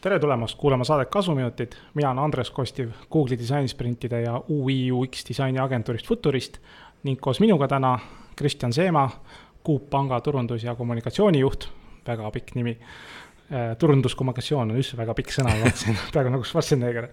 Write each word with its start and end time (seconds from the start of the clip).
tere 0.00 0.18
tulemast 0.20 0.56
kuulama 0.56 0.84
saadet 0.84 1.10
Kasuminutid, 1.12 1.74
mina 1.94 2.10
olen 2.10 2.22
Andres 2.24 2.50
Kostiv 2.50 2.90
Google'i 3.12 3.38
disainisprintide 3.38 4.20
ja 4.22 4.40
UI 4.48 4.92
UX 4.92 5.28
disaini 5.28 5.58
agentuurist 5.58 6.08
Futurist 6.08 6.56
ning 7.04 7.20
koos 7.20 7.40
minuga 7.40 7.68
täna 7.68 7.98
Kristjan 8.36 8.72
Seema, 8.72 9.10
Coop 9.66 9.90
panga 9.90 10.20
turundus- 10.20 10.64
ja 10.64 10.74
kommunikatsioonijuht, 10.74 11.68
väga 12.06 12.30
pikk 12.30 12.54
nimi. 12.54 12.78
turunduskommunikatsioon 13.78 14.70
on 14.70 14.76
üldse 14.76 14.96
väga 14.96 15.14
pikk 15.14 15.34
sõna, 15.34 15.52
ma 15.52 15.66
vaatasin 15.66 15.98
peaaegu 16.14 16.32
nagu 16.32 16.44
Schwarzenegger. 16.44 17.08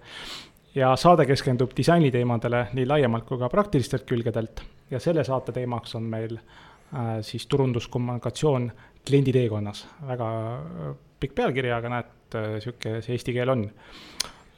ja 0.75 0.95
saade 0.95 1.25
keskendub 1.25 1.75
disainiteemadele 1.77 2.68
nii 2.73 2.86
laiemalt 2.86 3.25
kui 3.25 3.38
ka 3.38 3.50
praktilistelt 3.50 4.07
külgedelt 4.07 4.63
ja 4.93 5.02
selle 5.02 5.25
saate 5.25 5.53
teemaks 5.55 5.95
on 5.99 6.07
meil 6.09 6.38
äh, 6.38 7.17
siis 7.25 7.47
turunduskommunikatsioon 7.51 8.70
kliendi 9.07 9.34
teekonnas, 9.35 9.85
väga 10.07 10.29
äh, 10.53 10.93
pikk 11.20 11.35
pealkiri, 11.39 11.71
aga 11.73 11.91
näed, 11.97 12.13
sihuke 12.63 12.98
see 13.05 13.13
eesti 13.13 13.35
keel 13.35 13.51
on. 13.53 13.67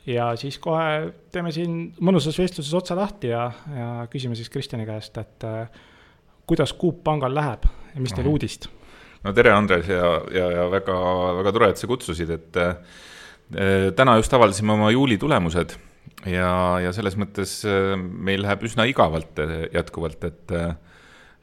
ja 0.07 0.29
siis 0.40 0.57
kohe 0.63 1.12
teeme 1.34 1.52
siin 1.52 1.90
mõnusas 1.99 2.38
vestluses 2.40 2.73
otsa 2.77 2.95
lahti 2.95 3.34
ja, 3.34 3.49
ja 3.76 3.90
küsime 4.12 4.38
siis 4.38 4.49
Kristjani 4.53 4.85
käest, 4.88 5.17
et 5.17 5.43
äh, 5.48 5.67
kuidas 6.45 6.76
Coop 6.77 7.04
pangal 7.04 7.35
läheb 7.35 7.65
ja 7.95 8.02
mis 8.02 8.13
teil 8.13 8.29
uudist? 8.29 8.70
no 9.23 9.34
tere, 9.34 9.52
Andres 9.55 9.90
ja, 9.90 10.13
ja, 10.34 10.52
ja 10.59 10.70
väga, 10.71 10.95
väga 11.41 11.55
tore, 11.57 11.73
et 11.73 11.81
sa 11.81 11.90
kutsusid, 11.90 12.31
et 12.38 12.62
äh, 12.62 13.04
täna 13.95 14.17
just 14.21 14.34
avaldasime 14.34 14.73
oma 14.73 14.91
juuli 14.93 15.17
tulemused 15.21 15.76
ja, 16.29 16.49
ja 16.84 16.91
selles 16.95 17.17
mõttes 17.20 17.59
äh, 17.70 17.93
meil 17.97 18.43
läheb 18.45 18.65
üsna 18.67 18.85
igavalt 18.89 19.39
äh, 19.43 19.65
jätkuvalt, 19.75 20.27
et 20.29 20.55
äh, 20.55 20.75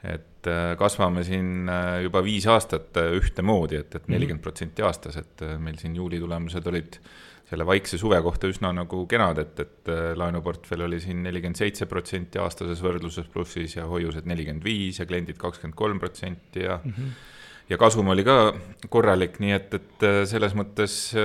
et 0.03 0.47
kasvame 0.75 1.21
siin 1.23 1.69
juba 2.03 2.19
viis 2.25 2.43
aastat 2.51 2.97
ühtemoodi, 2.99 3.77
et, 3.79 3.93
et 3.95 4.09
nelikümmend 4.11 4.43
protsenti 4.43 4.83
aastas, 4.83 5.15
et 5.15 5.43
meil 5.63 5.77
siin 5.79 5.93
juuli 5.95 6.17
tulemused 6.19 6.65
olid 6.67 6.97
selle 7.47 7.63
vaikse 7.63 7.95
suve 8.01 8.19
kohta 8.25 8.49
üsna 8.51 8.73
nagu 8.75 8.99
kenad, 9.07 9.39
et, 9.39 9.61
et 9.63 9.91
laenuportfell 10.19 10.83
oli 10.89 10.99
siin 10.99 11.21
nelikümmend 11.23 11.55
seitse 11.55 11.87
protsenti 11.87 12.41
aastases 12.43 12.83
võrdluses 12.83 13.31
plussis 13.31 13.77
ja 13.77 13.87
hoiused 13.87 14.27
nelikümmend 14.27 14.67
viis 14.67 14.99
ja 14.99 15.07
kliendid 15.07 15.39
kakskümmend 15.39 15.79
kolm 15.79 16.03
protsenti 16.03 16.67
ja 16.67 16.81
mm 16.83 16.91
-hmm 16.91 17.15
ja 17.69 17.77
kasum 17.79 18.11
oli 18.11 18.27
ka 18.27 18.53
korralik, 18.91 19.39
nii 19.39 19.55
et, 19.55 19.73
et 19.73 20.05
selles 20.27 20.51
mõttes 20.51 21.15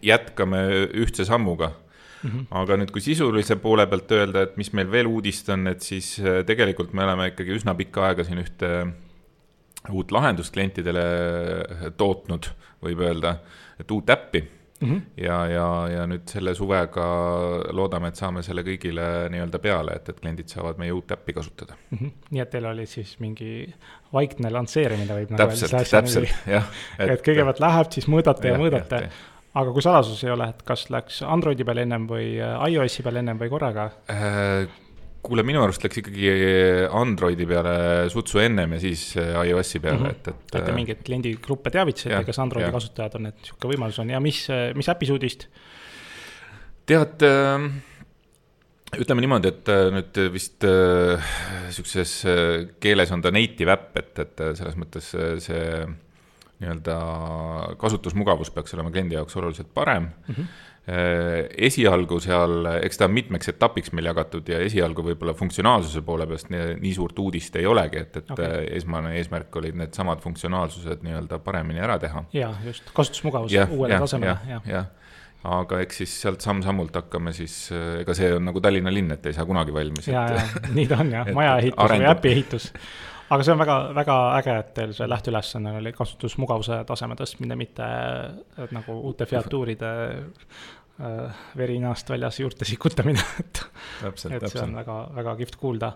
jätkame 0.00 0.62
ühtse 0.96 1.28
sammuga 1.28 1.74
Mm 2.22 2.30
-hmm. 2.30 2.46
aga 2.50 2.76
nüüd, 2.76 2.90
kui 2.92 3.00
sisulise 3.00 3.56
poole 3.56 3.86
pealt 3.86 4.12
öelda, 4.12 4.42
et 4.42 4.56
mis 4.60 4.72
meil 4.76 4.90
veel 4.92 5.06
uudist 5.06 5.48
on, 5.48 5.66
et 5.66 5.80
siis 5.80 6.18
äh, 6.20 6.44
tegelikult 6.46 6.92
me 6.92 7.04
oleme 7.04 7.30
ikkagi 7.32 7.56
üsna 7.56 7.74
pikka 7.74 8.06
aega 8.10 8.24
siin 8.24 8.42
ühte 8.42 8.70
uut 9.88 10.12
lahendust 10.12 10.52
klientidele 10.52 11.04
äh, 11.04 11.92
tootnud, 11.96 12.50
võib 12.84 13.00
öelda, 13.00 13.38
et 13.80 13.90
uut 13.90 14.10
äppi 14.10 14.44
mm. 14.80 14.88
-hmm. 14.88 15.00
ja, 15.16 15.46
ja, 15.46 15.88
ja 15.88 16.06
nüüd 16.06 16.28
selle 16.28 16.54
suvega 16.54 17.06
loodame, 17.76 18.08
et 18.08 18.20
saame 18.20 18.42
selle 18.42 18.64
kõigile 18.66 19.06
nii-öelda 19.32 19.58
peale, 19.62 19.96
et, 19.96 20.08
et 20.08 20.20
kliendid 20.20 20.52
saavad 20.52 20.80
meie 20.80 20.92
uut 20.92 21.12
äppi 21.12 21.32
kasutada 21.36 21.76
mm. 21.90 21.98
-hmm. 21.98 22.12
nii 22.30 22.44
et 22.44 22.50
teil 22.50 22.68
oli 22.70 22.86
siis 22.86 23.16
mingi 23.20 23.74
vaikne 24.12 24.52
lansseerimine 24.52 25.14
võib 25.20 25.34
nagu 25.34 25.50
täpselt, 25.50 25.88
täpselt, 25.90 26.32
jah. 26.46 26.68
et, 26.98 27.20
kõigepealt 27.26 27.60
läheb, 27.60 27.92
siis 27.96 28.08
mõõdate 28.08 28.48
ja, 28.48 28.56
ja 28.56 28.62
mõõdate 28.64 29.02
aga 29.58 29.72
kui 29.74 29.82
salasus 29.82 30.20
ei 30.24 30.30
ole, 30.34 30.50
et 30.52 30.62
kas 30.66 30.86
läks 30.94 31.24
Androidi 31.26 31.66
peal 31.66 31.82
ennem 31.82 32.06
või 32.10 32.36
äh, 32.38 32.54
iOS-i 32.70 33.04
peal 33.06 33.18
ennem 33.22 33.40
või 33.40 33.50
korraga 33.52 33.90
äh,? 34.12 34.70
kuule, 35.20 35.42
minu 35.44 35.60
arust 35.60 35.82
läks 35.84 36.00
ikkagi 36.00 36.30
Androidi 36.96 37.44
peale 37.48 37.74
sutsu 38.12 38.40
ennem 38.40 38.76
ja 38.76 38.80
siis 38.80 39.02
äh, 39.20 39.34
iOS-i 39.50 39.82
peale 39.82 39.98
mm, 39.98 40.06
-hmm. 40.06 40.16
et, 40.16 40.28
et. 40.28 40.54
et 40.54 40.64
te 40.64 40.76
mingeid 40.76 41.02
kliendigruppe 41.04 41.72
teavitasite, 41.74 42.22
kes 42.28 42.40
Androidi 42.40 42.68
ja. 42.68 42.72
kasutajad 42.76 43.18
on, 43.18 43.28
et 43.32 43.42
niisugune 43.42 43.74
võimalus 43.74 44.00
on 44.00 44.14
ja 44.14 44.20
mis, 44.22 44.46
mis 44.78 44.88
äpis 44.94 45.12
uudist? 45.12 45.48
tead 46.88 47.26
äh, 47.26 47.66
ütleme 49.02 49.26
niimoodi, 49.26 49.50
et 49.50 49.72
nüüd 49.96 50.22
vist 50.34 50.64
äh, 50.66 51.34
keeles 52.80 53.10
on 53.10 53.26
ta 53.26 53.34
native 53.34 53.74
äpp, 53.74 53.98
et, 53.98 54.22
et 54.24 54.46
selles 54.62 54.78
mõttes 54.78 55.10
see 55.42 55.66
nii-öelda 56.60 56.96
kasutusmugavus 57.80 58.50
peaks 58.54 58.74
olema 58.76 58.92
kliendi 58.94 59.16
jaoks 59.18 59.36
oluliselt 59.40 59.72
parem 59.74 60.10
mm. 60.10 60.34
-hmm 60.34 60.68
esialgu 61.60 62.16
seal, 62.24 62.64
eks 62.80 62.98
ta 62.98 63.06
on 63.06 63.12
mitmeks 63.14 63.50
etapiks 63.52 63.92
meil 63.94 64.08
jagatud 64.08 64.48
ja 64.48 64.58
esialgu 64.64 65.04
võib-olla 65.04 65.34
funktsionaalsuse 65.36 66.00
poole 66.02 66.26
pealt 66.26 66.48
nii, 66.50 66.78
nii 66.80 66.94
suurt 66.96 67.18
uudist 67.22 67.58
ei 67.60 67.66
olegi, 67.68 68.00
et, 68.00 68.16
et 68.16 68.32
okay. 68.34 68.64
esmane 68.80 69.12
eesmärk 69.20 69.56
olid 69.60 69.76
needsamad 69.78 70.22
funktsionaalsused 70.24 71.04
nii-öelda 71.06 71.38
paremini 71.44 71.84
ära 71.84 71.98
teha. 72.02 72.24
ja 72.32 72.48
just, 72.64 72.90
kasutusmugavus 72.96 73.52
ja, 73.52 73.68
uuele 73.70 73.94
ja, 73.94 74.00
tasemele, 74.00 74.34
jah 74.48 74.66
ja. 74.66 74.80
ja 74.80 74.84
aga 75.60 75.78
eks 75.84 76.02
siis 76.02 76.16
sealt 76.24 76.42
samm-sammult 76.44 76.96
hakkame 76.96 77.32
siis, 77.36 77.54
ega 78.00 78.16
see 78.16 78.32
on 78.36 78.44
nagu 78.48 78.60
Tallinna 78.64 78.92
linn, 78.92 79.12
et 79.14 79.30
ei 79.30 79.36
saa 79.36 79.46
kunagi 79.48 79.72
valmis. 79.76 80.08
ja, 80.10 80.26
ja 80.32 80.64
nii 80.74 80.88
ta 80.90 81.00
on 81.04 81.14
jah, 81.14 81.30
majaehitus 81.38 81.94
või 81.94 82.10
äpi 82.10 82.34
ehitus 82.34 82.72
aga 83.30 83.46
see 83.46 83.54
on 83.54 83.60
väga, 83.62 83.76
väga 83.94 84.16
äge, 84.40 84.56
et 84.64 84.72
teil 84.76 84.94
see 84.96 85.08
lähteülesanne 85.10 85.76
oli 85.78 85.92
kasutusmugavuse 85.94 86.82
taseme 86.88 87.16
tõstmine, 87.18 87.56
mitte 87.58 87.86
nagu 88.74 88.96
uute 89.10 89.28
featuuride 89.30 89.92
äh, 90.10 91.44
veri 91.56 91.78
ninast 91.78 92.10
väljas 92.10 92.40
juurde 92.42 92.68
sikutamine, 92.68 93.22
et. 93.42 93.62
et 94.10 94.50
see 94.50 94.64
on 94.64 94.76
väga, 94.80 95.00
väga 95.20 95.36
kihvt 95.42 95.60
kuulda. 95.62 95.94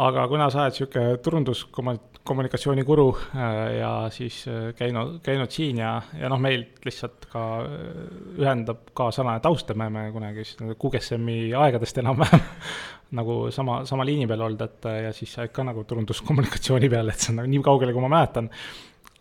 Aga 0.00 0.24
kuna 0.28 0.48
sa 0.50 0.64
oled 0.64 0.76
sihuke 0.76 1.02
turunduskommunikatsiooni 1.24 2.84
guru 2.88 3.10
äh, 3.12 3.78
ja 3.78 3.90
siis 4.14 4.42
äh, 4.48 4.70
käinud, 4.76 5.18
käinud 5.24 5.52
siin 5.52 5.82
ja, 5.82 5.94
ja 6.16 6.30
noh, 6.32 6.40
meil 6.40 6.64
lihtsalt 6.84 7.26
ka 7.32 7.42
äh, 7.66 7.98
ühendab 8.40 8.86
ka 8.96 9.10
taust, 9.42 9.70
et 9.70 9.76
me 9.76 9.90
oleme 9.90 10.06
kunagi 10.14 10.46
siis 10.46 10.76
QGSM-i 10.80 11.52
aegadest 11.58 12.00
enam-vähem 12.00 12.46
nagu 13.18 13.50
sama, 13.52 13.82
sama 13.84 14.06
liini 14.08 14.26
peal 14.26 14.46
olnud, 14.46 14.64
et 14.64 14.88
ja 15.08 15.12
siis 15.12 15.34
sa 15.34 15.42
oled 15.42 15.52
ka 15.52 15.66
nagu 15.68 15.84
turunduskommunikatsiooni 15.84 16.88
peal, 16.88 17.12
et 17.12 17.20
see 17.20 17.34
on 17.34 17.42
nagu 17.42 17.52
nii 17.52 17.66
kaugele, 17.66 17.92
kui 17.92 18.04
ma 18.04 18.14
mäletan. 18.14 18.48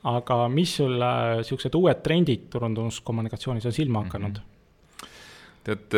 aga 0.07 0.47
mis 0.49 0.77
sul 0.79 0.95
niisugused 0.97 1.75
uued 1.77 1.99
trendid 2.01 2.47
turunduskommunikatsioonis 2.49 3.67
on 3.67 3.75
silma 3.75 4.07
hakanud 4.07 4.31
mm? 4.31 4.39
-hmm 4.39 4.50
tead 5.63 5.95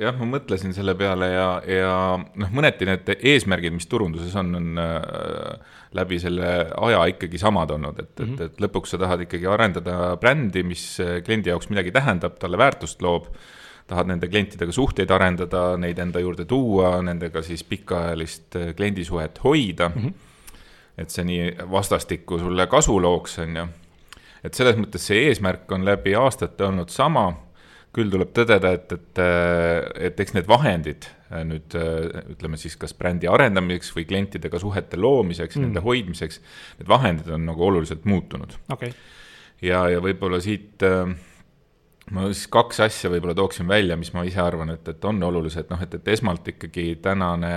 jah, 0.00 0.16
ma 0.18 0.28
mõtlesin 0.36 0.74
selle 0.76 0.94
peale 0.98 1.28
ja, 1.30 1.48
ja 1.70 1.92
noh, 2.18 2.52
mõneti 2.54 2.88
need 2.88 3.10
eesmärgid, 3.16 3.74
mis 3.76 3.88
turunduses 3.90 4.34
on, 4.38 4.54
on 4.58 4.80
äh, 4.82 5.76
läbi 5.96 6.18
selle 6.20 6.52
aja 6.88 7.04
ikkagi 7.12 7.40
samad 7.40 7.70
olnud, 7.76 8.00
et 8.02 8.10
mm, 8.10 8.24
-hmm. 8.24 8.32
et, 8.34 8.40
mhm. 8.40 8.50
et 8.52 8.64
lõpuks 8.66 8.94
sa 8.94 9.00
tahad 9.00 9.26
ikkagi 9.26 9.46
arendada 9.50 10.16
brändi, 10.20 10.64
mis 10.66 10.84
kliendi 11.24 11.52
jaoks 11.52 11.70
midagi 11.72 11.94
tähendab, 11.94 12.38
talle 12.42 12.58
väärtust 12.58 13.02
loob 13.02 13.30
tahad 13.86 14.10
nende 14.10 14.28
klientidega 14.28 14.72
suhteid 14.72 15.10
arendada, 15.14 15.76
neid 15.78 15.98
enda 16.02 16.20
juurde 16.20 16.44
tuua, 16.44 16.96
nendega 17.06 17.42
siis 17.42 17.62
pikaajalist 17.64 18.58
kliendisuhet 18.76 19.40
hoida 19.44 19.88
mm. 19.88 20.02
-hmm. 20.02 20.12
et 20.98 21.10
see 21.10 21.24
nii 21.24 21.56
vastastikku 21.70 22.38
sulle 22.38 22.66
kasu 22.66 23.02
looks, 23.02 23.38
on 23.38 23.56
ju. 23.56 23.66
et 24.44 24.54
selles 24.54 24.76
mõttes 24.76 25.06
see 25.10 25.28
eesmärk 25.28 25.72
on 25.72 25.84
läbi 25.84 26.14
aastate 26.14 26.64
olnud 26.64 26.88
sama, 26.88 27.32
küll 27.96 28.12
tuleb 28.12 28.32
tõdeda, 28.36 28.72
et, 28.76 28.92
et, 28.92 29.20
äh, 29.22 30.08
et 30.08 30.20
eks 30.22 30.36
need 30.36 30.48
vahendid 30.50 31.08
äh, 31.30 31.44
nüüd 31.48 31.76
ütleme 31.76 32.60
siis 32.60 32.76
kas 32.80 32.94
brändi 32.96 33.30
arendamiseks 33.30 33.94
või 33.96 34.06
klientidega 34.08 34.60
suhete 34.62 35.00
loomiseks 35.00 35.56
mm, 35.56 35.68
nende 35.68 35.84
hoidmiseks, 35.84 36.42
need 36.80 36.90
vahendid 36.90 37.32
on 37.32 37.48
nagu 37.48 37.70
oluliselt 37.70 38.04
muutunud. 38.08 38.58
Okay.. 38.72 38.92
ja, 39.64 39.86
ja 39.92 40.02
võib-olla 40.04 40.42
siit 40.44 40.84
äh, 40.86 41.16
ma 42.14 42.28
siis 42.30 42.46
kaks 42.52 42.80
asja 42.86 43.10
võib-olla 43.10 43.34
tooksin 43.38 43.68
välja, 43.68 43.96
mis 43.98 44.12
ma 44.14 44.24
ise 44.26 44.40
arvan, 44.42 44.70
et, 44.76 44.86
et 44.88 45.08
on 45.08 45.22
olulised, 45.26 45.68
noh, 45.72 45.82
et, 45.82 45.96
et 45.98 46.14
esmalt 46.14 46.46
ikkagi 46.54 46.94
tänane 47.02 47.52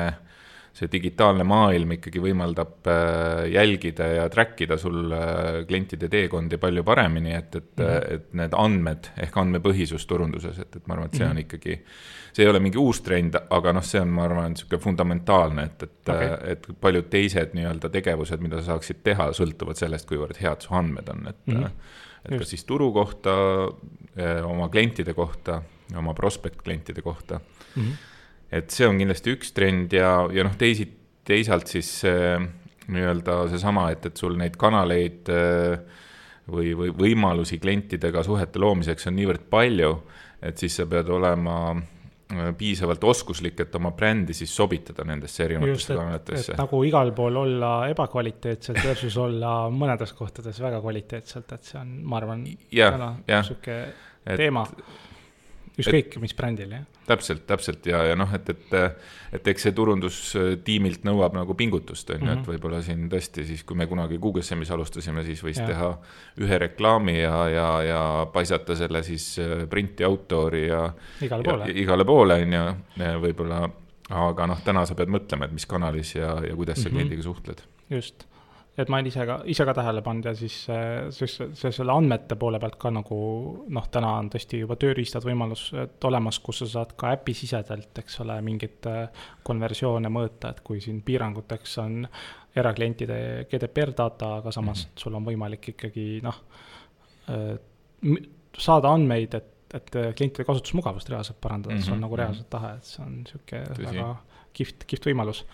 see 0.74 0.90
digitaalne 0.92 1.44
maailm 1.48 1.96
ikkagi 1.98 2.22
võimaldab 2.24 2.88
äh, 2.88 3.48
jälgida 3.54 4.08
ja 4.08 4.28
track 4.32 4.62
ida 4.66 4.78
sul 4.80 5.12
äh, 5.12 5.60
klientide 5.68 6.10
teekondi 6.12 6.60
palju 6.62 6.84
paremini, 6.88 7.34
et, 7.36 7.56
et 7.56 7.72
mm, 7.78 7.86
-hmm. 7.86 8.16
et 8.16 8.34
need 8.42 8.56
andmed 8.58 9.12
ehk 9.26 9.38
andmepõhisus 9.44 10.08
turunduses, 10.08 10.60
et, 10.60 10.76
et 10.76 10.88
ma 10.88 10.96
arvan, 10.96 11.12
et 11.12 11.20
see 11.20 11.26
on 11.26 11.36
-hmm. 11.36 11.46
ikkagi, 11.46 11.80
see 12.34 12.46
ei 12.46 12.50
ole 12.50 12.60
mingi 12.60 12.78
uus 12.78 13.02
trend, 13.02 13.36
aga 13.50 13.74
noh, 13.74 13.84
see 13.84 14.02
on, 14.02 14.08
ma 14.08 14.26
arvan, 14.26 14.52
niisugune 14.54 14.82
fundamentaalne, 14.82 15.64
et, 15.64 15.84
et 15.84 16.14
okay., 16.16 16.36
et 16.52 16.68
paljud 16.82 17.10
teised 17.10 17.54
nii-öelda 17.54 17.90
tegevused, 17.90 18.40
mida 18.40 18.62
sa 18.62 18.74
saaksid 18.74 19.04
teha, 19.04 19.32
sõltuvad 19.34 19.76
sellest, 19.76 20.08
kuivõrd 20.08 20.38
head 20.42 20.62
su 20.62 20.74
andmed 20.74 21.10
on, 21.10 21.28
et 21.28 21.48
mm 21.48 21.64
-hmm 21.64 22.06
et 22.26 22.32
Just. 22.32 22.40
kas 22.40 22.50
siis 22.50 22.66
turu 22.68 22.92
kohta, 22.92 23.32
oma 24.44 24.70
klientide 24.70 25.14
kohta, 25.14 25.62
oma 25.98 26.14
prospect 26.14 26.62
klientide 26.62 27.02
kohta 27.02 27.40
mm. 27.40 27.84
-hmm. 27.84 27.94
Et 28.52 28.72
see 28.74 28.88
on 28.90 28.98
kindlasti 28.98 29.36
üks 29.36 29.54
trend 29.54 29.94
ja, 29.94 30.14
ja 30.34 30.46
noh, 30.48 30.56
teisi, 30.58 30.88
teisalt 31.28 31.70
siis 31.70 31.92
nii-öelda 32.90 33.44
seesama, 33.52 33.90
et, 33.94 34.10
et 34.10 34.18
sul 34.18 34.36
neid 34.40 34.58
kanaleid 34.60 35.30
eh, 35.34 36.02
või, 36.50 36.74
või 36.78 36.94
võimalusi 36.98 37.60
klientidega 37.62 38.24
suhete 38.26 38.62
loomiseks 38.62 39.10
on 39.10 39.18
niivõrd 39.20 39.46
palju, 39.52 39.94
et 40.46 40.62
siis 40.62 40.80
sa 40.80 40.88
pead 40.90 41.10
olema 41.14 41.60
piisavalt 42.58 43.04
oskuslik, 43.10 43.58
et 43.64 43.76
oma 43.80 43.90
brändi 43.98 44.36
siis 44.38 44.52
sobitada 44.54 45.02
nendesse 45.08 45.42
erinevatesse 45.48 45.96
kanalitesse. 45.98 46.58
nagu 46.60 46.82
igal 46.86 47.10
pool 47.18 47.40
olla 47.42 47.72
ebakvaliteetselt 47.90 48.84
versus 48.86 49.18
olla 49.18 49.54
mõnedes 49.74 50.14
kohtades 50.18 50.62
väga 50.62 50.82
kvaliteetselt, 50.84 51.56
et 51.58 51.72
see 51.72 51.80
on, 51.82 51.96
ma 52.06 52.20
arvan, 52.22 52.46
täna 52.70 53.16
sihuke 53.48 53.80
teema 54.38 54.68
ükskõik 55.80 56.18
mis 56.24 56.34
brändil, 56.38 56.72
jah. 56.74 56.86
täpselt, 57.08 57.44
täpselt 57.50 57.86
ja, 57.90 58.02
ja 58.10 58.16
noh, 58.20 58.32
et, 58.36 58.50
et, 58.54 58.76
et 59.36 59.50
eks 59.54 59.68
see 59.68 59.76
turundustiimilt 59.78 61.06
nõuab 61.08 61.36
nagu 61.38 61.56
pingutust, 61.58 62.10
on 62.16 62.24
ju, 62.24 62.30
et 62.30 62.42
mhm. 62.42 62.48
võib-olla 62.54 62.82
siin 62.86 63.08
tõesti 63.12 63.46
siis, 63.48 63.66
kui 63.68 63.78
me 63.80 63.88
kunagi 63.90 64.20
GSM-is 64.22 64.72
alustasime, 64.76 65.24
siis 65.28 65.44
võis 65.46 65.60
ja. 65.62 65.68
teha 65.70 65.92
ühe 66.46 66.62
reklaami 66.66 67.20
ja, 67.20 67.36
ja, 67.54 67.68
ja 67.86 68.02
paisata 68.34 68.78
selle 68.80 69.04
siis 69.08 69.32
äh, 69.44 69.66
printi 69.72 70.08
outdoor'i 70.08 70.66
ja 70.68 70.86
igale 71.26 71.48
poole, 71.48 71.70
igale 71.84 72.08
poole, 72.08 72.40
on 72.46 72.58
ju, 72.60 72.66
võib-olla, 73.26 73.64
aga 74.24 74.50
noh, 74.50 74.64
täna 74.66 74.88
sa 74.90 74.98
pead 74.98 75.12
mõtlema, 75.14 75.50
et 75.50 75.56
mis 75.56 75.70
kanalis 75.70 76.16
ja, 76.18 76.38
ja 76.46 76.56
kuidas 76.58 76.82
sa 76.82 76.88
mm 76.88 76.92
-hmm. 76.92 76.98
kliendiga 76.98 77.30
suhtled. 77.30 77.64
just 77.90 78.29
et 78.80 78.90
ma 78.90 79.00
olen 79.00 79.10
ise 79.10 79.26
ka, 79.28 79.36
ise 79.52 79.66
ka 79.68 79.74
tähele 79.76 80.02
pannud 80.06 80.30
ja 80.30 80.34
siis 80.38 80.56
see, 80.66 81.28
see 81.30 81.72
selle 81.76 81.94
andmete 81.94 82.38
poole 82.40 82.60
pealt 82.62 82.78
ka 82.82 82.92
nagu 82.94 83.20
noh, 83.76 83.88
täna 83.92 84.14
on 84.22 84.30
tõesti 84.32 84.62
juba 84.62 84.78
tööriistad 84.80 85.26
võimalused 85.28 86.08
olemas, 86.10 86.40
kus 86.44 86.64
sa 86.64 86.70
saad 86.78 86.96
ka 87.00 87.12
äpisisedelt, 87.18 87.92
eks 88.04 88.20
ole, 88.24 88.40
mingeid 88.46 88.90
äh, 88.90 89.26
konversioone 89.46 90.12
mõõta, 90.14 90.54
et 90.54 90.64
kui 90.66 90.82
siin 90.84 91.02
piiranguteks 91.06 91.78
on 91.84 92.02
eraklientide 92.60 93.20
GDPR 93.52 93.94
data, 93.98 94.36
aga 94.40 94.52
samas 94.56 94.86
mm 94.86 94.90
-hmm. 94.90 95.04
sul 95.04 95.20
on 95.20 95.28
võimalik 95.28 95.72
ikkagi 95.74 96.08
noh, 96.26 96.42
äh, 97.30 98.18
saada 98.58 98.96
andmeid, 98.96 99.36
et, 99.36 99.54
et 99.76 99.92
klientide 99.92 100.48
kasutusmugavust 100.48 101.10
reaalselt 101.10 101.42
parandada 101.42 101.76
mm, 101.76 101.80
-hmm. 101.80 101.86
see 101.86 101.94
on 101.94 102.02
nagu 102.02 102.16
mhm. 102.16 102.22
reaalselt 102.24 102.50
tahe, 102.50 102.76
et 102.78 102.84
see 102.84 103.06
on 103.06 103.24
sihuke 103.28 103.64
väga 103.78 104.16
kihvt, 104.54 104.86
kihvt 104.88 105.12
võimalus 105.12 105.46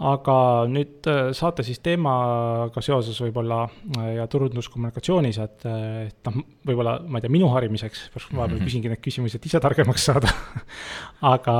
aga 0.00 0.34
nüüd 0.70 1.04
äh, 1.10 1.30
saate 1.36 1.64
siis 1.64 1.82
teemaga 1.84 2.80
seoses 2.84 3.18
võib-olla 3.20 3.60
äh, 3.66 4.14
ja 4.16 4.24
turunduskommunikatsioonis, 4.32 5.38
et, 5.44 5.66
äh, 5.68 6.06
et 6.08 6.28
noh, 6.28 6.38
võib-olla 6.66 6.96
ma 7.04 7.20
ei 7.20 7.26
tea, 7.26 7.32
minu 7.32 7.50
harimiseks, 7.52 8.06
vahepeal 8.16 8.56
mhm. 8.56 8.64
küsingi 8.64 8.92
neid 8.92 9.02
küsimusi, 9.04 9.36
et 9.36 9.48
ise 9.50 9.60
targemaks 9.60 10.06
saada 10.08 10.32
aga 11.34 11.56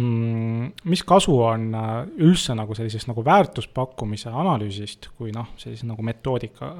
mm, 0.00 0.70
mis 0.88 1.04
kasu 1.08 1.36
on 1.44 1.68
üldse 2.16 2.56
nagu 2.56 2.76
sellisest 2.78 3.10
nagu 3.12 3.24
väärtuspakkumise 3.26 4.32
analüüsist, 4.32 5.10
kui 5.18 5.34
noh, 5.36 5.52
sellise 5.60 5.88
nagu 5.88 6.04
metoodika 6.06 6.78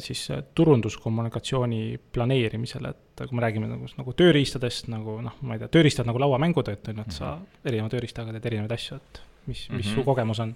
siis 0.00 0.22
turunduskommunikatsiooni 0.56 1.98
planeerimisel, 2.16 2.86
et 2.88 3.20
kui 3.20 3.36
me 3.36 3.42
räägime 3.44 3.66
nagu, 3.68 3.84
nagu 3.98 4.14
tööriistadest 4.16 4.88
nagu 4.88 5.18
noh, 5.20 5.34
ma 5.44 5.58
ei 5.58 5.60
tea, 5.60 5.68
tööriistad 5.76 6.08
nagu 6.08 6.22
lauamängud, 6.22 6.70
et 6.72 6.88
on 6.88 7.02
ju, 7.02 7.04
et 7.04 7.12
sa 7.14 7.34
mhm. 7.34 7.58
erineva 7.68 7.92
tööriistaga 7.92 8.32
teed 8.32 8.48
erinevaid 8.48 8.72
asju, 8.78 8.96
et 8.96 9.20
mis, 9.46 9.68
mis 9.70 9.70
mm 9.70 9.80
-hmm. 9.80 9.94
su 9.94 10.04
kogemus 10.04 10.40
on? 10.40 10.54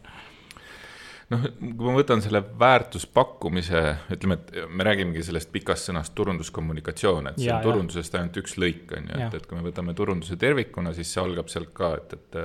noh, 1.32 1.44
kui 1.60 1.88
ma 1.88 1.94
võtan 1.96 2.22
selle 2.24 2.42
väärtuspakkumise, 2.60 3.82
ütleme, 4.16 4.38
et 4.38 4.68
me 4.68 4.84
räägimegi 4.84 5.22
sellest 5.26 5.52
pikast 5.52 5.88
sõnast 5.88 6.14
turunduskommunikatsioon, 6.18 7.30
et 7.32 7.38
see 7.40 7.48
ja, 7.48 7.56
on 7.56 7.66
turundusest 7.68 8.14
ainult 8.18 8.36
üks 8.42 8.56
lõik, 8.60 8.96
on 8.96 9.08
ju, 9.08 9.20
et, 9.26 9.34
et 9.38 9.46
kui 9.48 9.58
me 9.58 9.66
võtame 9.68 9.94
turunduse 9.98 10.36
tervikuna, 10.36 10.92
siis 10.92 11.12
see 11.14 11.22
algab 11.22 11.48
sealt 11.52 11.72
ka, 11.74 11.94
et, 12.00 12.12
et 12.18 12.42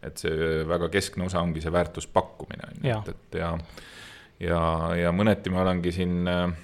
et 0.00 0.16
see 0.16 0.64
väga 0.64 0.88
keskne 0.88 1.26
osa 1.26 1.42
ongi 1.44 1.60
see 1.60 1.72
väärtuspakkumine, 1.72 2.68
on 2.70 2.88
ju, 2.88 2.98
et, 2.98 3.08
et 3.08 3.40
ja 3.42 3.50
ja, 4.40 4.60
ja 4.96 5.12
mõneti 5.12 5.52
ma 5.52 5.60
olengi 5.60 5.92
siin 5.92 6.28
äh, 6.30 6.54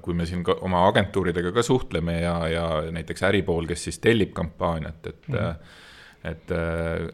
kui 0.00 0.16
me 0.16 0.26
siin 0.28 0.44
ka 0.46 0.56
oma 0.64 0.86
agentuuridega 0.88 1.52
ka 1.52 1.62
suhtleme 1.66 2.20
ja, 2.22 2.36
ja 2.48 2.66
näiteks 2.94 3.22
äripool, 3.28 3.66
kes 3.68 3.84
siis 3.88 4.00
tellib 4.00 4.32
kampaaniat, 4.36 5.06
et 5.06 5.28
mm 5.28 5.38
-hmm 5.38 5.80
et, 6.24 6.52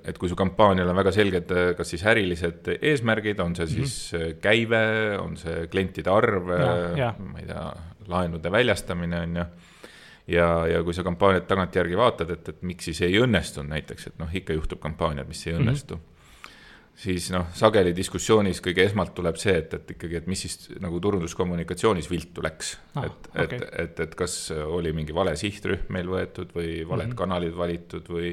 et 0.05 0.19
kui 0.21 0.29
su 0.29 0.37
kampaanial 0.37 0.91
on 0.93 0.99
väga 0.99 1.13
selged, 1.17 1.55
kas 1.79 1.95
siis 1.95 2.05
ärilised 2.11 2.69
eesmärgid, 2.77 3.41
on 3.41 3.57
see 3.57 3.65
mhm. 3.65 3.75
siis 3.75 4.13
mm 4.13 4.19
-hmm. 4.19 4.35
käive, 4.45 4.83
on 5.21 5.37
see 5.37 5.67
klientide 5.73 6.11
arv, 6.11 6.53
ma 6.53 7.39
ei 7.41 7.47
tea, 7.47 7.65
laenude 8.09 8.53
väljastamine 8.53 9.21
on 9.21 9.37
ju. 9.37 9.45
ja, 10.29 10.67
ja 10.67 10.83
kui 10.85 10.95
sa 10.95 11.03
kampaaniat 11.03 11.47
tagantjärgi 11.49 11.97
vaatad, 11.97 12.31
et, 12.31 12.49
et 12.49 12.63
miks 12.63 12.85
siis 12.85 13.01
ei 13.03 13.19
õnnestunud 13.21 13.69
näiteks, 13.69 14.07
et 14.07 14.19
noh, 14.19 14.29
ikka 14.33 14.53
juhtub 14.53 14.81
kampaaniad, 14.81 15.29
mis 15.29 15.47
ei 15.47 15.53
mhm. 15.53 15.63
õnnestu 15.63 15.95
mm. 15.95 16.01
-hmm 16.01 16.15
siis 16.99 17.29
noh, 17.31 17.47
sageli 17.55 17.93
diskussioonis 17.97 18.61
kõige 18.65 18.83
esmalt 18.89 19.13
tuleb 19.15 19.37
see, 19.39 19.55
et, 19.61 19.75
et 19.75 19.93
ikkagi, 19.95 20.19
et 20.19 20.27
mis 20.31 20.41
siis 20.43 20.71
nagu 20.83 20.99
turunduskommunikatsioonis 21.01 22.11
viltu 22.11 22.43
läks 22.43 22.73
ah,. 22.95 23.07
et 23.07 23.29
okay., 23.29 23.45
et, 23.45 23.69
et, 23.85 24.01
et 24.07 24.17
kas 24.19 24.51
oli 24.51 24.93
mingi 24.97 25.15
vale 25.15 25.37
sihtrühm 25.39 25.93
meil 25.95 26.11
võetud 26.11 26.51
või 26.57 26.83
valed 26.83 27.07
mm 27.07 27.13
-hmm. 27.13 27.21
kanalid 27.23 27.55
valitud 27.57 28.11
või 28.11 28.33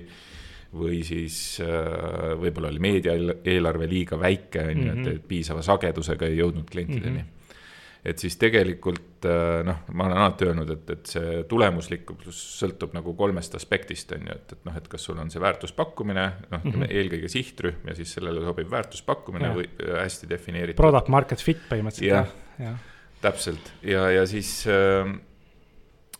või 0.75 1.01
siis 1.07 1.60
äh, 1.63 2.33
võib-olla 2.42 2.72
oli 2.74 2.83
meediaeelarve 2.83 3.88
liiga 3.89 4.19
väike, 4.19 4.68
on 4.72 4.83
ju, 4.83 4.92
et, 4.92 5.01
mhm. 5.01 5.16
et 5.16 5.27
piisava 5.30 5.63
sagedusega 5.66 6.30
ei 6.30 6.42
jõudnud 6.42 6.69
klientideni 6.69 7.18
mm. 7.19 7.24
-hmm 7.24 7.36
et 8.06 8.22
siis 8.22 8.36
tegelikult 8.38 9.25
äh, 9.25 9.63
noh, 9.66 9.81
ma 9.98 10.06
olen 10.06 10.19
alati 10.22 10.45
öelnud, 10.45 10.69
et, 10.75 10.89
et 10.94 11.10
see 11.10 11.38
tulemuslikkus 11.50 12.42
sõltub 12.60 12.94
nagu 12.94 13.16
kolmest 13.18 13.57
aspektist, 13.57 14.13
on 14.13 14.27
ju, 14.30 14.36
et, 14.36 14.54
et 14.54 14.68
noh, 14.68 14.75
et 14.77 14.89
kas 14.92 15.07
sul 15.10 15.18
on 15.22 15.31
see 15.33 15.42
väärtuspakkumine, 15.42 16.25
noh, 16.51 16.62
mm 16.62 16.72
-hmm. 16.72 16.92
eelkõige 17.00 17.31
sihtrühm 17.33 17.89
ja 17.89 17.95
siis 17.98 18.13
sellele 18.13 18.45
sobiv 18.45 18.69
väärtuspakkumine 18.72 19.50
ja. 19.50 19.56
või 19.57 19.69
äh, 19.69 19.95
hästi 20.04 20.30
defineeritud. 20.30 20.81
Product 20.83 21.10
market 21.10 21.42
fit 21.42 21.66
põhimõtteliselt. 21.72 22.13
jah 22.13 22.30
ja., 22.60 22.75
täpselt 23.22 23.74
ja, 23.81 24.06
ja 24.12 24.27
siis 24.30 24.68
äh, 24.69 25.10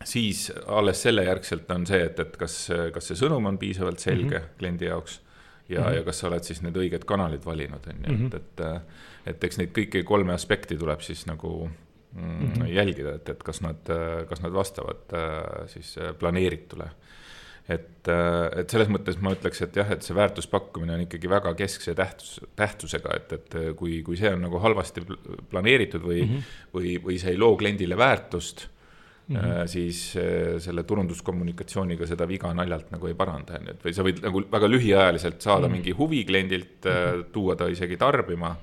siis 0.04 0.52
alles 0.68 1.02
selle 1.02 1.24
järgselt 1.24 1.72
on 1.72 1.86
see, 1.88 2.02
et, 2.04 2.20
et 2.20 2.38
kas, 2.38 2.58
kas 2.94 3.08
see 3.12 3.20
sõnum 3.20 3.46
on 3.52 3.58
piisavalt 3.58 4.00
selge 4.00 4.38
mm 4.38 4.44
-hmm. 4.44 4.58
kliendi 4.60 4.86
jaoks 4.86 5.22
ja 5.70 5.82
mm, 5.82 5.88
-hmm. 5.88 5.96
ja 5.96 6.04
kas 6.04 6.20
sa 6.20 6.28
oled 6.28 6.44
siis 6.44 6.62
need 6.62 6.76
õiged 6.78 7.06
kanalid 7.06 7.46
valinud, 7.46 7.88
on 7.88 8.04
ju, 8.04 8.14
et, 8.14 8.20
mhm. 8.20 8.36
et, 8.36 8.82
et 9.26 9.44
eks 9.44 9.58
neid 9.58 9.74
kõiki 9.78 10.04
kolme 10.04 10.34
aspekti 10.34 10.78
tuleb 10.78 11.02
siis 11.02 11.26
nagu 11.26 11.70
mm 12.16 12.52
-hmm. 12.52 12.68
jälgida, 12.68 13.16
et, 13.16 13.30
et 13.30 13.44
kas 13.44 13.62
nad, 13.62 13.82
kas 14.30 14.42
nad 14.42 14.54
vastavad 14.54 15.18
siis 15.68 15.96
planeeritule. 16.20 16.90
et, 17.70 18.08
et 18.56 18.70
selles 18.70 18.90
mõttes 18.90 19.18
ma 19.22 19.32
ütleks, 19.34 19.62
et 19.62 19.76
jah, 19.76 19.92
et 19.92 20.02
see 20.02 20.16
väärtuspakkumine 20.16 20.94
on 20.94 21.02
ikkagi 21.02 21.30
väga 21.30 21.54
keskse 21.54 21.96
tähtsus, 21.96 22.42
tähtsusega, 22.56 23.16
et, 23.16 23.34
et 23.34 23.56
kui, 23.76 24.04
kui 24.04 24.18
see 24.18 24.30
on 24.34 24.42
nagu 24.42 24.60
halvasti 24.60 25.02
planeeritud 25.50 26.02
või 26.02 26.22
mm, 26.22 26.30
-hmm. 26.30 26.44
või, 26.74 27.04
või 27.04 27.18
see 27.20 27.32
ei 27.32 27.38
loo 27.38 27.58
kliendile 27.58 27.98
väärtust 27.98 28.68
Mm 29.28 29.36
-hmm. 29.36 29.68
siis 29.68 30.18
äh, 30.18 30.60
selle 30.62 30.84
turunduskommunikatsiooniga 30.84 32.06
seda 32.06 32.28
viga 32.28 32.54
naljalt 32.54 32.92
nagu 32.92 33.08
ei 33.08 33.14
paranda, 33.14 33.58
on 33.58 33.66
ju, 33.66 33.74
et 33.74 33.86
või 33.86 33.94
sa 33.98 34.04
võid 34.06 34.20
nagu 34.22 34.44
väga 34.52 34.68
lühiajaliselt 34.70 35.42
saada 35.42 35.60
mm 35.60 35.66
-hmm. 35.66 35.72
mingi 35.72 35.92
huvi 35.92 36.26
kliendilt 36.26 36.86
mm, 36.86 36.92
-hmm. 36.92 37.24
tuua 37.32 37.56
ta 37.56 37.68
isegi 37.68 37.98
tarbima. 37.98 38.56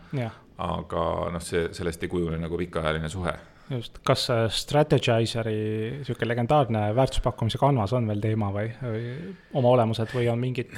aga 0.58 1.30
noh, 1.32 1.42
see, 1.42 1.68
sellest 1.72 2.02
ei 2.02 2.08
kujune 2.08 2.38
nagu 2.38 2.56
pikaajaline 2.56 3.08
suhe. 3.08 3.32
just, 3.70 3.98
kas 4.04 4.28
Strategizeri 4.48 6.00
sihuke 6.04 6.28
legendaarne 6.28 6.94
väärtuspakkumise 6.94 7.58
kanvas 7.58 7.92
on 7.92 8.06
veel 8.08 8.20
teema 8.20 8.52
või, 8.52 8.70
või 8.82 9.34
oma 9.52 9.68
olemuselt 9.68 10.14
või 10.14 10.28
on 10.28 10.38
mingid 10.38 10.70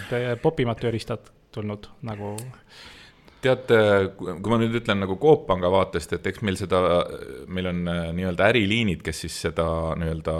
popimad 0.43 0.81
tööriistad 0.81 1.31
tulnud 1.53 1.87
nagu? 2.03 2.37
Teate, 3.45 3.79
kui 4.17 4.53
ma 4.53 4.59
nüüd 4.61 4.75
ütlen 4.79 5.01
nagu 5.03 5.17
Coop 5.21 5.47
Panga 5.49 5.71
vaatest, 5.73 6.17
et 6.17 6.27
eks 6.31 6.43
meil 6.47 6.57
seda, 6.59 6.81
meil 7.53 7.69
on 7.71 7.83
äh, 7.91 8.03
nii-öelda 8.17 8.49
äriliinid, 8.53 9.03
kes 9.05 9.25
siis 9.27 9.37
seda 9.47 9.67
nii-öelda 10.01 10.37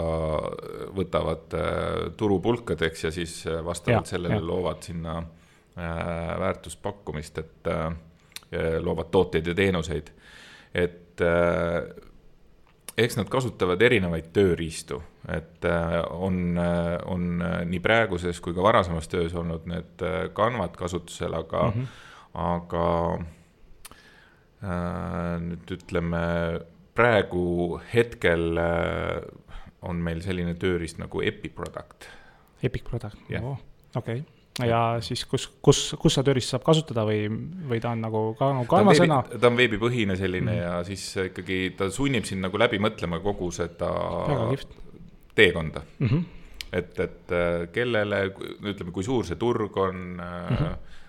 võtavad 0.95 1.57
äh, 1.57 1.75
turupulkadeks 2.17 3.07
ja 3.07 3.13
siis 3.15 3.37
äh, 3.49 3.61
vastavalt 3.65 4.05
ja, 4.05 4.15
sellele 4.15 4.39
ja. 4.39 4.47
loovad 4.53 4.85
sinna 4.85 5.21
väärtuspakkumist, 5.75 7.39
et 7.41 7.67
loovad 8.79 9.09
tooteid 9.11 9.49
ja 9.49 9.55
teenuseid. 9.57 10.07
et 10.71 11.19
eks 12.95 13.17
nad 13.19 13.27
kasutavad 13.27 13.83
erinevaid 13.83 14.29
tööriistu, 14.31 15.01
et 15.27 15.67
on, 16.15 16.55
on 17.11 17.27
nii 17.67 17.81
praeguses 17.83 18.39
kui 18.39 18.55
ka 18.55 18.63
varasemas 18.63 19.11
töös 19.11 19.35
olnud 19.35 19.67
need 19.67 20.07
kanvad 20.37 20.79
kasutusel, 20.79 21.35
aga 21.43 21.67
mm, 21.67 21.81
-hmm 21.81 22.05
aga 22.35 22.87
äh, 24.63 25.35
nüüd 25.43 25.75
ütleme, 25.77 26.21
praegu 26.95 27.79
hetkel 27.93 28.59
äh, 28.61 29.23
on 29.85 29.99
meil 30.03 30.21
selline 30.25 30.55
tööriist 30.59 30.99
nagu 31.01 31.21
Epic 31.23 31.55
Product. 31.55 32.07
Epic 32.63 32.87
Product 32.87 33.29
yeah., 33.29 33.45
oh, 33.45 33.59
okei 33.95 34.23
ja 34.63 34.81
siis 35.03 35.25
kus, 35.27 35.47
kus, 35.63 35.79
kus 35.99 36.15
seda 36.15 36.29
tööriista 36.29 36.55
saab 36.55 36.63
kasutada 36.69 37.03
või, 37.07 37.25
või 37.67 37.81
ta 37.83 37.91
on 37.91 38.05
nagu 38.05 38.21
ka 38.39 38.51
nagu 38.55 38.69
karmasõna? 38.71 39.19
ta 39.33 39.49
on 39.49 39.59
veebipõhine 39.59 40.15
selline 40.19 40.51
mm. 40.53 40.61
ja 40.61 40.77
siis 40.87 41.03
ikkagi 41.25 41.59
ta 41.77 41.89
sunnib 41.91 42.27
sind 42.27 42.45
nagu 42.45 42.59
läbi 42.61 42.79
mõtlema 42.83 43.19
kogu 43.23 43.51
seda 43.55 43.91
teekonda 45.35 45.83
mm. 45.83 46.07
-hmm. 46.07 46.23
et, 46.71 46.99
et 47.03 47.35
äh, 47.35 47.65
kellele, 47.75 48.21
ütleme, 48.63 48.95
kui 48.95 49.03
suur 49.03 49.27
see 49.27 49.39
turg 49.41 49.75
on 49.77 50.05
mm. 50.15 50.55
-hmm 50.55 51.01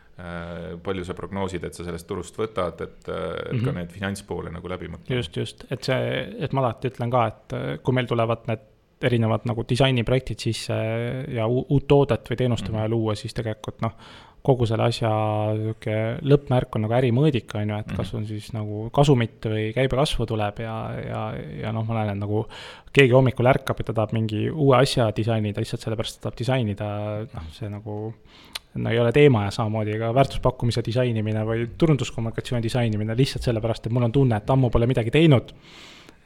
palju 0.82 1.04
sa 1.04 1.14
prognoosid, 1.14 1.64
et 1.68 1.76
sa 1.76 1.84
sellest 1.84 2.06
turust 2.08 2.38
võtad, 2.40 2.80
et, 2.80 3.02
et 3.04 3.08
mm 3.08 3.50
-hmm. 3.50 3.64
ka 3.64 3.70
mhm. 3.70 3.78
need 3.78 3.90
finantspoole 3.92 4.50
nagu 4.50 4.68
läbi 4.68 4.88
mõtlema. 4.88 5.16
just, 5.16 5.36
just, 5.36 5.66
et 5.70 5.84
see, 5.84 6.32
et 6.38 6.52
ma 6.52 6.64
alati 6.64 6.88
ütlen 6.88 7.10
ka, 7.10 7.26
et 7.26 7.52
äh, 7.52 7.78
kui 7.82 7.94
meil 7.94 8.06
tulevad 8.06 8.48
need 8.48 8.64
erinevad 9.02 9.44
nagu 9.44 9.64
disainiprojektid 9.68 10.40
sisse 10.40 10.76
ja 11.28 11.46
uut 11.46 11.84
toodet 11.88 12.30
või 12.30 12.36
teenust 12.36 12.68
on 12.68 12.78
vaja 12.78 12.88
luua, 12.88 13.14
siis 13.14 13.34
tegelikult 13.36 13.82
noh, 13.84 13.92
kogu 14.46 14.66
selle 14.68 14.86
asja 14.86 15.10
niisugune 15.56 15.98
lõppmärk 16.30 16.76
on 16.78 16.86
nagu 16.86 16.96
ärimõõdik, 16.98 17.54
on 17.58 17.72
ju, 17.72 17.78
et 17.82 17.92
kas 17.98 18.12
on 18.16 18.26
siis 18.28 18.48
nagu 18.54 18.86
kasumit 18.94 19.48
või 19.50 19.68
käibekasvu 19.76 20.26
tuleb 20.30 20.62
ja, 20.62 20.76
ja, 21.02 21.22
ja 21.64 21.72
noh, 21.74 21.86
ma 21.88 22.00
näen, 22.00 22.14
et 22.14 22.22
nagu 22.22 22.44
keegi 22.96 23.14
hommikul 23.16 23.50
ärkab 23.50 23.82
ja 23.82 23.88
ta 23.88 23.96
tahab 24.00 24.14
mingi 24.16 24.46
uue 24.50 24.76
asja 24.78 25.08
disainida 25.16 25.62
lihtsalt 25.62 25.86
sellepärast, 25.86 26.18
et 26.18 26.22
ta 26.22 26.28
tahab 26.28 26.40
disainida, 26.42 26.90
noh, 27.32 27.50
see 27.56 27.70
nagu 27.72 27.98
no 28.76 28.90
ei 28.92 28.98
ole 29.00 29.12
teema 29.12 29.46
ja 29.46 29.52
samamoodi 29.54 29.98
ka 30.00 30.12
väärtuspakkumise 30.14 30.82
disainimine 30.86 31.44
või 31.48 31.68
turunduskommunikatsiooni 31.78 32.64
disainimine 32.64 33.16
lihtsalt 33.16 33.46
sellepärast, 33.48 33.86
et 33.86 33.94
mul 33.94 34.08
on 34.08 34.14
tunne, 34.14 34.40
et 34.40 34.50
ammu 34.52 34.70
pole 34.70 34.88
midagi 34.90 35.14
teinud. 35.14 35.54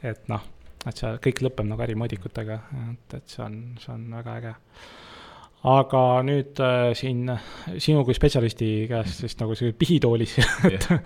et 0.03 0.27
noh, 0.31 0.41
et 0.89 0.97
see 0.97 1.11
kõik 1.27 1.43
lõpeb 1.45 1.67
nagu 1.69 1.83
ärimõõdikutega, 1.85 2.57
et, 2.91 3.15
et 3.19 3.33
see 3.35 3.43
on, 3.45 3.61
see 3.81 3.93
on 3.93 4.07
väga 4.17 4.37
äge 4.39 4.53
aga 5.61 6.03
nüüd 6.25 6.57
äh, 6.63 6.91
siin 6.97 7.29
sinu 7.77 8.05
kui 8.05 8.15
spetsialisti 8.17 8.71
käest 8.89 9.21
siis 9.21 9.37
nagu 9.37 9.55
sihuke 9.57 9.77
pihitoolis 9.77 10.37
et 10.71 10.87
yeah. 10.89 11.01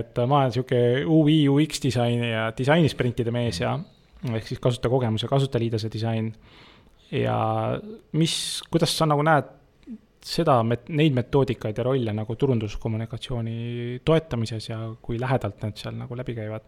et 0.00 0.20
ma 0.30 0.44
olen 0.44 0.52
sihuke 0.54 0.80
UI, 1.02 1.40
UX 1.50 1.82
disaini 1.82 2.30
ja 2.30 2.50
disainisprintide 2.56 3.34
mees 3.34 3.58
ja 3.62 3.74
ehk 4.28 4.46
siis 4.46 4.60
kasutajakogemus 4.62 5.24
ja 5.24 5.28
kasutajaliidese 5.28 5.90
disain. 5.92 6.32
ja 7.10 7.38
mis, 8.12 8.62
kuidas 8.70 8.94
sa 8.98 9.08
nagu 9.10 9.24
näed 9.26 9.48
seda, 10.22 10.60
neid 10.62 11.16
metoodikaid 11.16 11.78
ja 11.78 11.84
rolle 11.84 12.12
nagu 12.14 12.36
turunduskommunikatsiooni 12.36 14.00
toetamises 14.04 14.68
ja 14.68 14.78
kui 15.02 15.18
lähedalt 15.20 15.64
need 15.64 15.80
seal 15.80 15.96
nagu 15.96 16.16
läbi 16.16 16.36
käivad? 16.36 16.66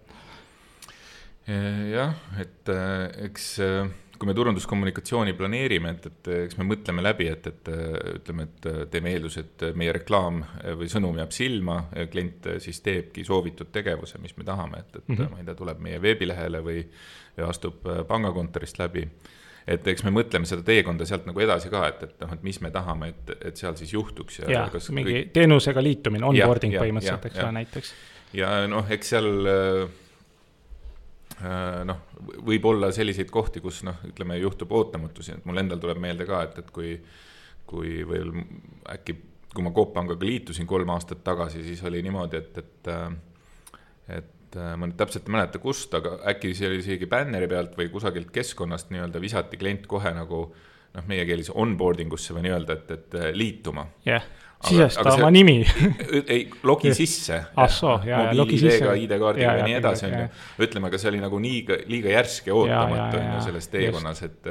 jah, 1.93 2.15
et 2.41 2.71
äh, 2.71 3.11
eks 3.27 3.47
äh, 3.61 3.91
kui 4.23 4.31
me 4.31 4.37
turunduskommunikatsiooni 4.39 5.33
planeerime, 5.35 5.97
et, 5.97 6.05
et 6.07 6.29
eks 6.45 6.55
me 6.61 6.67
mõtleme 6.69 7.03
läbi, 7.03 7.27
et, 7.27 7.49
et 7.51 7.71
ütleme, 8.21 8.47
et 8.47 8.69
teeme 8.93 9.11
eelduse, 9.11 9.43
et 9.43 9.65
meie 9.79 9.91
reklaam 9.97 10.45
või 10.79 10.87
sõnum 10.93 11.19
jääb 11.19 11.35
silma, 11.35 11.81
klient 12.13 12.47
siis 12.63 12.79
teebki 12.87 13.25
soovitud 13.27 13.73
tegevuse, 13.75 14.21
mis 14.23 14.37
me 14.39 14.47
tahame, 14.47 14.85
et, 14.85 15.01
et 15.01 15.09
mm 15.09 15.17
-hmm. 15.17 15.33
ma 15.33 15.43
ei 15.43 15.49
tea, 15.49 15.59
tuleb 15.59 15.83
meie 15.83 16.03
veebilehele 16.03 16.63
või, 16.63 16.85
astub 17.49 17.83
pangakontorist 18.09 18.79
läbi 18.79 19.09
et 19.67 19.87
eks 19.87 20.05
me 20.05 20.11
mõtleme 20.11 20.47
seda 20.47 20.63
teekonda 20.67 21.07
sealt 21.07 21.27
nagu 21.27 21.41
edasi 21.41 21.71
ka, 21.71 21.87
et, 21.89 22.03
et 22.03 22.23
noh, 22.25 22.33
et 22.35 22.43
mis 22.43 22.61
me 22.61 22.71
tahame, 22.71 23.09
et, 23.09 23.35
et 23.49 23.57
seal 23.57 23.77
siis 23.79 23.93
juhtuks 23.95 24.39
ja. 24.43 24.51
ja 24.51 24.63
kas 24.73 24.91
mingi 24.91 25.13
kõik... 25.13 25.33
teenusega 25.33 25.83
liitumine, 25.83 26.27
onboarding 26.27 26.75
põhimõtteliselt, 26.79 27.29
eks 27.31 27.43
ole, 27.45 27.53
näiteks. 27.59 27.93
ja 28.39 28.55
noh, 28.71 28.91
eks 28.91 29.15
seal 29.15 29.31
Äh, 29.47 29.89
noh, 31.89 32.01
võib 32.47 32.67
olla 32.71 32.93
selliseid 32.95 33.31
kohti, 33.33 33.63
kus 33.65 33.83
noh, 33.87 34.03
ütleme, 34.09 34.39
juhtub 34.43 34.73
ootamatusi, 34.77 35.37
et 35.37 35.47
mul 35.49 35.63
endal 35.63 35.81
tuleb 35.83 36.01
meelde 36.03 36.27
ka, 36.29 36.43
et, 36.47 36.59
et 36.63 36.73
kui, 36.75 36.95
kui 37.69 38.03
veel 38.09 38.33
äkki, 38.93 39.17
kui 39.53 39.65
ma 39.65 39.73
Coop 39.75 39.95
Pangaga 39.97 40.27
liitusin 40.27 40.69
kolm 40.69 40.93
aastat 40.95 41.25
tagasi, 41.25 41.65
siis 41.67 41.83
oli 41.89 42.03
niimoodi, 42.05 42.43
et, 42.43 42.61
et, 42.63 42.93
äh, 42.93 44.21
et 44.21 44.59
äh, 44.59 44.75
ma 44.77 44.89
nüüd 44.89 44.99
täpselt 45.01 45.29
ei 45.29 45.37
mäleta, 45.39 45.63
kust, 45.63 45.95
aga 45.99 46.19
äkki 46.35 46.55
see 46.59 46.71
oli 46.71 46.83
isegi 46.85 47.09
bänneri 47.11 47.49
pealt 47.51 47.75
või 47.79 47.91
kusagilt 47.93 48.31
keskkonnast 48.35 48.93
nii-öelda 48.93 49.23
visati 49.23 49.61
klient 49.61 49.89
kohe 49.91 50.15
nagu 50.17 50.45
noh, 50.93 51.09
meie 51.09 51.27
keeles 51.29 51.51
onboarding 51.51 52.13
usse 52.13 52.37
või 52.37 52.47
nii-öelda, 52.49 52.79
et, 52.79 52.97
et 52.99 53.21
liituma. 53.39 53.89
Yeah 54.09 54.29
sisesta 54.69 55.15
oma 55.15 55.31
nimi 55.35 55.59
ei, 56.35 56.47
logi 56.63 56.95
sisse. 56.95 57.43
ah 57.57 57.71
soo, 57.71 57.99
ja, 58.07 58.29
ja 58.29 58.37
logi 58.37 58.61
sisse. 58.61 58.95
ID-kaardiga 59.05 59.59
ja 59.59 59.67
nii 59.67 59.77
edasi, 59.81 60.07
on 60.09 60.17
ju. 60.19 60.31
ütleme, 60.69 60.91
aga 60.93 61.03
see 61.03 61.13
oli 61.13 61.21
nagu 61.23 61.43
nii, 61.43 61.61
liiga 61.91 62.17
järsk 62.17 62.51
ja 62.51 62.57
ootamatu, 62.57 63.21
on 63.21 63.29
ju, 63.35 63.45
selles 63.51 63.71
teekonnas, 63.73 64.25
et 64.29 64.51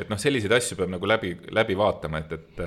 et 0.00 0.08
noh, 0.08 0.18
selliseid 0.20 0.52
asju 0.54 0.76
peab 0.78 0.90
nagu 0.92 1.08
läbi, 1.08 1.32
läbi 1.52 1.74
vaatama, 1.76 2.22
et, 2.22 2.32
et, 2.32 2.60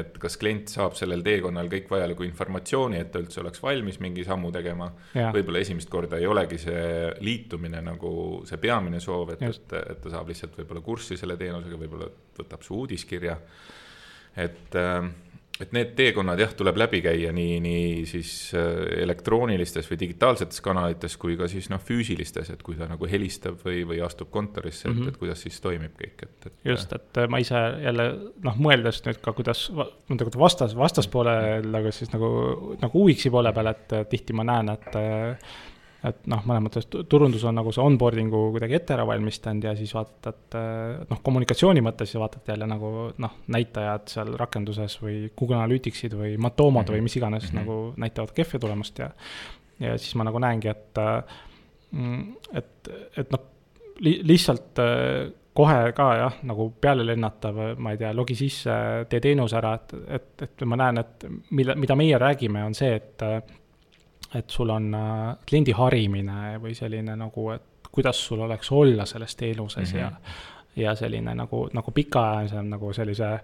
et 0.00 0.18
kas 0.22 0.36
klient 0.40 0.70
saab 0.72 0.94
sellel 0.96 1.20
teekonnal 1.26 1.68
kõik 1.72 1.90
vajaliku 1.92 2.24
informatsiooni, 2.24 3.00
et 3.02 3.10
ta 3.12 3.20
üldse 3.20 3.42
oleks 3.42 3.60
valmis 3.60 3.98
mingi 4.00 4.24
sammu 4.24 4.52
tegema. 4.54 4.90
võib-olla 5.34 5.60
esimest 5.60 5.90
korda 5.92 6.20
ei 6.20 6.28
olegi 6.30 6.60
see 6.62 7.10
liitumine 7.26 7.82
nagu 7.84 8.12
see 8.48 8.60
peamine 8.62 9.02
soov, 9.02 9.34
et, 9.34 9.44
et, 9.50 9.76
et 9.80 10.00
ta 10.00 10.14
saab 10.14 10.30
lihtsalt 10.32 10.56
võib-olla 10.62 10.84
kurssi 10.86 11.18
selle 11.20 11.36
teenusega, 11.40 11.80
võib-olla 11.80 12.08
võtab 12.40 12.64
su 12.64 12.78
uudiskirja. 12.80 13.36
et 14.40 14.78
äh, 14.78 15.10
et 15.60 15.74
need 15.76 15.92
teekonnad 15.98 16.40
jah, 16.40 16.52
tuleb 16.56 16.78
läbi 16.80 17.00
käia 17.04 17.32
nii, 17.36 17.58
nii 17.64 18.04
siis 18.08 18.32
äh, 18.56 18.68
elektroonilistes 19.04 19.88
või 19.90 19.98
digitaalsetes 20.00 20.62
kanalites 20.64 21.16
kui 21.20 21.36
ka 21.40 21.48
siis 21.50 21.70
noh, 21.72 21.82
füüsilistes, 21.84 22.52
et 22.54 22.62
kui 22.66 22.78
ta 22.78 22.88
nagu 22.90 23.08
helistab 23.10 23.60
või, 23.64 23.82
või 23.88 24.00
astub 24.04 24.30
kontorisse, 24.32 24.88
et 24.88 24.94
mm, 24.94 25.00
-hmm. 25.00 25.14
et 25.14 25.20
kuidas 25.20 25.44
siis 25.46 25.60
toimib 25.60 25.96
kõik, 25.98 26.26
et, 26.26 26.46
et. 26.46 26.54
just, 26.72 26.92
et 26.96 27.22
ma 27.28 27.40
ise 27.42 27.64
jälle 27.84 28.08
noh, 28.46 28.60
mõeldes 28.60 29.02
nüüd 29.06 29.20
ka, 29.24 29.34
kuidas 29.36 29.68
nagu 29.72 30.30
vastas, 30.40 30.76
vastaspoole 30.76 31.36
nagu 31.66 31.92
siis 31.94 32.12
nagu, 32.14 32.30
nagu 32.80 33.04
UX-i 33.04 33.32
poole 33.32 33.52
peal, 33.52 33.74
et 33.74 33.98
tihti 34.10 34.36
ma 34.36 34.46
näen, 34.48 34.72
et 34.76 34.96
et 36.08 36.26
noh, 36.32 36.42
mõnes 36.48 36.64
mõttes 36.64 36.86
turundus 36.88 37.44
on 37.44 37.58
nagu 37.58 37.72
see 37.74 37.84
onboarding'u 37.84 38.42
kuidagi 38.54 38.78
ette 38.78 38.94
ära 38.96 39.04
valmistanud 39.08 39.66
ja 39.68 39.74
siis 39.76 39.92
vaatad 39.94 40.56
noh, 41.10 41.22
kommunikatsiooni 41.22 41.82
mõttes 41.84 42.14
ja 42.14 42.22
vaatad 42.22 42.48
jälle 42.52 42.68
nagu 42.70 43.10
noh, 43.20 43.36
näitajad 43.52 44.08
seal 44.12 44.34
rakenduses 44.40 44.96
või 45.02 45.26
Google 45.36 45.60
Analyticsid 45.60 46.16
või 46.16 46.36
Matomod 46.40 46.84
mm 46.84 46.88
-hmm. 46.88 46.96
või 46.96 47.08
mis 47.08 47.16
iganes 47.16 47.52
mm 47.52 47.58
-hmm. 47.58 47.60
nagu 47.60 47.94
näitavad 47.96 48.32
kehvi 48.36 48.58
tulemust 48.58 48.98
ja 48.98 49.10
ja 49.80 49.98
siis 49.98 50.14
ma 50.14 50.24
nagu 50.24 50.38
näengi, 50.38 50.68
et 50.68 50.98
mm, 51.90 52.32
et, 52.54 52.90
et 53.16 53.30
noh, 53.32 53.44
li-, 54.04 54.20
lihtsalt 54.22 54.80
kohe 55.56 55.92
ka 55.96 56.08
jah, 56.16 56.36
nagu 56.46 56.68
peale 56.80 57.04
lennata 57.06 57.52
või 57.54 57.72
ma 57.82 57.94
ei 57.94 58.00
tea, 58.00 58.12
logi 58.16 58.36
sisse, 58.38 58.74
tee 59.10 59.20
teenus 59.20 59.54
ära, 59.58 59.74
et, 59.80 59.94
et, 60.18 60.44
et 60.46 60.66
ma 60.68 60.78
näen, 60.80 61.00
et 61.02 61.26
mille, 61.50 61.74
mida 61.80 61.96
meie 61.98 62.20
räägime, 62.20 62.62
on 62.64 62.76
see, 62.76 62.92
et 63.00 63.24
et 64.34 64.50
sul 64.50 64.70
on 64.70 64.94
äh, 64.94 65.36
kliendi 65.46 65.72
harimine 65.74 66.58
või 66.62 66.74
selline 66.74 67.16
nagu, 67.18 67.50
et 67.54 67.90
kuidas 67.90 68.20
sul 68.26 68.40
oleks 68.46 68.70
olla 68.72 69.06
selles 69.06 69.36
teenuses 69.36 69.92
mm 69.92 69.98
-hmm. 69.98 70.00
ja, 70.00 70.10
mhm. 70.10 70.82
ja 70.82 70.94
selline 70.94 71.34
nagu, 71.34 71.68
nagu 71.72 71.90
pikaajalisem 71.90 72.68
nagu 72.68 72.92
sellise 72.92 73.40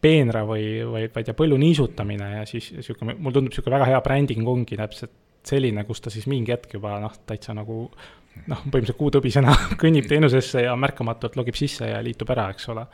peenra 0.00 0.44
või, 0.46 0.84
või 0.84 1.08
ma 1.14 1.20
ei 1.20 1.24
tea, 1.24 1.34
põllu 1.34 1.56
niisutamine 1.58 2.30
ja 2.36 2.46
siis 2.46 2.72
niisugune, 2.72 3.14
mulle 3.18 3.34
tundub 3.34 3.50
niisugune 3.50 3.74
väga 3.74 3.88
hea 3.90 4.00
bränding 4.00 4.48
ongi 4.48 4.76
täpselt 4.76 5.10
selline, 5.48 5.84
kus 5.88 6.04
ta 6.04 6.12
siis 6.12 6.28
mingi 6.30 6.54
hetk 6.54 6.78
juba 6.78 6.98
noh, 7.02 7.14
täitsa 7.26 7.54
nagu 7.56 7.86
noh, 8.46 8.60
põhimõtteliselt 8.64 8.98
kuutõbisena 8.98 9.54
kõnnib 9.82 10.08
teenusesse 10.10 10.64
ja 10.64 10.74
märkamatult 10.78 11.38
logib 11.38 11.56
sisse 11.58 11.88
ja 11.90 12.00
liitub 12.04 12.30
ära, 12.34 12.48
eks 12.54 12.68
ole. 12.74 12.84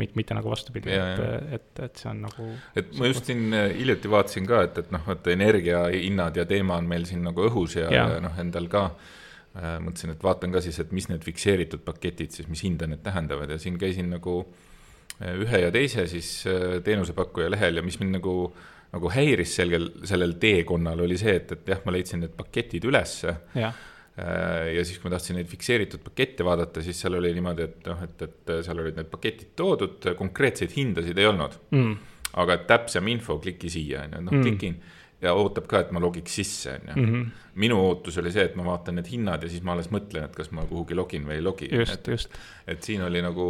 mitte, 0.00 0.16
mitte 0.16 0.36
nagu 0.36 0.48
vastupidi, 0.48 0.92
et, 0.96 1.22
et, 1.58 1.80
et 1.84 1.98
see 2.00 2.08
on 2.08 2.22
nagu. 2.26 2.46
et 2.78 2.92
ma 2.98 3.10
just 3.10 3.28
siin 3.28 3.52
äh, 3.52 3.70
hiljuti 3.76 4.10
vaatasin 4.12 4.46
ka, 4.48 4.62
et, 4.68 4.78
et 4.84 4.92
noh, 4.94 5.08
et 5.12 5.32
energiahinnad 5.34 6.38
ja 6.40 6.46
teema 6.48 6.78
on 6.80 6.88
meil 6.88 7.04
siin 7.08 7.24
nagu 7.26 7.44
õhus 7.48 7.76
ja, 7.76 7.90
ja. 7.92 8.06
ja 8.14 8.22
noh, 8.24 8.38
endal 8.40 8.68
ka 8.72 8.86
äh, 8.88 9.78
mõtlesin, 9.84 10.14
et 10.14 10.24
vaatan 10.24 10.54
ka 10.54 10.62
siis, 10.64 10.80
et 10.80 10.92
mis 10.96 11.08
need 11.10 11.24
fikseeritud 11.26 11.84
paketid 11.84 12.32
siis, 12.32 12.48
mis 12.48 12.64
hinda 12.64 12.88
need 12.88 13.04
tähendavad 13.04 13.52
ja 13.52 13.60
siin 13.60 13.76
käisin 13.80 14.08
nagu 14.14 14.38
äh, 15.20 15.34
ühe 15.34 15.64
ja 15.66 15.72
teise 15.74 16.06
siis 16.10 16.34
äh, 16.48 16.78
teenusepakkuja 16.84 17.50
lehel 17.52 17.80
ja 17.82 17.84
mis 17.84 18.00
mind 18.00 18.20
nagu 18.20 18.36
nagu 18.92 19.08
häiris 19.12 19.56
selgel, 19.56 19.88
sellel 20.08 20.36
teekonnal 20.40 21.00
oli 21.06 21.16
see, 21.20 21.38
et, 21.40 21.56
et 21.56 21.72
jah, 21.74 21.80
ma 21.86 21.94
leidsin 21.94 22.20
need 22.24 22.36
paketid 22.36 22.84
ülesse 22.90 23.34
ja 23.56 23.72
Äh, 24.18 24.74
ja 24.76 24.84
siis, 24.84 24.98
kui 25.00 25.08
ma 25.08 25.14
tahtsin 25.14 25.38
neid 25.40 25.48
fikseeritud 25.48 26.02
pakette 26.04 26.44
vaadata, 26.44 26.82
siis 26.84 26.98
seal 27.00 27.14
oli 27.16 27.30
niimoodi, 27.32 27.64
et 27.64 27.86
noh, 27.88 28.00
et, 28.04 28.24
et 28.26 28.50
seal 28.66 28.82
olid 28.82 28.98
need 28.98 29.08
paketid 29.08 29.54
toodud, 29.56 30.10
konkreetseid 30.18 30.74
hindasid 30.74 31.16
ei 31.16 31.28
olnud 31.30 31.54
mm.. 31.72 31.94
aga 32.42 32.58
täpsem 32.68 33.08
info, 33.08 33.38
kliki 33.40 33.70
siia, 33.72 34.02
on 34.04 34.18
ju, 34.18 34.20
noh 34.26 34.36
mm. 34.36 34.42
klikin 34.44 34.76
ja 35.24 35.32
ootab 35.38 35.64
ka, 35.70 35.80
et 35.80 35.94
ma 35.96 36.02
logiks 36.04 36.36
sisse, 36.42 36.74
on 36.76 36.92
ju. 36.92 36.98
Mhm. 37.06 37.30
minu 37.64 37.78
ootus 37.86 38.20
oli 38.20 38.34
see, 38.34 38.44
et 38.50 38.58
ma 38.60 38.66
vaatan 38.68 39.00
need 39.00 39.08
hinnad 39.14 39.46
ja 39.46 39.48
siis 39.48 39.64
ma 39.64 39.72
alles 39.72 39.88
mõtlen, 39.92 40.28
et 40.28 40.36
kas 40.36 40.52
ma 40.52 40.66
kuhugi 40.68 40.98
login 40.98 41.24
või 41.30 41.38
ei 41.38 41.46
logi. 41.48 41.70
just, 41.72 42.12
just. 42.12 42.36
et 42.68 42.84
siin 42.84 43.08
oli 43.08 43.24
nagu 43.24 43.46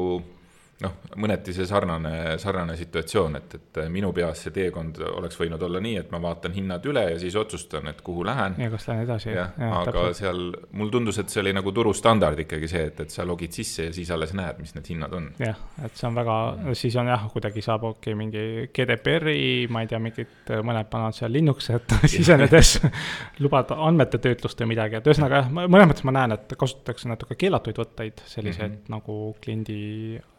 noh, 0.82 0.98
mõneti 1.22 1.54
see 1.54 1.66
sarnane, 1.68 2.36
sarnane 2.42 2.76
situatsioon, 2.78 3.38
et, 3.38 3.54
et 3.58 3.80
minu 3.92 4.12
peas 4.16 4.44
see 4.46 4.54
teekond 4.54 4.98
oleks 5.12 5.38
võinud 5.40 5.62
olla 5.62 5.80
nii, 5.82 5.96
et 6.02 6.12
ma 6.12 6.20
vaatan 6.22 6.54
hinnad 6.56 6.86
üle 6.88 7.04
ja 7.12 7.18
siis 7.20 7.36
otsustan, 7.38 7.88
et 7.92 8.00
kuhu 8.04 8.24
lähen. 8.26 8.56
ja 8.62 8.70
kas 8.72 8.88
lähen 8.88 9.04
edasi. 9.06 9.30
jah 9.30 9.52
ja, 9.58 9.66
ja, 9.66 9.70
aga 9.80 9.92
täpselt. 9.92 10.20
seal, 10.20 10.42
mulle 10.78 10.94
tundus, 10.94 11.18
et 11.22 11.32
see 11.32 11.42
oli 11.42 11.54
nagu 11.56 11.72
turustandard 11.74 12.42
ikkagi 12.44 12.70
see, 12.70 12.84
et, 12.90 13.04
et 13.06 13.14
sa 13.14 13.26
logid 13.28 13.54
sisse 13.54 13.88
ja 13.88 13.94
siis 13.94 14.10
alles 14.14 14.34
näed, 14.38 14.60
mis 14.62 14.74
need 14.76 14.90
hinnad 14.94 15.16
on. 15.18 15.30
jah, 15.42 15.60
et 15.84 15.98
see 15.98 16.08
on 16.08 16.18
väga, 16.18 16.38
siis 16.78 16.96
on 17.00 17.12
jah, 17.12 17.28
kuidagi 17.32 17.64
saab 17.64 17.86
okei 17.90 18.12
okay, 18.12 18.18
mingi 18.18 18.68
GDPR-i, 18.74 19.68
ma 19.72 19.84
ei 19.84 19.90
tea, 19.90 20.02
mingit, 20.02 20.52
mõned 20.66 20.90
panevad 20.92 21.18
seal 21.18 21.32
Linux'et 21.34 21.96
sisenedes 22.16 22.74
lubad 23.44 23.72
andmete 23.76 24.20
töötlust 24.22 24.60
või 24.64 24.74
midagi, 24.74 24.98
et 24.98 25.08
ühesõnaga 25.12 25.44
jah, 25.44 25.52
mõnes 25.52 25.88
mõttes 25.92 26.08
ma 26.08 26.16
näen, 26.18 26.36
et 26.38 26.58
kasutatakse 26.58 27.10
natuke 27.10 27.38
keelatuid 27.38 27.80
võtteid, 27.82 28.26
selliseid 28.26 28.70
mm 28.70 28.76
-hmm. 28.82 28.94
nagu 28.96 29.18
kliendi 29.42 29.80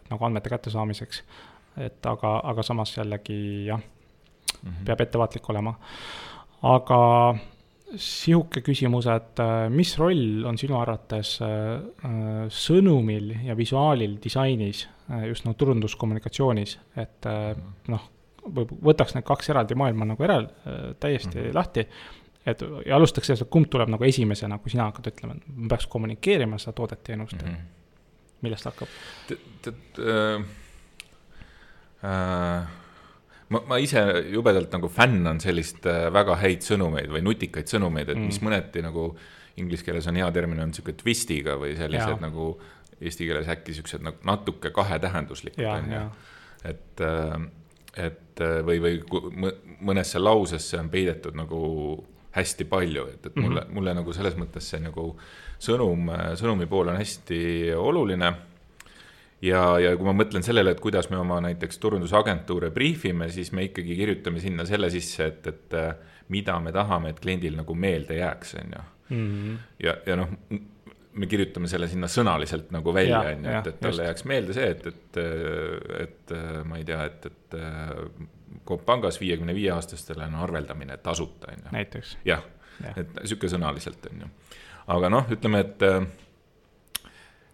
nagu 0.10 0.26
andmete 0.26 0.50
kättesaamiseks. 0.50 1.24
et 1.78 2.06
aga, 2.06 2.40
aga 2.44 2.64
samas 2.64 2.98
jällegi 2.98 3.66
jah 3.66 3.80
mm, 3.80 4.70
-hmm. 4.70 4.86
peab 4.86 5.02
ettevaatlik 5.02 5.50
olema. 5.50 5.74
aga 6.62 7.00
sihuke 8.00 8.64
küsimus, 8.66 9.08
et 9.12 9.40
äh, 9.42 9.68
mis 9.70 9.94
roll 10.00 10.46
on 10.50 10.58
sinu 10.58 10.78
arvates 10.80 11.36
äh, 11.44 11.76
äh, 12.08 12.32
sõnumil 12.50 13.34
ja 13.48 13.58
visuaalil 13.58 14.18
disainis, 14.24 14.88
just 15.28 15.44
nagu 15.44 15.58
turunduskommunikatsioonis, 15.60 16.78
et 16.96 17.26
noh, 17.92 18.04
võtaks 18.88 19.18
need 19.18 19.26
kaks 19.28 19.50
eraldi 19.52 19.76
maailma 19.76 20.08
nagu 20.08 20.24
eral-, 20.24 20.48
täiesti 21.00 21.36
mm 21.36 21.44
-hmm. 21.44 21.56
lahti, 21.58 21.84
et 22.48 22.64
ja 22.86 22.96
alustaks 22.96 23.28
sellest, 23.28 23.44
et 23.44 23.52
kumb 23.52 23.68
tuleb 23.70 23.92
nagu 23.92 24.04
esimesena, 24.08 24.58
kui 24.64 24.72
sina 24.72 24.88
hakkad 24.88 25.12
ütlema, 25.12 25.36
et 25.36 25.44
ma 25.58 25.68
peaks 25.76 25.90
kommunikeerima 25.92 26.58
seda 26.58 26.72
toodet, 26.80 27.04
teenust 27.04 27.36
mm, 27.36 27.50
-hmm. 27.50 27.83
Millest 28.44 28.70
hakkab? 28.70 29.02
tead 29.28 30.00
äh,, 30.04 30.48
äh 32.04 32.82
ma, 33.54 33.62
ma 33.70 33.80
ise 33.82 34.02
jubedalt 34.34 34.74
nagu 34.74 34.90
fännan 34.92 35.42
sellist 35.44 35.86
äh, 35.90 36.08
väga 36.14 36.38
häid 36.42 36.66
sõnumeid 36.66 37.12
või 37.14 37.24
nutikaid 37.26 37.72
sõnumeid, 37.72 38.10
et 38.10 38.20
mm. 38.20 38.30
mis 38.32 38.40
mõneti 38.46 38.84
nagu 38.86 39.10
inglise 39.62 39.86
keeles 39.86 40.08
on 40.10 40.18
hea 40.18 40.30
termin, 40.34 40.64
on 40.64 40.74
sihuke 40.74 40.96
twist'iga 40.98 41.58
või 41.62 41.76
sellised 41.78 42.16
ja. 42.16 42.22
nagu 42.22 42.54
eesti 43.04 43.28
keeles 43.28 43.50
äkki 43.52 43.76
siuksed 43.78 44.06
nagu 44.06 44.26
natuke 44.26 44.72
kahetähenduslikud 44.74 45.68
on 45.68 45.92
ju. 45.92 46.02
et, 46.72 47.04
et 48.00 48.44
või, 48.66 48.80
või 48.82 49.52
mõnesse 49.84 50.22
lausesse 50.22 50.80
on 50.80 50.90
peidetud 50.94 51.38
nagu 51.38 51.60
hästi 52.34 52.66
palju, 52.66 53.06
et, 53.14 53.26
et 53.26 53.36
mulle 53.36 53.62
mm, 53.62 53.68
-hmm. 53.68 53.74
mulle 53.74 53.94
nagu 53.94 54.14
selles 54.14 54.36
mõttes 54.40 54.72
see 54.74 54.82
nagu 54.82 55.12
sõnum, 55.62 56.10
sõnumi 56.40 56.66
pool 56.68 56.90
on 56.90 56.98
hästi 56.98 57.40
oluline 57.78 58.34
ja, 59.44 59.62
ja 59.82 59.94
kui 59.98 60.08
ma 60.08 60.16
mõtlen 60.18 60.46
sellele, 60.46 60.74
et 60.74 60.82
kuidas 60.84 61.10
me 61.12 61.20
oma 61.22 61.40
näiteks 61.44 61.80
turundusagentuure 61.84 62.72
briifime, 62.76 63.30
siis 63.34 63.52
me 63.56 63.68
ikkagi 63.70 63.96
kirjutame 64.00 64.44
sinna 64.44 64.66
selle 64.70 64.90
sisse, 64.94 65.30
et, 65.32 65.48
et 65.48 65.78
äh, 65.80 65.96
mida 66.34 66.60
me 66.64 66.74
tahame, 66.76 67.14
et 67.14 67.24
kliendil 67.24 67.58
nagu 67.60 67.76
meelde 67.76 68.20
jääks, 68.22 68.56
on 68.62 68.78
ju. 68.78 68.86
Mhm. 69.14 69.58
ja, 69.84 69.98
ja 70.08 70.16
noh, 70.18 70.30
me 71.14 71.28
kirjutame 71.30 71.68
selle 71.70 71.90
sinna 71.92 72.08
sõnaliselt 72.10 72.72
nagu 72.74 72.94
välja, 72.96 73.20
on 73.34 73.44
ju, 73.44 73.58
et, 73.60 73.68
et 73.74 73.82
talle 73.84 74.08
jääks 74.08 74.26
meelde 74.30 74.56
see, 74.56 74.70
et, 74.74 74.88
et, 74.88 75.20
et 76.00 76.34
ma 76.66 76.80
ei 76.80 76.88
tea, 76.88 77.04
et, 77.12 77.28
et 77.30 77.58
Coop 78.68 78.86
pangas 78.86 79.20
viiekümne 79.20 79.56
viie 79.56 79.72
aastastele 79.76 80.26
on 80.26 80.36
arveldamine 80.46 80.98
tasuta, 80.98 81.52
on 81.52 81.66
ju. 81.66 81.72
näiteks. 81.72 82.18
jah 82.26 82.44
ja., 82.84 82.94
et 82.98 83.18
sihuke 83.24 83.50
sõnaliselt, 83.52 84.06
on 84.12 84.26
ju. 84.26 84.30
aga 84.94 85.10
noh, 85.10 85.32
ütleme, 85.36 85.60
et 85.66 85.84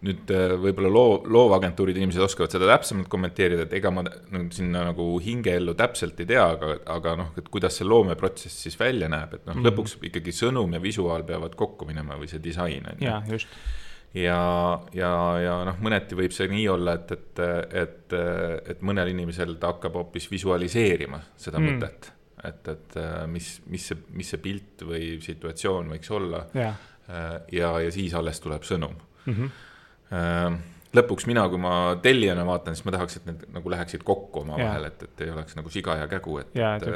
nüüd 0.06 0.32
äh, 0.32 0.54
võib-olla 0.64 0.92
loo, 0.94 1.16
loovagentuuride 1.28 2.00
inimesed 2.00 2.24
oskavad 2.24 2.54
seda 2.54 2.70
täpsemalt 2.70 3.10
kommenteerida, 3.12 3.66
et 3.66 3.76
ega 3.82 3.92
ma 3.92 4.06
nüüd 4.06 4.54
sinna 4.56 4.86
nagu 4.88 5.08
hingeellu 5.24 5.76
täpselt 5.80 6.22
ei 6.24 6.30
tea, 6.30 6.46
aga, 6.46 6.78
aga 6.96 7.16
noh, 7.20 7.34
et 7.40 7.50
kuidas 7.52 7.80
see 7.80 7.88
loomeprotsess 7.88 8.64
siis 8.68 8.80
välja 8.80 9.10
näeb, 9.12 9.36
et 9.36 9.44
noh 9.44 9.58
mm 9.58 9.60
-hmm., 9.60 9.68
lõpuks 9.68 9.98
ikkagi 10.12 10.36
sõnum 10.36 10.78
ja 10.78 10.82
visuaal 10.84 11.28
peavad 11.28 11.58
kokku 11.60 11.88
minema 11.90 12.16
või 12.20 12.32
see 12.32 12.44
disain 12.44 12.88
on 12.88 12.96
ju. 12.96 13.10
jaa, 13.10 13.22
just. 13.28 13.60
Ja, 14.14 14.40
ja, 14.96 15.12
ja 15.44 15.58
noh, 15.68 15.82
mõneti 15.86 16.18
võib 16.18 16.34
see 16.36 16.50
nii 16.52 16.68
olla, 16.72 16.96
et, 17.00 17.12
et, 17.18 17.44
et, 17.84 18.18
et 18.74 18.82
mõnel 18.86 19.12
inimesel 19.14 19.58
ta 19.62 19.74
hakkab 19.74 20.00
hoopis 20.02 20.30
visualiseerima 20.32 21.22
seda 21.38 21.62
mm. 21.62 21.70
mõtet. 21.70 22.12
et, 22.50 22.74
et 22.74 23.00
mis, 23.28 23.52
mis 23.68 23.88
see, 23.92 24.02
mis 24.16 24.34
see 24.34 24.42
pilt 24.42 24.86
või 24.88 25.18
situatsioon 25.22 25.94
võiks 25.96 26.12
olla. 26.16 26.46
ja, 26.54 26.74
ja, 27.52 27.72
ja 27.84 27.92
siis 27.92 28.14
alles 28.14 28.40
tuleb 28.40 28.68
sõnum 28.68 28.98
mm. 29.26 29.34
-hmm 29.34 30.76
lõpuks 30.96 31.28
mina, 31.30 31.44
kui 31.52 31.62
ma 31.62 31.74
tellijana 32.02 32.46
vaatan, 32.48 32.74
siis 32.76 32.88
ma 32.88 32.94
tahaks, 32.96 33.20
et 33.20 33.28
need 33.30 33.44
nagu 33.54 33.74
läheksid 33.74 34.02
kokku 34.08 34.42
omavahel, 34.42 34.88
et, 34.90 35.04
et 35.06 35.26
ei 35.26 35.34
oleks 35.34 35.58
nagu 35.60 35.70
siga 35.74 36.00
ja 36.00 36.08
kägu, 36.10 36.40
et, 36.42 36.56
et, 36.56 36.88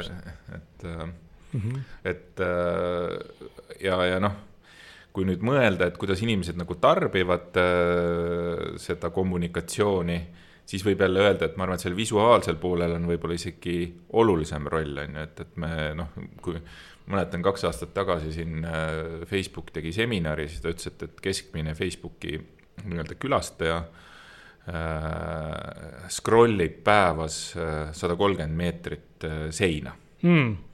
et 0.56 0.86
mm, 0.88 1.12
-hmm. 1.60 1.84
et 2.04 2.42
äh, 2.42 3.46
ja, 3.84 4.00
ja 4.06 4.20
noh, 4.20 4.34
kui 5.14 5.26
nüüd 5.28 5.44
mõelda, 5.46 5.86
et 5.88 5.98
kuidas 6.00 6.22
inimesed 6.24 6.58
nagu 6.58 6.74
tarbivad 6.82 7.58
äh, 7.60 8.64
seda 8.82 9.12
kommunikatsiooni, 9.14 10.16
siis 10.66 10.82
võib 10.86 11.04
jälle 11.04 11.22
öelda, 11.22 11.46
et 11.46 11.58
ma 11.58 11.66
arvan, 11.66 11.78
et 11.78 11.84
sellel 11.84 12.00
visuaalsel 12.00 12.58
poolel 12.58 12.96
on 12.96 13.06
võib-olla 13.06 13.36
isegi 13.38 13.76
olulisem 14.18 14.66
roll, 14.72 14.98
on 15.04 15.20
ju, 15.20 15.26
et, 15.28 15.44
et 15.44 15.60
me 15.62 15.70
noh, 16.00 16.10
kui 16.42 16.58
mäletan 17.12 17.44
kaks 17.44 17.66
aastat 17.68 17.92
tagasi 17.94 18.32
siin 18.34 18.64
äh, 18.66 19.22
Facebook 19.30 19.70
tegi 19.76 19.92
seminari, 19.94 20.48
siis 20.50 20.64
ta 20.64 20.72
ütles, 20.74 20.90
et, 20.90 21.06
et 21.06 21.22
keskmine 21.28 21.76
Facebooki 21.78 22.34
nii-öelda 22.82 23.14
külastaja 23.20 23.78
äh, 24.66 26.10
scroll 26.10 26.58
ib 26.66 26.82
päevas 26.86 27.38
äh, 27.54 27.92
sada 27.94 28.18
kolmkümmend 28.18 28.58
meetrit 28.64 29.30
äh, 29.30 29.50
seina. 29.54 29.94
Mm 30.26 30.73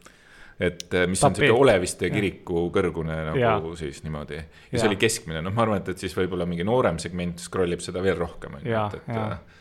et 0.60 0.94
äh, 0.94 1.06
mis 1.08 1.20
Tapid. 1.20 1.30
on 1.30 1.46
sihuke 1.46 1.62
Oleviste 1.64 2.10
kiriku 2.12 2.66
kõrgune 2.74 3.16
nagu 3.30 3.40
ja. 3.40 3.54
siis 3.80 4.02
niimoodi. 4.04 4.36
ja, 4.36 4.64
ja 4.72 4.82
see 4.82 4.90
oli 4.90 4.98
keskmine, 5.00 5.40
noh, 5.44 5.54
ma 5.56 5.64
arvan, 5.64 5.80
et, 5.80 5.88
et 5.94 6.04
siis 6.04 6.16
võib-olla 6.16 6.46
mingi 6.48 6.66
noorem 6.68 7.00
segment 7.02 7.40
scroll 7.40 7.76
ib 7.76 7.84
seda 7.84 8.02
veel 8.04 8.18
rohkem, 8.20 8.60
on 8.60 8.68
ju, 8.68 8.76
et, 8.76 9.00
et. 9.00 9.16
Äh, 9.16 9.58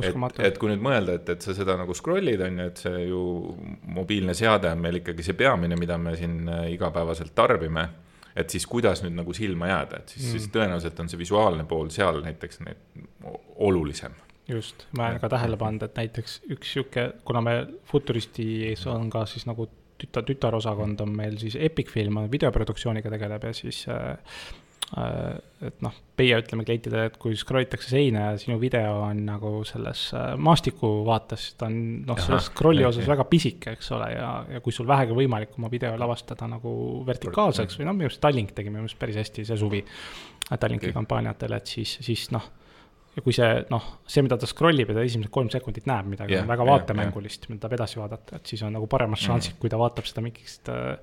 et, 0.00 0.38
et 0.46 0.56
kui 0.56 0.70
nüüd 0.70 0.80
mõelda, 0.80 1.18
et, 1.18 1.28
et 1.34 1.44
sa 1.44 1.52
seda 1.52 1.74
nagu 1.76 1.92
scroll'id, 1.92 2.40
on 2.46 2.62
ju, 2.62 2.68
et 2.70 2.78
see 2.80 3.02
ju 3.10 3.24
mobiilne 3.92 4.32
seade 4.38 4.70
on 4.72 4.80
meil 4.80 5.02
ikkagi 5.02 5.26
see 5.26 5.36
peamine, 5.36 5.76
mida 5.76 5.98
me 6.00 6.14
siin 6.16 6.46
igapäevaselt 6.72 7.34
tarbime 7.36 7.84
et 8.38 8.52
siis 8.52 8.66
kuidas 8.70 9.02
nüüd 9.04 9.16
nagu 9.18 9.34
silma 9.36 9.68
jääda, 9.70 10.00
et 10.00 10.14
siis 10.14 10.26
mm., 10.26 10.38
siis 10.38 10.50
tõenäoliselt 10.54 11.00
on 11.02 11.10
see 11.10 11.20
visuaalne 11.20 11.66
pool 11.68 11.90
seal 11.92 12.22
näiteks 12.24 12.62
olulisem. 13.66 14.14
just, 14.48 14.86
ma 14.96 15.10
olen 15.10 15.20
ka 15.20 15.28
tähele 15.34 15.58
pannud, 15.60 15.84
et 15.86 15.98
näiteks 15.98 16.40
üks 16.54 16.72
sihuke, 16.76 17.10
kuna 17.24 17.42
me 17.44 17.54
Futuristis 17.90 18.86
on 18.90 19.10
ka 19.10 19.26
siis 19.28 19.46
nagu 19.50 19.68
tütar, 20.00 20.26
tütarosakond 20.28 21.04
on 21.04 21.14
meil 21.16 21.38
siis 21.40 21.58
Epic 21.60 21.92
Film, 21.92 22.24
videoproduktsiooniga 22.32 23.12
tegeleb 23.12 23.46
ja 23.48 23.54
siis 23.56 23.84
äh, 23.88 24.16
Äh, 24.98 25.36
et 25.62 25.82
noh, 25.84 25.94
meie 26.18 26.38
ütleme 26.40 26.64
klientidele, 26.66 27.04
et 27.12 27.16
kui 27.20 27.36
scroll 27.38 27.62
itakse 27.62 27.92
seina 27.92 28.24
ja 28.24 28.38
sinu 28.42 28.56
video 28.58 28.96
on 29.04 29.20
nagu 29.22 29.52
selles 29.68 30.08
äh, 30.18 30.32
maastiku 30.34 31.04
vaates, 31.06 31.44
ta 31.60 31.68
on 31.68 31.76
noh, 32.08 32.18
selles 32.18 32.48
scroll'i 32.48 32.82
osas 32.88 33.06
väga 33.06 33.26
pisike, 33.30 33.76
eks 33.78 33.92
ole, 33.94 34.08
ja, 34.16 34.30
ja 34.56 34.62
kui 34.64 34.74
sul 34.74 34.88
vähegi 34.90 35.14
võimalik 35.14 35.54
oma 35.60 35.70
video 35.70 35.94
lavastada 36.00 36.48
nagu 36.50 36.72
vertikaalseks 37.06 37.78
või 37.78 37.86
noh, 37.86 37.98
minu 38.00 38.10
arust 38.10 38.22
Tallink 38.24 38.50
tegi 38.56 38.72
minu 38.72 38.82
arust 38.82 38.98
päris 38.98 39.20
hästi 39.20 39.46
see 39.46 39.60
suvi 39.60 39.84
Tallinki 40.50 40.88
okay. 40.88 40.96
kampaaniatele, 40.96 41.62
et 41.62 41.76
siis, 41.76 41.94
siis 42.02 42.26
noh 42.34 42.50
ja 43.16 43.22
kui 43.26 43.34
see 43.34 43.48
noh, 43.70 43.86
see, 44.06 44.22
mida 44.22 44.38
ta 44.38 44.46
scroll 44.46 44.78
ib 44.78 44.92
ja 44.92 45.00
ta 45.00 45.02
esimesed 45.06 45.32
kolm 45.34 45.50
sekundit 45.50 45.88
näeb 45.90 46.06
midagi 46.12 46.36
yeah, 46.36 46.46
väga 46.46 46.66
vaatemängulist 46.68 47.44
yeah,, 47.44 47.54
mida 47.54 47.64
tahab 47.64 47.78
edasi 47.80 47.98
vaadata, 47.98 48.38
et 48.38 48.52
siis 48.52 48.62
on 48.62 48.72
nagu 48.76 48.86
paremad 48.90 49.18
šansid 49.18 49.56
mm., 49.56 49.60
kui 49.62 49.72
ta 49.72 49.80
vaatab 49.80 50.06
seda 50.06 50.22
mingist 50.22 50.70
äh, 50.70 50.96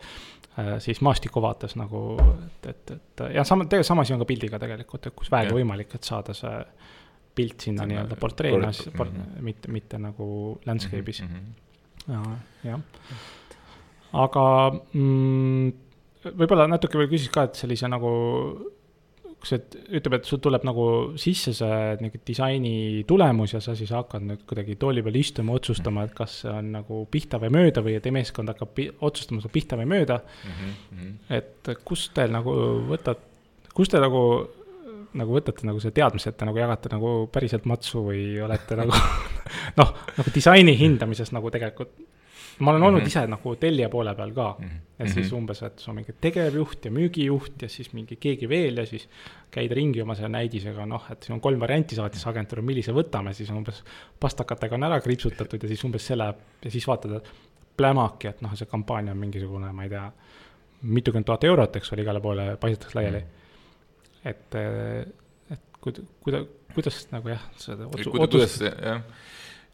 Äh, 0.59 0.79
siis 0.81 1.01
maastiku 1.05 1.41
vaates 1.41 1.75
nagu, 1.77 2.17
et, 2.47 2.69
et, 2.69 2.91
et 2.91 3.21
ja 3.35 3.43
sama, 3.45 3.67
tegelikult 3.69 3.87
sama 3.91 4.01
asi 4.01 4.13
on 4.15 4.21
ka 4.23 4.25
pildiga 4.25 4.57
tegelikult, 4.57 5.03
et 5.05 5.13
kus 5.13 5.29
vähegi 5.29 5.53
võimalik, 5.53 5.91
et 5.93 6.07
saada 6.07 6.33
see 6.33 6.53
pilt 7.37 7.67
sinna 7.67 7.85
nii-öelda 7.85 8.17
portreena, 8.17 8.71
port, 8.97 9.11
mm 9.13 9.19
-hmm. 9.19 9.43
mitte, 9.45 9.71
mitte 9.71 9.99
nagu 10.01 10.29
landscape'is 10.65 11.21
mm. 11.21 11.35
-hmm. 11.35 12.15
ja, 12.15 12.71
jah. 12.71 12.81
aga 14.23 14.45
mm, 14.93 15.69
võib-olla 16.41 16.65
natuke 16.73 16.97
veel 16.97 17.11
küsiks 17.13 17.33
ka, 17.37 17.43
et 17.43 17.61
sellise 17.61 17.87
nagu 17.93 18.09
et 19.55 19.75
ütleb, 19.99 20.17
et 20.17 20.27
sul 20.27 20.41
tuleb 20.43 20.65
nagu 20.67 20.85
sisse 21.19 21.53
see 21.55 21.77
nagu 22.01 22.21
disaini 22.27 23.03
tulemus 23.07 23.53
ja 23.53 23.61
sa 23.63 23.75
siis 23.77 23.93
hakkad 23.95 24.25
nüüd 24.25 24.43
kuidagi 24.49 24.75
tooli 24.81 25.03
peal 25.05 25.19
istuma, 25.19 25.55
otsustama, 25.57 26.03
et 26.07 26.15
kas 26.17 26.41
see 26.43 26.51
on 26.51 26.71
nagu 26.73 27.03
pihta 27.11 27.39
või 27.41 27.53
mööda 27.53 27.83
või 27.85 27.95
et 27.99 28.09
meeskond 28.11 28.51
hakkab 28.51 28.81
otsustama 29.07 29.43
sul 29.43 29.53
pihta 29.53 29.79
või 29.79 29.87
mööda 29.93 30.19
mm. 30.19 30.57
-hmm. 30.57 31.15
et 31.37 31.71
kust 31.87 32.13
te 32.17 32.27
nagu 32.31 32.53
võtad, 32.89 33.21
kust 33.77 33.93
te 33.93 34.01
nagu, 34.03 34.23
nagu 35.17 35.37
võtate 35.37 35.69
nagu 35.69 35.79
selle 35.83 35.95
teadmise, 35.95 36.33
et 36.33 36.37
te 36.37 36.49
nagu 36.49 36.57
jagate 36.57 36.91
nagu 36.91 37.13
päriselt 37.31 37.69
matsu 37.69 38.03
või 38.09 38.25
olete 38.43 38.79
nagu 38.79 38.93
noh, 39.79 39.95
nagu 40.17 40.35
disaini 40.35 40.75
hindamises 40.79 41.31
nagu 41.35 41.53
tegelikult 41.53 41.95
ma 42.59 42.71
olen 42.71 42.83
olnud 42.83 43.01
mm 43.01 43.05
-hmm. 43.05 43.07
ise 43.07 43.27
nagu 43.27 43.55
tellija 43.55 43.89
poole 43.89 44.15
peal 44.15 44.31
ka 44.33 44.55
mm. 44.59 44.65
-hmm. 44.65 44.79
ja 44.99 45.09
siis 45.13 45.31
umbes, 45.31 45.61
et 45.63 45.79
sul 45.79 45.91
on 45.91 45.95
mingi 45.95 46.13
tegevjuht 46.21 46.85
ja 46.85 46.91
müügijuht 46.91 47.61
ja 47.61 47.69
siis 47.69 47.93
mingi 47.93 48.15
keegi 48.15 48.49
veel 48.49 48.77
ja 48.77 48.85
siis 48.85 49.07
käid 49.51 49.71
ringi 49.71 50.01
oma 50.01 50.15
selle 50.15 50.29
näidisega, 50.29 50.85
noh, 50.85 51.05
et 51.11 51.23
siin 51.23 51.35
on 51.35 51.41
kolm 51.41 51.59
varianti 51.59 51.95
saatis 51.95 52.27
agentuur, 52.27 52.61
millise 52.61 52.91
võtame, 52.91 53.33
siis 53.33 53.49
umbes 53.49 53.83
pastakatega 54.19 54.75
on 54.75 54.83
ära 54.83 54.99
kriipsutatud 55.01 55.63
ja 55.63 55.67
siis 55.67 55.83
umbes 55.83 56.07
see 56.07 56.17
läheb 56.17 56.35
ja 56.65 56.71
siis 56.71 56.87
vaatad, 56.87 57.11
et 57.11 57.31
plämaki, 57.77 58.27
et 58.27 58.41
noh, 58.41 58.55
see 58.55 58.65
kampaania 58.65 59.11
on 59.11 59.17
mingisugune, 59.17 59.71
ma 59.71 59.83
ei 59.83 59.89
tea, 59.89 60.11
mitukümmend 60.81 61.25
tuhat 61.25 61.43
eurot, 61.43 61.75
eks 61.75 61.93
ole, 61.93 62.01
igale 62.01 62.21
poole 62.21 62.57
paisatakse 62.57 62.99
laiali 62.99 63.19
mm. 63.19 63.25
-hmm. 63.25 64.29
et, 64.29 64.55
et 65.51 65.61
kuida-, 65.81 66.05
kuida-, 66.25 66.45
kuidas 66.73 67.07
nagu 67.11 67.29
jah, 67.29 67.49
seda 67.57 67.85
otsu-. 67.85 68.11
kuidas, 68.11 68.61
jah 68.61 69.01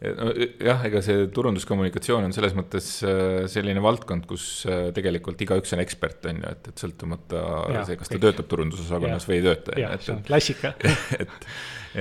jah, 0.04 0.82
ega 0.88 1.02
see 1.06 1.28
turunduskommunikatsioon 1.34 2.28
on 2.28 2.34
selles 2.36 2.56
mõttes 2.58 2.88
äh, 3.08 3.46
selline 3.52 3.84
valdkond, 3.84 4.26
kus 4.30 4.46
äh, 4.68 4.90
tegelikult 4.96 5.42
igaüks 5.46 5.76
on 5.76 5.84
ekspert, 5.84 6.28
on 6.30 6.42
ju, 6.42 6.52
et, 6.52 6.70
et 6.72 6.84
sõltumata 6.84 7.44
ja, 7.74 7.86
see, 7.88 7.98
kas 8.00 8.12
ta 8.12 8.18
kõik. 8.18 8.26
töötab 8.26 8.50
turundusosakonnas 8.52 9.28
või 9.30 9.40
ei 9.40 9.46
tööta. 9.48 9.78
jah, 9.80 9.96
see 10.04 10.16
on 10.16 10.24
klassika 10.28 10.74
et, 11.24 11.50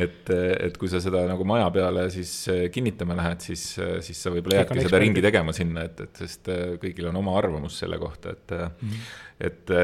et, 0.05 0.33
et 0.69 0.79
kui 0.81 0.91
sa 0.91 1.03
seda 1.05 1.25
nagu 1.31 1.47
maja 1.49 1.69
peale 1.75 2.09
siis 2.15 2.35
äh, 2.53 2.65
kinnitama 2.75 3.19
lähed, 3.19 3.45
siis, 3.45 3.67
siis 4.07 4.23
sa 4.25 4.35
võib-olla 4.35 4.63
jäädki 4.63 4.87
seda 4.89 5.03
ringi 5.03 5.25
tegema 5.25 5.55
sinna, 5.57 5.87
et, 5.91 6.03
et 6.07 6.23
sest 6.25 6.51
kõigil 6.83 7.11
on 7.13 7.21
oma 7.23 7.37
arvamus 7.39 7.79
selle 7.85 8.01
kohta, 8.03 8.35
et 8.35 8.57
mm, 8.59 8.89
-hmm. 8.89 9.13
et 9.51 9.77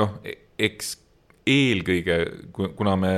noh, 0.00 0.18
e-, 0.24 0.38
eks 0.68 0.96
eelkõige, 1.44 2.18
kuna 2.54 2.96
me 2.96 3.14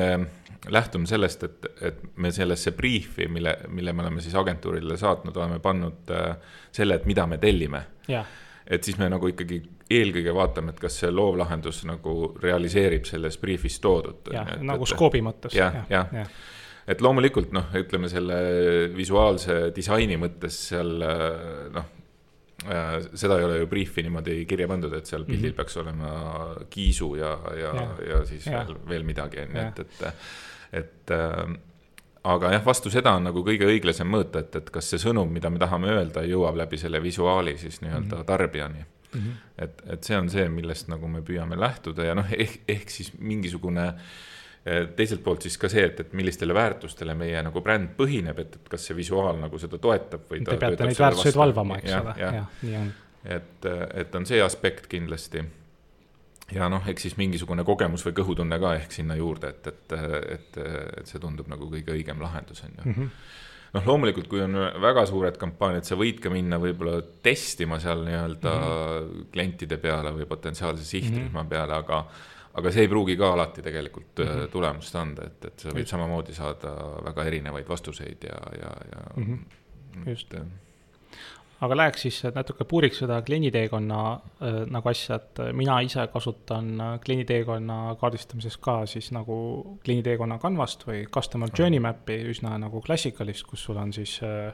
lähtume 0.73 1.07
sellest, 1.07 1.45
et, 1.45 1.67
et 1.83 2.03
me 2.17 2.33
sellesse 2.33 2.73
briifi, 2.77 3.29
mille, 3.29 3.57
mille 3.69 3.93
me 3.93 4.03
oleme 4.03 4.25
siis 4.25 4.35
agentuurile 4.35 4.97
saatnud, 4.97 5.37
oleme 5.37 5.61
pannud 5.63 6.11
äh, 6.15 6.37
selle, 6.73 6.99
et 7.01 7.07
mida 7.07 7.27
me 7.27 7.39
tellime. 7.39 7.85
et 8.67 8.85
siis 8.85 8.99
me 8.99 9.09
nagu 9.11 9.29
ikkagi 9.31 9.61
eelkõige 9.91 10.35
vaatame, 10.35 10.75
et 10.75 10.81
kas 10.83 11.01
see 11.03 11.11
loovlahendus 11.15 11.85
nagu 11.87 12.35
realiseerib 12.43 13.07
selles 13.07 13.39
briifis 13.39 13.79
toodut. 13.81 14.33
jah, 14.35 14.57
nagu 14.63 14.87
skoobi 14.87 15.23
mõttes. 15.23 15.55
jah, 15.55 15.85
jah 15.91 15.91
ja. 16.13 16.23
ja. 16.23 16.27
et 16.87 17.03
loomulikult 17.05 17.55
noh, 17.55 17.71
ütleme 17.79 18.11
selle 18.11 18.41
visuaalse 18.97 19.71
disaini 19.77 20.19
mõttes 20.21 20.59
seal 20.71 20.97
äh, 21.07 21.37
noh 21.77 21.93
äh, 22.67 22.97
seda 23.15 23.39
ei 23.39 23.47
ole 23.47 23.61
ju 23.63 23.71
briifi 23.71 24.03
niimoodi 24.07 24.41
kirja 24.51 24.67
pandud, 24.71 24.99
et 24.99 25.07
seal 25.07 25.25
pildil 25.29 25.53
mm 25.53 25.55
-hmm. 25.55 25.57
peaks 25.63 25.77
olema 25.77 26.67
kiisu 26.71 27.15
ja, 27.15 27.39
ja, 27.55 27.73
ja, 27.75 27.89
ja 28.11 28.25
siis 28.27 28.47
ja. 28.47 28.65
veel, 28.67 28.83
veel 28.89 29.09
midagi, 29.15 29.47
on 29.47 29.57
ju, 29.57 29.63
et, 29.69 29.79
et 29.87 30.05
et 30.73 31.15
äh, 31.15 31.57
aga 32.27 32.53
jah, 32.57 32.65
vastu 32.67 32.91
seda 32.93 33.15
on 33.17 33.29
nagu 33.29 33.43
kõige 33.47 33.69
õiglasem 33.69 34.09
mõõta, 34.11 34.43
et, 34.43 34.55
et 34.59 34.71
kas 34.75 34.91
see 34.93 35.01
sõnum, 35.03 35.31
mida 35.33 35.51
me 35.53 35.61
tahame 35.63 35.93
öelda, 35.95 36.25
jõuab 36.27 36.59
läbi 36.59 36.79
selle 36.81 37.01
visuaali 37.03 37.57
siis 37.61 37.81
nii-öelda 37.85 38.21
-hmm. 38.21 38.29
tarbijani 38.29 38.81
mm. 38.81 39.21
-hmm. 39.21 39.35
et, 39.59 39.83
et 39.95 40.05
see 40.05 40.19
on 40.19 40.31
see, 40.31 40.49
millest 40.49 40.89
nagu 40.93 41.09
me 41.09 41.23
püüame 41.27 41.59
lähtuda 41.61 42.11
ja 42.11 42.15
noh, 42.19 42.33
ehk, 42.39 42.61
ehk 42.69 42.91
siis 42.91 43.13
mingisugune 43.19 43.87
eh, 44.67 44.89
teiselt 44.97 45.23
poolt 45.25 45.47
siis 45.47 45.59
ka 45.59 45.69
see, 45.69 45.85
et, 45.87 46.01
et 46.01 46.13
millistele 46.13 46.55
väärtustele 46.55 47.15
meie 47.15 47.43
nagu 47.43 47.63
bränd 47.63 47.95
põhineb, 47.99 48.39
et, 48.43 48.57
et 48.61 48.73
kas 48.75 48.87
see 48.87 48.97
visuaal 48.97 49.39
nagu 49.41 49.59
seda 49.59 49.79
toetab 49.79 50.27
või 50.31 50.43
Te 50.45 50.57
peate 50.57 50.91
neid 50.91 50.99
väärtuseid 50.99 51.39
valvama, 51.39 51.79
eks 51.83 51.95
ole, 52.01 52.17
jah, 52.19 52.51
nii 52.63 52.81
on. 52.81 52.93
et, 53.39 53.71
et 53.95 54.15
on 54.15 54.27
see 54.27 54.43
aspekt 54.43 54.91
kindlasti 54.91 55.45
ja 56.55 56.69
noh, 56.71 56.85
eks 56.89 57.09
siis 57.09 57.17
mingisugune 57.19 57.65
kogemus 57.67 58.05
või 58.07 58.15
kõhutunne 58.21 58.59
ka 58.63 58.77
ehk 58.79 58.95
sinna 58.95 59.17
juurde, 59.19 59.51
et, 59.55 59.67
et, 59.73 59.97
et, 60.37 60.61
et 61.01 61.11
see 61.11 61.23
tundub 61.23 61.49
nagu 61.51 61.71
kõige 61.73 61.95
õigem 61.97 62.23
lahendus, 62.23 62.63
on 62.63 62.77
ju 62.77 62.85
mm 62.85 62.95
-hmm. 62.95 63.11
noh, 63.75 63.89
loomulikult, 63.91 64.29
kui 64.31 64.43
on 64.43 64.55
väga 64.83 65.07
suured 65.07 65.37
kampaaniad, 65.41 65.85
sa 65.85 65.99
võid 65.99 66.21
ka 66.23 66.31
minna 66.31 66.61
võib-olla 66.63 67.01
testima 67.23 67.81
seal 67.83 68.05
nii-öelda 68.07 68.55
mm 68.55 68.71
-hmm. 68.71 69.27
klientide 69.33 69.77
peale 69.77 70.15
või 70.15 70.27
potentsiaalse 70.27 70.85
sihtrühma 70.85 71.43
mm 71.43 71.45
-hmm. 71.45 71.49
peale, 71.49 71.75
aga 71.75 72.07
aga 72.57 72.71
see 72.73 72.87
ei 72.87 72.89
pruugi 72.89 73.17
ka 73.17 73.33
alati 73.33 73.63
tegelikult 73.63 74.19
mm 74.19 74.29
-hmm. 74.29 74.51
tulemust 74.53 74.95
anda, 74.97 75.27
et, 75.27 75.45
et 75.45 75.59
sa 75.59 75.69
võid 75.69 75.85
Just. 75.85 75.91
samamoodi 75.91 76.35
saada 76.35 76.71
väga 77.05 77.25
erinevaid 77.25 77.69
vastuseid 77.69 78.25
ja, 78.25 78.39
ja, 78.61 78.71
ja 78.93 79.03
mm. 79.17 79.25
-hmm. 79.25 80.09
Just 80.11 80.35
et, 80.35 80.66
aga 81.65 81.77
läheks 81.79 82.03
siis 82.05 82.19
natuke 82.37 82.67
puuriks 82.69 83.01
seda 83.01 83.21
klienditeekonna 83.25 84.01
äh, 84.13 84.59
nagu 84.73 84.91
asja, 84.91 85.17
et 85.21 85.41
mina 85.57 85.79
ise 85.85 86.05
kasutan 86.13 86.73
äh, 86.81 86.91
klienditeekonna 87.05 87.79
kaardistamises 88.01 88.59
ka 88.63 88.79
siis 88.91 89.09
nagu 89.17 89.39
klienditeekonna 89.85 90.39
canvast 90.43 90.85
või 90.89 91.05
customer 91.13 91.53
journey 91.57 91.81
map'i 91.83 92.19
üsna 92.33 92.57
nagu 92.61 92.83
klassikalist, 92.85 93.47
kus 93.49 93.65
sul 93.69 93.81
on 93.81 93.95
siis 93.97 94.19
äh, 94.27 94.51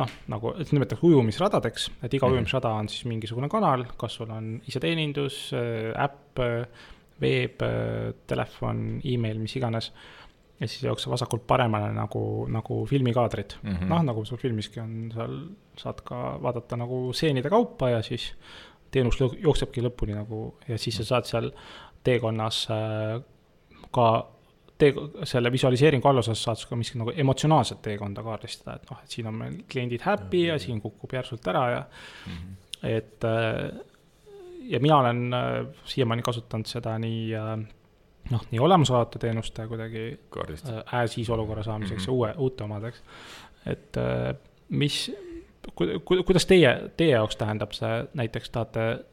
noh, 0.00 0.10
nagu 0.28 0.52
nimetatakse 0.58 1.06
ujumisradadeks, 1.06 1.88
et 2.02 2.14
iga 2.14 2.26
mm 2.26 2.30
-hmm. 2.30 2.34
ujumisrada 2.34 2.74
on 2.80 2.88
siis 2.88 3.06
mingisugune 3.08 3.48
kanal, 3.48 3.86
kas 3.96 4.20
sul 4.20 4.30
on 4.30 4.60
iseteenindus 4.68 5.52
äh,, 5.54 6.04
äpp, 6.04 6.44
veeb, 7.20 7.62
telefon, 8.26 9.00
email, 9.04 9.38
mis 9.38 9.54
iganes 9.56 9.92
ja 10.60 10.68
siis 10.68 10.82
jookseb 10.86 11.12
vasakult 11.12 11.46
paremale 11.46 11.90
nagu, 11.94 12.46
nagu 12.50 12.84
filmikaadrid 12.86 13.56
mm. 13.62 13.70
-hmm. 13.70 13.88
noh, 13.90 14.02
nagu 14.06 14.24
sul 14.24 14.38
filmiski 14.38 14.80
on, 14.80 15.10
seal 15.14 15.38
saad 15.78 16.02
ka 16.06 16.38
vaadata 16.42 16.76
nagu 16.78 17.12
stseenide 17.12 17.50
kaupa 17.50 17.90
ja 17.90 18.02
siis 18.02 18.32
teenus 18.90 19.18
jooksebki 19.20 19.82
lõpuni 19.82 20.14
nagu 20.14 20.54
ja 20.68 20.78
siis 20.78 20.96
sa 21.00 21.04
saad 21.04 21.26
seal 21.30 21.50
teekonnas 22.06 22.66
äh, 22.70 23.22
ka 23.94 24.08
tee, 24.78 24.92
selle 25.24 25.52
visualiseeringu 25.52 26.08
allosas 26.08 26.42
saad 26.42 26.62
ka 26.68 26.76
miskit 26.76 27.00
nagu 27.02 27.14
emotsionaalset 27.24 27.82
teekonda 27.82 28.22
kaardistada, 28.22 28.76
et 28.76 28.90
noh, 28.90 29.00
et 29.02 29.16
siin 29.16 29.30
on 29.30 29.40
meil 29.40 29.56
kliendid 29.70 30.06
happy 30.06 30.36
mm 30.36 30.42
-hmm. 30.42 30.48
ja 30.52 30.58
siin 30.58 30.80
kukub 30.80 31.12
järsult 31.12 31.46
ära 31.46 31.70
ja 31.70 31.82
mm 32.26 32.32
-hmm. 32.32 32.56
et 32.82 33.24
äh, 33.24 33.80
ja 34.60 34.80
mina 34.80 34.98
olen 34.98 35.34
äh, 35.34 35.66
siiamaani 35.84 36.22
kasutanud 36.22 36.66
seda 36.66 36.98
nii 36.98 37.34
noh, 38.30 38.44
nii 38.50 38.60
olemasolevate 38.60 39.18
teenuste 39.18 39.66
kuidagi 39.68 40.04
äh, 40.40 41.00
as-is 41.00 41.30
olukorra 41.30 41.62
saamiseks 41.62 42.06
mm 42.06 42.12
-hmm. 42.12 42.12
ja 42.12 42.12
uue, 42.12 42.34
uute 42.36 42.64
omadeks. 42.64 43.02
et 43.66 43.96
äh, 43.96 44.36
mis 44.68 45.12
ku,, 45.74 45.84
ku, 46.04 46.22
kuidas 46.22 46.46
teie, 46.46 46.90
teie 46.96 47.10
jaoks 47.10 47.36
tähendab 47.36 47.72
see, 47.72 48.06
näiteks 48.14 48.50
tahate 48.50 49.04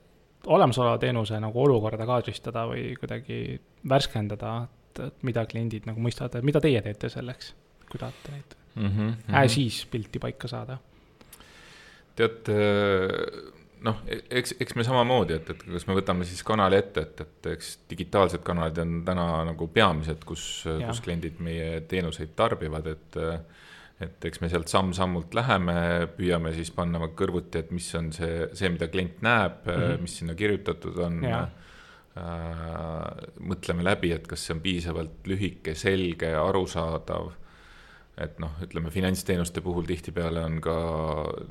olemasoleva 0.46 0.98
teenuse 0.98 1.40
nagu 1.40 1.64
olukorda 1.64 2.06
kaardistada 2.06 2.66
või 2.68 2.96
kuidagi 3.00 3.62
värskendada, 3.90 4.68
et, 4.90 5.00
et 5.08 5.24
mida 5.24 5.46
kliendid 5.46 5.86
nagu 5.86 6.02
mõistavad, 6.02 6.36
et 6.36 6.44
mida 6.44 6.62
teie 6.62 6.82
teete 6.82 7.10
selleks, 7.10 7.56
kui 7.92 8.00
tahate 8.00 8.32
neid 8.32 8.56
mm 8.76 8.88
-hmm, 8.88 9.36
as-is 9.44 9.86
pilti 9.86 10.20
paika 10.20 10.48
saada? 10.48 10.78
tead 12.16 12.50
äh 12.50 13.61
noh, 13.86 14.04
eks, 14.30 14.56
eks 14.62 14.76
me 14.78 14.86
samamoodi, 14.86 15.38
et, 15.40 15.50
et 15.54 15.66
kas 15.76 15.88
me 15.90 15.96
võtame 15.98 16.28
siis 16.30 16.44
kanali 16.46 16.78
ette, 16.82 17.06
et, 17.08 17.24
et 17.26 17.50
eks 17.56 17.74
digitaalsed 17.90 18.44
kanalid 18.46 18.78
on 18.84 19.02
täna 19.08 19.28
nagu 19.52 19.68
peamised, 19.74 20.24
kus, 20.28 20.46
kus 20.66 21.02
kliendid 21.06 21.42
meie 21.44 21.82
teenuseid 21.90 22.36
tarbivad, 22.38 22.94
et 22.96 23.22
et 24.02 24.26
eks 24.26 24.40
me 24.42 24.48
sealt 24.50 24.66
samm-sammult 24.72 25.36
läheme, 25.38 25.74
püüame 26.18 26.56
siis 26.56 26.72
panna 26.74 26.98
kõrvuti, 27.18 27.60
et 27.62 27.70
mis 27.70 27.86
on 28.00 28.08
see, 28.16 28.48
see, 28.58 28.72
mida 28.74 28.88
klient 28.90 29.20
näeb 29.22 29.60
mm, 29.68 29.76
-hmm. 29.84 30.02
mis 30.02 30.16
sinna 30.18 30.34
kirjutatud 30.36 30.98
on. 31.06 31.20
Äh, 31.32 31.52
mõtleme 33.40 33.86
läbi, 33.88 34.10
et 34.12 34.26
kas 34.28 34.42
see 34.44 34.52
on 34.52 34.60
piisavalt 34.60 35.28
lühike, 35.32 35.72
selge, 35.80 36.34
arusaadav 36.36 37.30
et 38.24 38.40
noh, 38.42 38.56
ütleme 38.64 38.92
finantsteenuste 38.94 39.64
puhul 39.66 39.86
tihtipeale 39.90 40.44
on 40.46 40.60
ka 40.64 40.76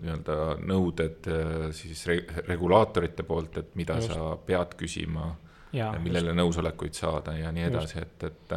nii-öelda 0.00 0.38
nõuded 0.70 1.28
äh, 1.30 1.68
siis 1.76 2.02
re 2.11 2.20
regulaatorite 2.48 3.26
poolt, 3.26 3.61
et 3.62 3.76
mida 3.80 3.98
just. 4.00 4.14
sa 4.14 4.35
pead 4.46 4.76
küsima 4.80 5.33
millele 5.72 6.33
just. 6.33 6.40
nõusolekuid 6.40 6.98
saada 6.98 7.37
ja 7.38 7.52
nii 7.54 7.68
edasi, 7.70 8.04
et, 8.04 8.28
et 8.30 8.56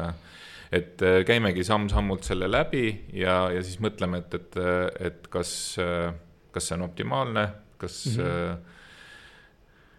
et 0.73 1.04
äh, 1.06 1.19
käimegi 1.28 1.65
samm-sammult 1.67 2.26
selle 2.26 2.49
läbi 2.49 2.86
ja, 3.13 3.47
ja 3.54 3.62
siis 3.65 3.78
mõtleme, 3.84 4.23
et, 4.23 4.39
et, 4.39 4.62
et 5.12 5.28
kas, 5.34 5.52
kas 6.54 6.69
see 6.69 6.78
on 6.80 6.88
optimaalne, 6.89 7.49
kas 7.82 8.06
mm 8.10 8.21
-hmm 8.21 8.71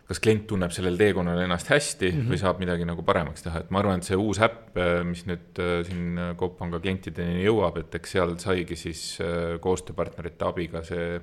kas 0.08 0.20
klient 0.20 0.44
tunneb 0.48 0.72
sellel 0.74 0.98
teekonnal 1.00 1.40
ennast 1.46 1.70
hästi 1.72 2.10
mm 2.10 2.18
-hmm. 2.18 2.32
või 2.32 2.40
saab 2.40 2.60
midagi 2.60 2.84
nagu 2.88 3.02
paremaks 3.06 3.46
teha, 3.46 3.62
et 3.64 3.70
ma 3.72 3.80
arvan, 3.80 4.02
et 4.02 4.08
see 4.08 4.18
uus 4.20 4.40
äpp, 4.44 4.76
äh, 4.76 4.98
mis 5.04 5.24
nüüd 5.28 5.60
äh, 5.62 5.78
siin 5.88 6.20
Coop 6.40 6.58
Panga 6.58 6.80
klientideni 6.80 7.44
jõuab, 7.46 7.78
et 7.80 7.94
eks 8.00 8.16
seal 8.16 8.36
saigi 8.38 8.76
siis 8.76 9.04
äh, 9.24 9.56
koostööpartnerite 9.64 10.44
abiga 10.44 10.84
see 10.84 11.20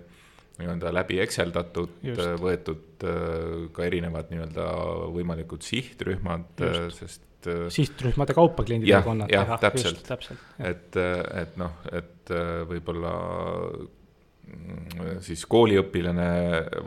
nii-öelda 0.62 0.92
läbi 0.94 1.18
Exceldatud, 1.24 2.02
võetud 2.38 3.04
ka 3.74 3.86
erinevad 3.86 4.28
nii-öelda 4.30 4.66
võimalikud 5.16 5.64
sihtrühmad, 5.66 6.60
sest 6.94 7.48
sihtrühmade 7.74 8.36
kaupa 8.38 8.64
klienditeekonnad 8.68 9.32
teha. 9.32 9.58
täpselt, 9.64 10.04
täpselt, 10.06 10.44
et, 10.60 11.00
et 11.42 11.58
noh, 11.58 11.80
et 11.90 12.36
võib-olla 12.70 13.16
siis 15.26 15.44
kooliõpilane 15.50 16.28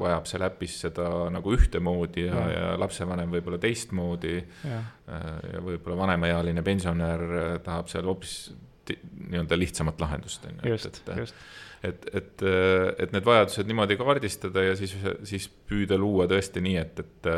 vajab 0.01 0.29
seal 0.29 0.47
äpis 0.49 0.77
seda 0.85 1.09
nagu 1.33 1.55
ühtemoodi 1.57 2.27
ja, 2.27 2.35
ja, 2.35 2.53
ja 2.55 2.71
lapsevanem 2.81 3.33
võib-olla 3.35 3.59
teistmoodi. 3.63 4.37
ja, 4.69 4.81
ja 5.55 5.65
võib-olla 5.65 5.99
vanemaealine 6.05 6.65
pensionär 6.67 7.27
tahab 7.65 7.91
seal 7.93 8.09
hoopis 8.09 8.39
nii-öelda 8.85 9.57
lihtsamat 9.59 10.01
lahendust, 10.01 10.45
on 10.49 10.59
ju. 10.61 10.75
et, 10.77 10.99
et, 11.09 11.35
et, 11.89 12.09
et, 12.21 12.43
et 13.07 13.15
need 13.17 13.25
vajadused 13.25 13.69
niimoodi 13.69 13.97
kaardistada 14.01 14.65
ja 14.67 14.75
siis, 14.77 14.93
siis 15.25 15.49
püüda 15.49 15.97
luua 16.01 16.29
tõesti 16.31 16.63
nii, 16.65 16.77
et, 16.81 17.01
et 17.01 17.31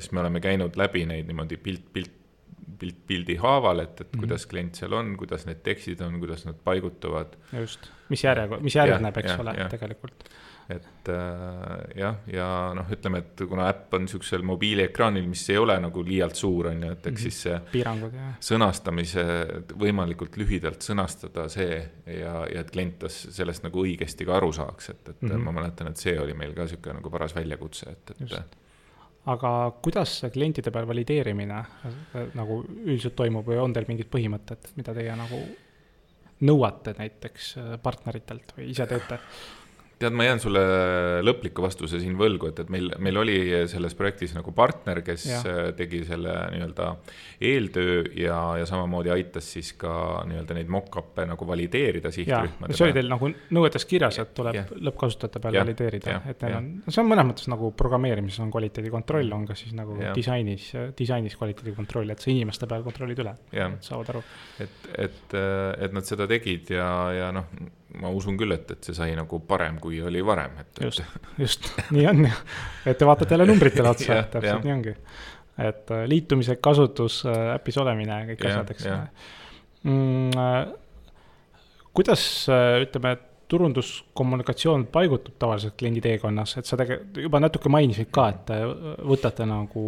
siis 0.00 0.12
me 0.16 0.24
oleme 0.24 0.40
käinud 0.44 0.78
läbi 0.80 1.04
neid 1.08 1.28
niimoodi 1.28 1.60
pilt, 1.60 1.84
pilt 1.92 2.14
pilt 2.78 3.04
pildi 3.06 3.36
haaval, 3.40 3.84
et, 3.84 4.00
et 4.00 4.00
mm 4.00 4.10
-hmm. 4.10 4.24
kuidas 4.24 4.46
klient 4.46 4.74
seal 4.74 4.92
on, 4.92 5.16
kuidas 5.16 5.46
need 5.46 5.62
tekstid 5.62 6.00
on, 6.00 6.18
kuidas 6.20 6.46
nad 6.46 6.58
paigutuvad. 6.64 7.36
just, 7.52 7.90
mis 8.08 8.24
järjega, 8.24 8.58
mis 8.60 8.74
järgneb, 8.74 9.16
eks 9.16 9.30
ja, 9.30 9.38
ole, 9.40 9.54
tegelikult. 9.70 10.24
et 10.68 11.08
äh, 11.08 11.98
jah, 12.00 12.16
ja 12.26 12.46
noh, 12.74 12.88
ütleme, 12.90 13.18
et 13.18 13.42
kuna 13.48 13.68
äpp 13.70 13.94
on 13.94 14.02
niisugusel 14.02 14.42
mobiiliekraanil, 14.42 15.28
mis 15.30 15.44
ei 15.50 15.58
ole 15.62 15.78
nagu 15.80 16.02
liialt 16.04 16.34
suur, 16.34 16.66
on 16.66 16.82
ju, 16.82 16.90
et 16.92 17.06
eks 17.06 17.20
-hmm. 17.20 17.22
siis 17.22 17.42
see 17.42 17.60
piirangud, 17.72 18.14
jah. 18.14 18.34
sõnastamise 18.40 19.24
võimalikult 19.78 20.36
lühidalt 20.36 20.82
sõnastada 20.82 21.48
see 21.48 21.78
ja, 22.06 22.34
ja 22.54 22.60
et 22.60 22.70
klient 22.70 23.06
sellest 23.08 23.62
nagu 23.62 23.86
õigesti 23.86 24.26
ka 24.26 24.36
aru 24.36 24.52
saaks, 24.52 24.90
et, 24.90 25.08
et 25.08 25.22
mm 25.22 25.30
-hmm. 25.30 25.44
ma 25.44 25.52
mäletan, 25.52 25.88
et 25.88 25.96
see 25.96 26.20
oli 26.20 26.34
meil 26.34 26.54
ka 26.54 26.62
niisugune 26.62 26.98
nagu 26.98 27.10
paras 27.10 27.34
väljakutse, 27.34 27.90
et, 27.90 28.10
et 28.10 28.20
Just 28.20 28.56
aga 29.32 29.52
kuidas 29.82 30.20
see 30.20 30.30
klientide 30.34 30.70
peal 30.74 30.86
valideerimine 30.88 31.58
äh, 31.58 32.26
nagu 32.38 32.60
üldiselt 32.66 33.16
toimub 33.18 33.46
või 33.50 33.60
on 33.62 33.74
teil 33.74 33.88
mingid 33.88 34.10
põhimõtted, 34.12 34.72
mida 34.78 34.94
teie 34.96 35.14
nagu 35.18 35.40
nõuate 36.46 36.94
näiteks 36.98 37.52
äh, 37.58 37.76
partneritelt 37.82 38.54
või 38.56 38.70
ise 38.74 38.86
teete? 38.90 39.20
Tead, 39.98 40.12
ma 40.16 40.26
jään 40.26 40.40
sulle 40.40 40.62
lõpliku 41.24 41.64
vastuse 41.64 41.98
siin 42.02 42.16
võlgu, 42.20 42.50
et, 42.50 42.58
et 42.64 42.72
meil, 42.72 42.90
meil 43.02 43.16
oli 43.20 43.36
selles 43.70 43.94
projektis 43.96 44.34
nagu 44.36 44.52
partner, 44.56 45.00
kes 45.04 45.24
ja. 45.30 45.40
tegi 45.76 46.02
selle 46.08 46.34
nii-öelda 46.52 46.88
eeltöö 47.48 48.02
ja, 48.20 48.36
ja 48.60 48.66
samamoodi 48.68 49.12
aitas 49.14 49.48
siis 49.56 49.72
ka 49.80 49.92
nii-öelda 50.28 50.58
neid 50.58 50.72
mock-up'e 50.72 51.24
nagu 51.30 51.48
valideerida 51.48 52.12
sihtrühmade. 52.12 52.76
see 52.76 52.88
oli 52.88 52.96
teil 52.98 53.08
nagu 53.12 53.30
nõuetes 53.56 53.88
kirjas, 53.88 54.20
et 54.20 54.34
tuleb 54.36 54.60
ja. 54.60 54.66
lõppkasutajate 54.90 55.42
peal 55.46 55.58
ja. 55.58 55.64
valideerida, 55.64 56.18
et 56.28 56.44
neil 56.44 56.58
on, 56.60 56.68
see 56.90 57.02
on 57.02 57.10
mõnes 57.14 57.30
mõttes 57.32 57.50
nagu 57.52 57.72
programmeerimises 57.80 58.44
on 58.44 58.52
kvaliteedikontroll, 58.52 59.32
on 59.36 59.48
ka 59.48 59.56
siis 59.56 59.72
nagu 59.76 59.96
ja. 60.02 60.12
disainis, 60.16 60.68
disainis 60.98 61.38
kvaliteedikontroll, 61.40 62.12
et 62.12 62.20
sa 62.20 62.32
inimeste 62.34 62.68
peal 62.68 62.84
kontrollid 62.84 63.24
üle, 63.24 63.34
saavad 63.80 64.12
aru. 64.12 64.24
et, 64.60 64.78
et, 65.08 65.40
et 65.88 65.96
nad 65.96 66.04
seda 66.04 66.28
tegid 66.28 66.76
ja, 66.76 66.92
ja 67.16 67.32
noh 67.32 67.48
ma 68.00 68.10
usun 68.14 68.36
küll, 68.40 68.54
et, 68.56 68.70
et 68.74 68.88
see 68.88 68.96
sai 68.96 69.14
nagu 69.18 69.40
parem, 69.48 69.78
kui 69.82 70.00
oli 70.04 70.22
varem, 70.24 70.58
et. 70.62 70.82
just, 70.84 71.02
just, 71.40 71.70
nii 71.94 72.06
on 72.10 72.26
ju. 72.26 72.32
et 72.86 72.98
te 72.98 73.08
vaatate 73.08 73.36
jälle 73.36 73.48
numbritele 73.48 73.92
otsa 73.92 74.22
täpselt 74.32 74.66
nii 74.66 74.74
ongi. 74.74 74.96
et 75.68 75.94
äh, 75.94 76.04
liitumised, 76.10 76.60
kasutus, 76.64 77.22
äh, 77.28 77.54
äpis 77.54 77.78
olemine, 77.82 78.22
kõik 78.32 78.44
ja, 78.44 78.52
asjad, 78.52 78.74
eks 78.74 78.90
ole 78.90 79.00
mm,. 79.86 80.36
Äh, 80.36 80.60
kuidas, 81.96 82.22
ütleme, 82.82 83.16
turunduskommunikatsioon 83.48 84.88
paigutub 84.92 85.36
tavaliselt 85.38 85.76
kliendi 85.78 86.02
teekonnas, 86.04 86.56
et 86.58 86.68
sa 86.68 86.76
tegelikult 86.76 87.20
juba 87.22 87.40
natuke 87.40 87.70
mainisid 87.72 88.10
ka, 88.12 88.26
et 88.34 88.42
te 88.48 88.58
võtate 89.06 89.46
nagu 89.48 89.84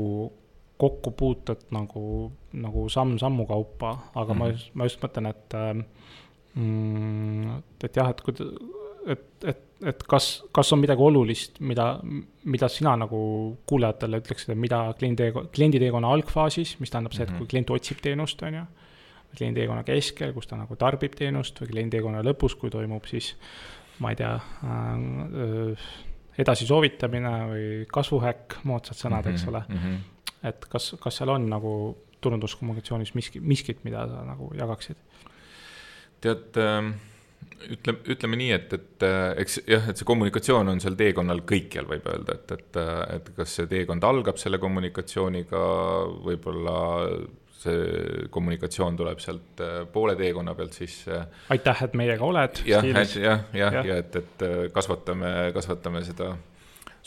kokkupuuted 0.79 1.66
nagu, 1.75 2.31
nagu 2.55 2.85
samm-sammu 2.92 3.47
kaupa, 3.49 3.97
aga 4.14 4.35
mm 4.35 4.38
-hmm. 4.38 4.38
ma 4.38 4.49
just, 4.53 4.75
ma 4.75 4.85
just 4.85 5.03
mõtlen, 5.03 5.31
et 5.31 5.55
äh, 5.55 5.85
mm,. 6.54 7.62
et 7.84 8.00
jah, 8.00 8.11
et 8.12 8.20
kui, 8.24 8.34
et, 9.14 9.24
et, 9.52 9.62
et 9.92 10.02
kas, 10.11 10.28
kas 10.54 10.72
on 10.74 10.82
midagi 10.82 11.04
olulist, 11.04 11.61
mida, 11.61 11.88
mida 12.48 12.68
sina 12.72 12.96
nagu 13.00 13.20
kuulajatele 13.68 14.22
ütleksid, 14.22 14.52
et 14.54 14.61
mida 14.61 14.82
kliendi, 14.98 15.30
kliendi 15.54 15.80
teekonna 15.82 16.12
algfaasis, 16.16 16.76
mis 16.82 16.92
tähendab 16.94 17.16
see, 17.16 17.24
et 17.26 17.32
kui 17.34 17.44
mhm. 17.44 17.50
klient 17.52 17.72
otsib 17.76 18.02
teenust, 18.04 18.42
on 18.46 18.61
ju. 18.61 18.66
kliendi 19.37 19.61
teekonna 19.61 19.84
keskel, 19.84 20.32
kus 20.37 20.48
ta 20.50 20.56
nagu 20.56 20.76
tarbib 20.80 21.16
teenust 21.16 21.61
või 21.62 21.72
kliendi 21.72 21.98
teekonna 21.98 22.24
lõpus, 22.26 22.56
kui 22.58 22.72
toimub 22.72 23.06
siis, 23.11 23.34
ma 24.02 24.14
ei 24.14 24.20
tea 24.20 24.34
äh,, 24.38 25.88
edasi 26.38 26.66
soovitamine 26.68 27.32
või 27.50 27.64
kasvuhäkk, 27.92 28.61
moodsad 28.68 28.98
sõnad 28.98 29.26
mm, 29.26 29.30
-hmm, 29.30 29.34
eks 29.34 29.48
ole 29.50 29.62
mm. 29.66 29.80
-hmm. 29.82 30.44
et 30.50 30.68
kas, 30.70 30.92
kas 31.02 31.18
seal 31.18 31.34
on 31.34 31.48
nagu 31.50 31.72
turunduskommunikatsioonis 32.20 33.14
miski, 33.14 33.40
miskit, 33.40 33.84
mida 33.84 34.06
sa 34.11 34.22
nagu 34.26 34.52
jagaksid? 34.58 34.96
Tead, 36.24 36.59
ähm, 36.62 36.92
ütleme, 37.72 37.98
ütleme 38.14 38.38
nii, 38.40 38.52
et, 38.57 38.72
et 38.76 39.07
äh, 39.07 39.33
eks 39.42 39.61
jah, 39.68 39.88
et 39.90 39.98
see 40.00 40.09
kommunikatsioon 40.09 40.72
on 40.72 40.81
seal 40.83 40.96
teekonnal 40.98 41.42
kõikjal, 41.48 41.88
võib 41.90 42.07
öelda, 42.11 42.38
et, 42.38 42.54
et, 42.57 42.78
äh, 42.81 43.02
et 43.18 43.31
kas 43.37 43.59
see 43.59 43.68
teekond 43.70 44.07
algab 44.09 44.40
selle 44.40 44.61
kommunikatsiooniga, 44.62 45.62
võib-olla 46.26 46.78
see 47.59 48.26
kommunikatsioon 48.35 48.98
tuleb 48.98 49.22
sealt 49.22 49.62
äh, 49.64 49.81
poole 49.92 50.14
teekonna 50.18 50.54
pealt 50.59 50.78
sisse. 50.78 51.22
aitäh, 51.54 51.87
et 51.88 51.96
meiega 51.98 52.26
oled. 52.26 52.62
jah, 52.68 52.87
jah, 52.87 53.16
jah, 53.18 53.48
ja, 53.54 53.72
ja 53.92 54.02
et, 54.04 54.20
et 54.22 54.46
kasvatame, 54.74 55.33
kasvatame 55.57 56.04
seda 56.07 56.35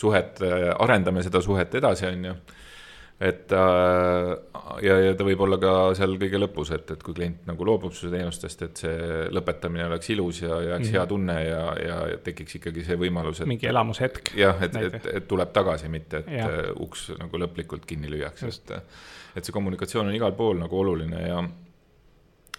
suhet, 0.02 0.42
arendame 0.80 1.24
seda 1.24 1.44
suhet 1.44 1.76
edasi, 1.78 2.08
on 2.10 2.32
ju 2.32 2.36
et 3.22 3.54
äh, 3.54 4.32
ja, 4.82 4.96
ja 5.06 5.14
ta 5.18 5.26
võib 5.26 5.44
olla 5.46 5.60
ka 5.62 5.72
seal 5.98 6.16
kõige 6.22 6.40
lõpus, 6.42 6.72
et, 6.76 6.90
et 6.96 7.04
kui 7.06 7.16
klient 7.18 7.46
nagu 7.50 7.66
loobub 7.68 7.94
su 7.96 8.10
teenustest, 8.12 8.64
et 8.66 8.84
see 8.84 9.24
lõpetamine 9.34 9.86
oleks 9.88 10.12
ilus 10.16 10.42
ja 10.42 10.50
jääks 10.56 10.88
mm 10.88 10.88
-hmm. 10.88 10.98
hea 10.98 11.06
tunne 11.12 11.38
ja, 11.46 11.64
ja 11.86 12.20
tekiks 12.26 12.58
ikkagi 12.60 12.86
see 12.88 12.98
võimalus, 12.98 13.42
et. 13.42 13.52
mingi 13.52 13.70
elamushetk. 13.70 14.34
jah, 14.38 14.62
et, 14.64 14.76
et, 14.76 15.10
et 15.14 15.28
tuleb 15.28 15.54
tagasi, 15.54 15.90
mitte 15.90 16.24
et 16.24 16.32
ja. 16.38 16.50
Äh, 16.50 16.72
uks 16.82 17.12
nagu 17.20 17.44
lõplikult 17.46 17.86
kinni 17.86 18.10
lüüakse, 18.10 18.48
et, 18.48 18.72
et 19.36 19.46
see 19.46 19.54
kommunikatsioon 19.54 20.10
on 20.10 20.16
igal 20.18 20.34
pool 20.34 20.58
nagu 20.58 20.80
oluline 20.80 21.28
ja 21.28 21.44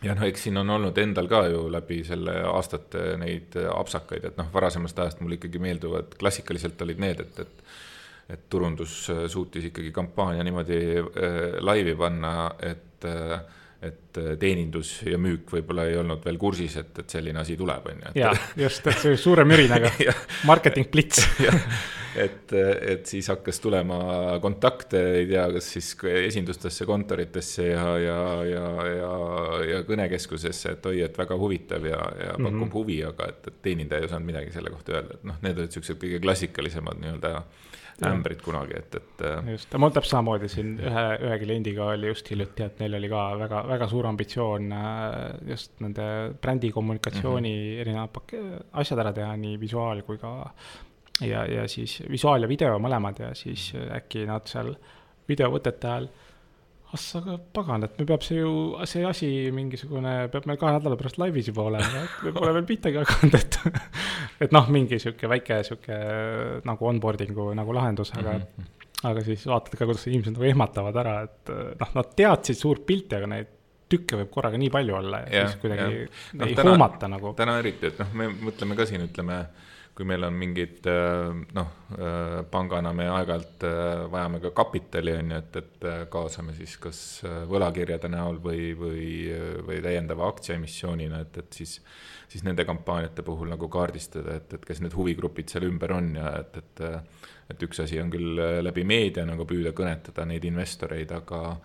ja 0.03 0.15
noh, 0.15 0.27
eks 0.27 0.47
siin 0.47 0.57
on 0.59 0.71
olnud 0.71 0.99
endal 0.99 1.29
ka 1.31 1.47
ju 1.47 1.69
läbi 1.71 2.05
selle 2.05 2.41
aastate 2.43 3.17
neid 3.19 3.55
apsakaid, 3.75 4.25
et 4.25 4.37
noh, 4.37 4.51
varasemast 4.55 4.99
ajast 4.99 5.21
mul 5.21 5.39
ikkagi 5.39 5.59
meelduvad, 5.63 6.15
klassikaliselt 6.19 6.83
olid 6.83 7.03
need, 7.03 7.21
et, 7.21 7.39
et 7.39 7.65
et 8.31 8.47
turundus 8.51 9.11
äh, 9.11 9.25
suutis 9.29 9.71
ikkagi 9.71 9.91
kampaania 9.93 10.45
niimoodi 10.47 10.79
äh, 10.99 11.41
laivi 11.61 11.97
panna, 11.99 12.53
et 12.63 13.09
äh, 13.09 13.41
et 13.83 14.15
teenindus 14.39 15.01
ja 15.03 15.19
müük 15.19 15.49
võib-olla 15.51 15.89
ei 15.91 15.97
olnud 15.99 16.23
veel 16.23 16.37
kursis, 16.39 16.77
et, 16.79 16.93
et 17.03 17.11
selline 17.11 17.41
asi 17.41 17.57
tuleb, 17.59 17.89
on 17.91 18.05
ju. 18.05 18.13
jaa, 18.21 18.31
just, 18.65 18.87
et 18.87 19.01
see 19.03 19.17
suure 19.19 19.43
mürinaga. 19.49 19.91
Marketing 20.51 20.87
plits 20.93 21.25
et, 22.27 22.53
et 22.55 23.03
siis 23.11 23.27
hakkas 23.33 23.59
tulema 23.63 23.99
kontakte, 24.45 25.01
ei 25.19 25.27
tea, 25.31 25.49
kas 25.57 25.73
siis 25.75 25.91
esindustesse, 26.13 26.87
kontoritesse 26.87 27.67
ja, 27.73 27.87
ja, 27.99 28.21
ja, 28.47 28.65
ja, 28.87 29.11
ja 29.73 29.83
kõnekeskusesse, 29.89 30.77
et 30.77 30.89
oi, 30.93 31.01
et 31.09 31.19
väga 31.19 31.39
huvitav 31.41 31.91
ja, 31.91 31.99
ja 31.99 32.33
pakub 32.37 32.53
mm 32.53 32.63
-hmm. 32.63 32.73
huvi, 32.77 33.03
aga 33.09 33.33
et, 33.35 33.51
et 33.51 33.61
teenindaja 33.67 34.05
ei 34.05 34.11
osanud 34.13 34.31
midagi 34.31 34.55
selle 34.55 34.71
kohta 34.71 34.99
öelda, 34.99 35.19
et 35.19 35.27
noh, 35.27 35.43
need 35.43 35.59
olid 35.59 35.75
siuksed 35.75 35.99
kõige 35.99 36.23
klassikalisemad 36.23 37.03
nii-öelda 37.03 37.35
ämbrid 38.09 38.41
kunagi, 38.43 38.77
et, 38.79 38.95
et. 38.99 39.25
Äh, 39.27 39.51
just, 39.55 39.75
mul 39.79 39.93
täpselt 39.95 40.17
samamoodi 40.17 40.49
siin 40.51 40.73
ühe, 40.81 41.05
ühe 41.27 41.39
kliendiga 41.43 41.91
oli 41.95 42.11
just 42.11 42.31
hiljuti, 42.33 42.67
et 42.67 42.81
neil 42.83 42.99
oli 42.99 43.11
ka 43.13 43.25
väga, 43.43 43.65
väga 43.69 43.89
suur 43.91 44.09
ambitsioon 44.11 44.73
äh, 44.79 45.11
just 45.53 45.79
nende 45.85 46.07
brändi 46.43 46.73
kommunikatsiooni 46.73 47.53
mm 47.53 47.69
-hmm. 47.69 47.85
erinevad 47.85 48.15
pak-, 48.17 48.39
asjad 48.85 49.05
ära 49.05 49.13
teha, 49.13 49.37
nii 49.37 49.61
visuaal 49.61 50.03
kui 50.03 50.19
ka 50.19 50.33
ja, 51.21 51.47
ja 51.47 51.69
siis 51.69 52.03
visuaal 52.11 52.43
ja 52.43 52.49
video 52.49 52.79
mõlemad 52.79 53.21
ja 53.21 53.35
siis 53.35 53.73
äkki 53.75 54.27
nad 54.27 54.47
seal 54.49 54.75
videovõtete 55.29 55.89
ajal 55.89 56.09
ah 56.93 57.01
sa 57.01 57.39
pagan, 57.57 57.87
et 57.87 57.95
me 57.99 58.05
peab 58.09 58.25
see 58.25 58.43
ju, 58.43 58.53
see 58.89 59.05
asi 59.09 59.29
mingisugune, 59.55 60.29
peab 60.33 60.45
meil 60.49 60.59
kahe 60.61 60.75
nädala 60.75 60.99
pärast 61.01 61.17
laivis 61.21 61.49
juba 61.49 61.65
olema, 61.71 62.03
et 62.05 62.19
me 62.27 62.33
pole 62.37 62.53
veel 62.59 62.67
pihtagi 62.73 63.01
hakanud, 63.01 63.37
et 63.39 63.59
et 64.41 64.55
noh, 64.55 64.69
mingi 64.73 64.99
sihuke 65.03 65.31
väike 65.31 65.63
sihuke 65.67 65.99
nagu 66.69 66.89
onboarding'u 66.93 67.51
nagu 67.59 67.75
lahendus, 67.77 68.13
aga 68.17 68.37
mm, 68.39 68.45
-hmm. 68.45 68.87
aga 69.11 69.25
siis 69.27 69.47
vaatad 69.47 69.77
ka, 69.77 69.85
kuidas 69.85 70.07
inimesed 70.07 70.37
nagu 70.37 70.49
ehmatavad 70.51 71.01
ära, 71.05 71.17
et 71.29 71.53
noh, 71.81 71.93
nad 71.99 72.15
teadsid 72.17 72.59
suurt 72.59 72.87
pilti, 72.87 73.19
aga 73.19 73.31
neid 73.35 73.59
tükke 73.93 74.23
võib 74.23 74.31
korraga 74.33 74.61
nii 74.61 74.71
palju 74.73 74.97
olla 74.97 75.21
ja, 75.27 75.43
ja 75.43 75.49
siis 75.49 75.61
kuidagi 75.61 76.07
no, 76.39 76.47
ei 76.47 76.57
täna, 76.57 76.71
hoomata 76.71 77.11
nagu. 77.13 77.35
täna 77.37 77.59
eriti, 77.61 77.91
et 77.93 78.01
noh, 78.01 78.15
me 78.17 78.31
mõtleme 78.49 78.79
ka 78.79 78.87
siin, 78.89 79.05
ütleme 79.09 79.43
kui 79.93 80.07
meil 80.09 80.25
on 80.25 80.37
mingid 80.37 80.87
äh, 80.89 81.35
noh, 81.57 81.73
äh, 81.99 82.39
pangana 82.51 82.95
me 82.97 83.09
aeg-ajalt 83.13 83.67
äh, 83.69 84.05
vajame 84.13 84.41
ka 84.41 84.53
kapitali, 84.57 85.13
on 85.21 85.35
ju, 85.35 85.41
et, 85.43 85.59
et 85.61 86.09
kaasame 86.13 86.55
siis 86.57 86.79
kas 86.81 87.01
võlakirjade 87.51 88.09
näol 88.13 88.41
või, 88.45 88.73
või, 88.79 89.11
või 89.67 89.83
täiendava 89.85 90.31
aktsiaemissioonina, 90.33 91.21
et, 91.27 91.37
et 91.45 91.61
siis, 91.61 91.77
siis 92.33 92.47
nende 92.47 92.65
kampaaniate 92.69 93.25
puhul 93.27 93.53
nagu 93.53 93.69
kaardistada, 93.73 94.39
et, 94.41 94.57
et 94.57 94.65
kes 94.65 94.81
need 94.81 94.97
huvigrupid 94.97 95.53
seal 95.53 95.69
ümber 95.69 95.93
on 95.99 96.15
ja 96.17 96.35
et, 96.41 96.59
et 96.63 96.87
et 97.53 97.63
üks 97.67 97.83
asi 97.83 97.99
on 98.01 98.09
küll 98.09 98.39
läbi 98.65 98.81
meedia 98.89 99.27
nagu 99.29 99.45
püüda 99.45 99.75
kõnetada 99.77 100.25
neid 100.25 100.45
investoreid, 100.49 101.11
aga 101.13 101.59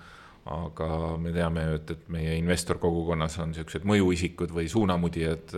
aga 0.47 0.89
me 1.21 1.31
teame 1.35 1.63
ju, 1.65 1.75
et, 1.79 1.91
et 1.95 2.09
meie 2.13 2.35
investorkogukonnas 2.39 3.37
on 3.43 3.51
niisugused 3.51 3.87
mõjuisikud 3.87 4.53
või 4.55 4.67
suunamudijad. 4.71 5.53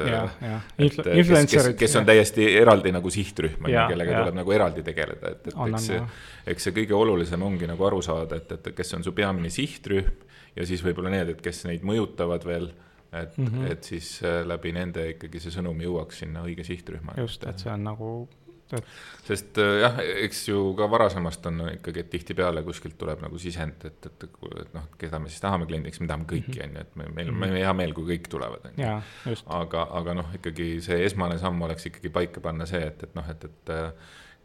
kes, 0.77 0.99
kes, 1.53 1.69
kes 1.79 1.95
on 1.99 2.09
täiesti 2.09 2.47
eraldi 2.59 2.93
nagu 2.95 3.11
sihtrühm, 3.13 3.69
kellega 3.69 4.11
ja. 4.11 4.23
tuleb 4.23 4.39
nagu 4.41 4.55
eraldi 4.55 4.83
tegeleda, 4.85 5.35
et, 5.35 5.51
et 5.51 5.55
on, 5.55 5.73
eks 5.73 5.89
see, 5.91 6.01
eks 6.53 6.69
see 6.69 6.75
kõige 6.81 6.97
olulisem 6.97 7.43
ongi 7.45 7.69
nagu 7.69 7.89
aru 7.89 8.01
saada, 8.05 8.41
et, 8.41 8.57
et 8.57 8.71
kes 8.75 8.97
on 8.97 9.05
su 9.05 9.13
peamine 9.15 9.51
sihtrühm 9.53 10.27
ja 10.55 10.65
siis 10.67 10.83
võib-olla 10.85 11.13
need, 11.13 11.35
et 11.35 11.41
kes 11.45 11.65
neid 11.69 11.85
mõjutavad 11.87 12.45
veel 12.47 12.71
et 13.09 13.37
mm, 13.37 13.45
-hmm. 13.45 13.71
et 13.71 13.83
siis 13.83 14.21
äh, 14.23 14.45
läbi 14.45 14.71
nende 14.71 15.07
ikkagi 15.15 15.39
see 15.41 15.53
sõnum 15.53 15.79
jõuaks 15.81 16.21
sinna 16.23 16.43
õige 16.45 16.63
sihtrühma. 16.63 17.15
just, 17.17 17.43
et 17.49 17.57
see 17.57 17.71
on 17.73 17.83
nagu 17.83 18.09
sest 19.25 19.57
äh, 19.57 19.79
jah, 19.81 19.97
eks 20.25 20.43
ju 20.49 20.59
ka 20.77 20.85
varasemast 20.91 21.45
on 21.49 21.61
ikkagi, 21.73 22.03
et 22.03 22.09
tihtipeale 22.13 22.61
kuskilt 22.67 22.97
tuleb 23.01 23.21
nagu 23.25 23.37
sisend, 23.41 23.81
et, 23.89 24.05
et, 24.05 24.23
et 24.63 24.73
noh, 24.77 24.85
keda 25.01 25.19
me 25.19 25.29
siis 25.31 25.41
tahame 25.41 25.65
kliendiks, 25.69 25.99
me 26.03 26.07
tahame 26.11 26.27
kõiki, 26.29 26.59
Mhm. 26.59 26.69
on 26.69 26.75
ju, 26.75 26.85
et 26.85 26.95
me, 27.01 27.07
meil, 27.15 27.31
meil 27.31 27.51
on 27.55 27.61
hea 27.63 27.73
meel, 27.73 27.93
kui 27.97 28.05
kõik 28.13 28.29
tulevad, 28.29 28.65
on 28.69 28.77
ju. 28.77 28.85
aga, 29.59 29.87
aga 30.01 30.13
noh, 30.21 30.29
ikkagi 30.37 30.69
see 30.85 31.01
esmane 31.05 31.37
samm 31.41 31.61
oleks 31.65 31.85
ikkagi 31.89 32.09
paika 32.13 32.41
panna 32.45 32.65
see, 32.69 32.81
et, 32.91 33.03
et 33.03 33.15
noh, 33.17 33.29
et, 33.29 33.45
et 33.49 33.73
äh, 33.75 33.91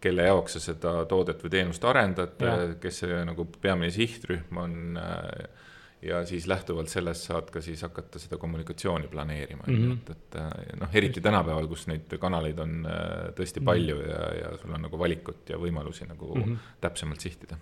kelle 0.05 0.27
jaoks 0.27 0.59
sa 0.59 0.61
seda 0.61 0.91
toodet 1.09 1.41
või 1.45 1.51
teenust 1.51 1.85
arendad, 1.89 2.35
kes 2.81 2.99
see 3.05 3.21
nagu 3.25 3.47
peamine 3.61 3.91
sihtrühm 3.95 4.59
on 4.61 4.99
äh, 5.01 5.63
ja 6.05 6.25
siis 6.27 6.47
lähtuvalt 6.51 6.89
sellest 6.93 7.29
saad 7.31 7.51
ka 7.53 7.61
siis 7.65 7.83
hakata 7.83 8.19
seda 8.23 8.37
kommunikatsiooni 8.41 9.09
planeerima 9.09 9.63
mm. 9.67 9.77
-hmm. 9.77 9.93
et, 9.93 10.11
et 10.11 10.41
äh, 10.41 10.81
noh, 10.81 10.89
eriti 10.93 11.21
tänapäeval, 11.21 11.69
kus 11.69 11.87
neid 11.91 12.19
kanaleid 12.21 12.59
on 12.59 12.87
äh, 12.87 13.31
tõesti 13.37 13.61
Mhm. 13.61 13.65
palju 13.65 14.01
ja, 14.01 14.25
ja 14.41 14.57
sul 14.59 14.75
on 14.75 14.83
nagu 14.83 14.99
valikut 14.99 15.49
ja 15.51 15.59
võimalusi 15.59 16.09
nagu 16.09 16.35
mm. 16.35 16.43
-hmm. 16.43 16.75
täpsemalt 16.81 17.21
sihtida. 17.21 17.57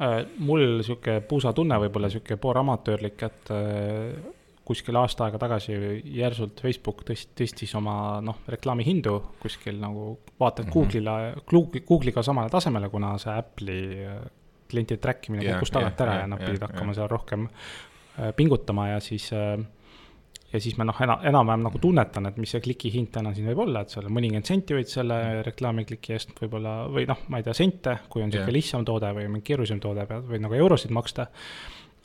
Äh, 0.00 0.26
mul 0.38 0.82
sihuke 0.82 1.20
puusatunne 1.20 1.78
võib-olla 1.78 2.08
sihuke 2.10 2.36
poolamatöörlik, 2.36 3.22
et 3.22 3.50
äh, 3.50 4.22
kuskil 4.64 4.96
aasta 4.96 5.24
aega 5.24 5.38
tagasi 5.38 5.74
järsult 6.04 6.60
Facebook 6.62 7.02
tõst-, 7.08 7.34
tõstis 7.38 7.74
oma 7.76 8.20
noh, 8.24 8.38
reklaamihindu 8.48 9.18
kuskil 9.42 9.80
nagu 9.80 10.18
vaata 10.40 10.62
et 10.62 10.68
Mhm. 10.68 10.72
Google'ile, 10.72 11.42
Google'i, 11.46 11.84
Google'iga 11.88 12.22
samale 12.22 12.50
tasemele, 12.50 12.88
kuna 12.88 13.18
see 13.18 13.32
Apple'i 13.32 14.06
äh, 14.06 14.22
klientide 14.72 15.00
track 15.02 15.28
imine 15.30 15.46
Jah, 15.46 15.60
kukkus 15.60 15.74
tagant 15.76 15.94
jah, 15.94 16.06
ära 16.06 16.18
jah, 16.18 16.24
ja 16.24 16.32
nad 16.32 16.42
pidid 16.42 16.66
hakkama 16.66 16.96
seal 16.96 17.12
rohkem 17.12 17.46
äh, 17.46 18.32
pingutama 18.36 18.88
ja 18.94 18.98
siis 19.04 19.28
äh, 19.36 19.56
ja 20.52 20.60
siis 20.60 20.76
ma 20.78 20.86
noh, 20.88 20.98
ena-, 21.04 21.18
enam-vähem 21.28 21.64
nagu 21.64 21.80
tunnetan, 21.80 22.28
et 22.28 22.38
mis 22.40 22.52
see 22.52 22.62
kliki 22.64 22.92
hind 22.92 23.12
täna 23.14 23.32
siin 23.36 23.48
võib 23.50 23.62
olla, 23.64 23.82
et 23.84 23.94
seal 23.94 24.08
mõnikümmend 24.12 24.48
senti 24.48 24.76
võid 24.76 24.90
selle 24.90 25.18
reklaamikliki 25.46 26.16
eest 26.16 26.34
võib-olla 26.40 26.74
või 26.92 27.06
noh, 27.08 27.22
ma 27.32 27.40
ei 27.40 27.46
tea, 27.46 27.56
sente, 27.56 27.96
kui 28.12 28.24
on 28.24 28.28
niisugune 28.30 28.50
Jah. 28.50 28.58
lihtsam 28.58 28.86
toode 28.88 29.12
või 29.16 29.28
mingi 29.30 29.48
keerulisem 29.48 29.80
toode, 29.82 30.04
pead 30.08 30.28
võid 30.28 30.44
nagu 30.44 30.58
eurosid 30.58 30.92
maksta. 30.94 31.28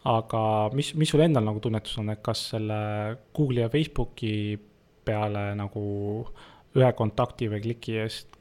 aga 0.08 0.42
mis, 0.78 0.94
mis 0.96 1.12
sul 1.12 1.26
endal 1.26 1.44
nagu 1.50 1.60
tunnetus 1.64 1.98
on, 2.00 2.14
et 2.14 2.24
kas 2.24 2.46
selle 2.54 2.80
Google'i 3.36 3.66
ja 3.66 3.72
Facebooki 3.74 4.34
peale 5.08 5.50
nagu 5.58 5.84
ühe 6.78 6.92
kontakti 6.96 7.50
või 7.52 7.64
kliki 7.64 8.00
eest 8.04 8.37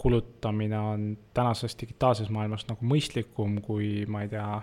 kulutamine 0.00 0.78
on 0.78 1.02
tänases 1.36 1.76
digitaalses 1.80 2.30
maailmas 2.32 2.64
nagu 2.68 2.86
mõistlikum 2.88 3.58
kui 3.64 4.06
ma 4.08 4.24
ei 4.24 4.30
tea, 4.32 4.60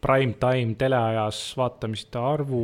prime 0.00 0.36
time 0.38 0.76
teleajas 0.78 1.42
vaatamiste 1.58 2.18
arvu 2.18 2.62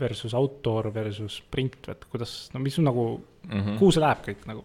versus 0.00 0.34
outdoor 0.34 0.90
versus 0.94 1.42
print, 1.50 1.78
et 1.88 2.04
kuidas, 2.10 2.50
no 2.54 2.60
mis 2.60 2.74
sul 2.74 2.88
nagu 2.88 3.06
Mm 3.48 3.60
-hmm. 3.60 3.78
kuhu 3.78 3.92
see 3.92 4.00
läheb 4.00 4.18
kõik 4.26 4.46
nagu? 4.46 4.64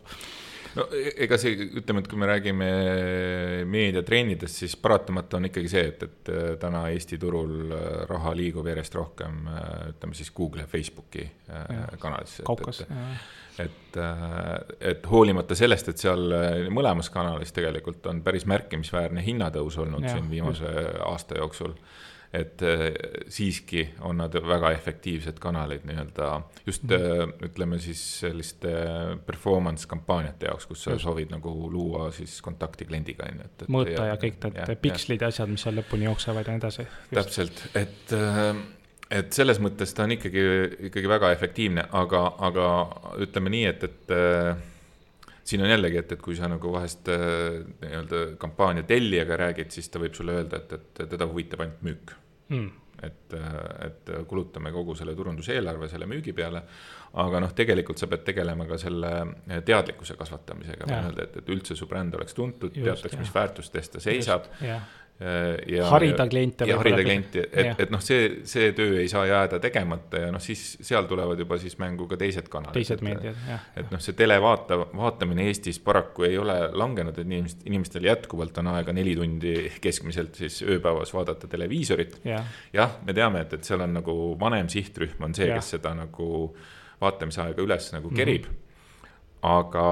No 0.77 0.85
e- 0.93 1.13
ega 1.25 1.37
see, 1.41 1.55
ütleme, 1.81 2.03
et 2.03 2.09
kui 2.11 2.19
me 2.19 2.29
räägime 2.29 2.67
meediatrendidest, 3.69 4.61
siis 4.63 4.75
paratamata 4.79 5.39
on 5.39 5.49
ikkagi 5.49 5.71
see, 5.71 5.83
et, 5.91 6.05
et 6.07 6.31
äh, 6.33 6.51
täna 6.61 6.85
Eesti 6.93 7.19
turul 7.21 7.71
äh, 7.71 7.87
raha 8.09 8.33
liigub 8.37 8.67
järjest 8.69 8.97
rohkem, 8.97 9.41
äh, 9.51 9.67
ütleme 9.93 10.17
siis 10.17 10.31
Google 10.35 10.65
ja 10.65 10.71
Facebooki 10.71 11.25
Jah. 11.47 11.97
kanalisse. 11.99 12.45
kaukas, 12.47 12.83
et, 13.57 14.01
et 14.85 15.07
hoolimata 15.09 15.55
sellest, 15.57 15.89
et 15.89 16.01
seal 16.01 16.33
mõlemas 16.73 17.09
kanalis 17.13 17.55
tegelikult 17.55 18.05
on 18.11 18.21
päris 18.25 18.45
märkimisväärne 18.49 19.23
hinnatõus 19.25 19.79
olnud 19.81 20.05
Jah, 20.05 20.13
ja, 20.13 20.19
siin 20.19 20.29
viimase 20.29 20.67
just. 20.69 21.01
aasta 21.07 21.39
jooksul 21.41 21.73
et 22.33 22.61
äh, 22.61 22.91
siiski 23.31 23.85
on 24.05 24.17
nad 24.19 24.33
väga 24.35 24.71
efektiivsed 24.75 25.39
kanalid 25.39 25.85
nii-öelda 25.87 26.41
just 26.65 26.83
mm 26.83 26.89
-hmm. 26.89 27.45
ütleme 27.49 27.79
siis 27.79 28.19
selliste 28.19 28.73
performance 29.25 29.87
kampaaniate 29.87 30.45
jaoks, 30.45 30.65
kus 30.65 30.83
sa 30.83 30.91
Just. 30.91 31.03
soovid 31.03 31.31
nagu 31.31 31.71
luua 31.71 32.11
siis 32.11 32.41
kontakti 32.41 32.85
kliendiga 32.85 33.25
on 33.29 33.37
ju, 33.37 33.45
et, 33.45 33.61
et. 33.61 33.69
mõõta 33.69 33.91
ja, 33.91 34.05
ja 34.05 34.15
kõik 34.15 34.43
need 34.43 34.81
pikslid 34.81 35.21
ja 35.21 35.27
asjad, 35.27 35.49
mis 35.49 35.61
seal 35.61 35.79
lõpuni 35.79 36.09
jooksevad 36.09 36.47
ja 36.47 36.51
nii 36.51 36.63
edasi. 36.63 36.87
täpselt, 37.13 37.63
et, 37.75 38.15
et 39.09 39.33
selles 39.33 39.59
mõttes 39.59 39.93
ta 39.93 40.03
on 40.03 40.11
ikkagi, 40.11 40.43
ikkagi 40.91 41.09
väga 41.09 41.31
efektiivne, 41.31 41.87
aga, 41.91 42.25
aga 42.39 42.71
ütleme 43.23 43.49
nii, 43.49 43.65
et, 43.65 43.83
et 43.83 44.17
siin 45.47 45.63
on 45.63 45.71
jällegi, 45.71 46.01
et, 46.01 46.11
et 46.17 46.23
kui 46.23 46.35
sa 46.37 46.49
nagu 46.51 46.71
vahest 46.73 47.07
äh, 47.13 47.61
nii-öelda 47.83 48.23
kampaania 48.41 48.83
tellijaga 48.87 49.39
räägid, 49.45 49.71
siis 49.73 49.89
ta 49.91 50.01
võib 50.01 50.17
sulle 50.17 50.41
öelda, 50.41 50.61
et, 50.63 50.75
et 50.77 51.07
teda 51.13 51.27
huvitab 51.29 51.63
ainult 51.63 51.81
müük 51.87 52.13
mm.. 52.51 52.67
et, 53.07 53.35
et 53.87 54.13
kulutame 54.27 54.73
kogu 54.75 54.95
selle 54.99 55.15
turunduseelarve 55.15 55.89
selle 55.91 56.09
müügi 56.09 56.35
peale. 56.35 56.63
aga 57.23 57.41
noh, 57.43 57.55
tegelikult 57.55 58.01
sa 58.01 58.09
pead 58.11 58.25
tegelema 58.27 58.67
ka 58.69 58.77
selle 58.81 59.11
teadlikkuse 59.65 60.17
kasvatamisega, 60.19 60.89
nii-öelda, 60.91 61.29
et, 61.29 61.41
et 61.41 61.51
üldse 61.55 61.75
su 61.79 61.87
bränd 61.89 62.15
oleks 62.19 62.35
tuntud, 62.37 62.75
teataks, 62.75 63.17
mis 63.19 63.33
väärtustes 63.33 63.93
ta 63.95 64.03
seisab. 64.03 64.51
Ja 65.67 65.85
harida 65.89 66.27
kliente. 66.29 66.65
ja 66.69 66.77
harida 66.77 67.01
klienti, 67.01 67.41
et, 67.51 67.79
et 67.79 67.93
noh, 67.93 68.01
see, 68.03 68.43
see 68.45 68.69
töö 68.77 68.99
ei 69.01 69.07
saa 69.09 69.23
jääda 69.25 69.57
tegemata 69.61 70.21
ja 70.27 70.33
noh, 70.33 70.41
siis 70.43 70.75
seal 70.85 71.07
tulevad 71.09 71.39
juba 71.41 71.57
siis 71.61 71.77
mängu 71.81 72.05
ka 72.09 72.19
teised 72.21 72.49
kanalid. 72.53 72.77
teised 72.77 73.01
meediad, 73.05 73.39
jah. 73.49 73.63
et 73.81 73.89
noh, 73.93 74.01
see 74.03 74.13
televaata, 74.17 74.77
vaatamine 74.93 75.47
Eestis 75.49 75.81
paraku 75.81 76.27
ei 76.29 76.37
ole 76.37 76.59
langenud, 76.77 77.17
et 77.17 77.25
inimesed, 77.25 77.65
inimestel 77.65 78.05
jätkuvalt 78.11 78.61
on 78.61 78.69
aega 78.75 78.93
neli 78.93 79.15
tundi 79.17 79.55
keskmiselt 79.81 80.37
siis 80.37 80.61
ööpäevas 80.61 81.13
vaadata 81.17 81.49
televiisorit. 81.49 82.19
jah 82.27 82.45
ja,, 82.73 82.89
me 83.05 83.17
teame, 83.17 83.41
et, 83.47 83.57
et 83.57 83.65
seal 83.65 83.81
on 83.87 83.97
nagu 83.97 84.15
vanem 84.39 84.69
sihtrühm 84.69 85.25
on 85.25 85.33
see, 85.37 85.49
kes 85.49 85.73
seda 85.77 85.97
nagu 85.97 86.29
vaatamisaega 87.01 87.65
üles 87.65 87.91
nagu 87.97 88.13
kerib 88.13 88.45
mm. 88.45 88.53
-hmm 88.53 88.66
aga, 89.45 89.85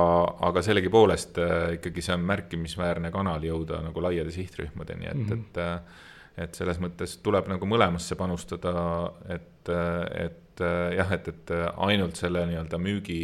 aga 0.50 0.62
sellegipoolest 0.66 1.38
äh, 1.38 1.74
ikkagi 1.78 2.02
see 2.02 2.16
on 2.16 2.26
märkimisväärne 2.26 3.12
kanal 3.14 3.44
jõuda 3.46 3.82
nagu 3.86 4.02
laiade 4.02 4.34
sihtrühmadeni, 4.34 5.06
et 5.12 5.16
mm, 5.16 5.30
-hmm. 5.30 5.44
et 5.50 5.58
äh, 5.58 6.04
et 6.38 6.56
selles 6.56 6.80
mõttes 6.84 7.18
tuleb 7.24 7.48
nagu 7.48 7.66
mõlemasse 7.66 8.16
panustada, 8.20 8.72
et, 9.32 9.70
et 10.20 10.64
jah, 10.98 11.12
et, 11.16 11.28
et 11.32 11.54
ainult 11.78 12.20
selle 12.20 12.42
nii-öelda 12.50 12.80
müügi 12.82 13.20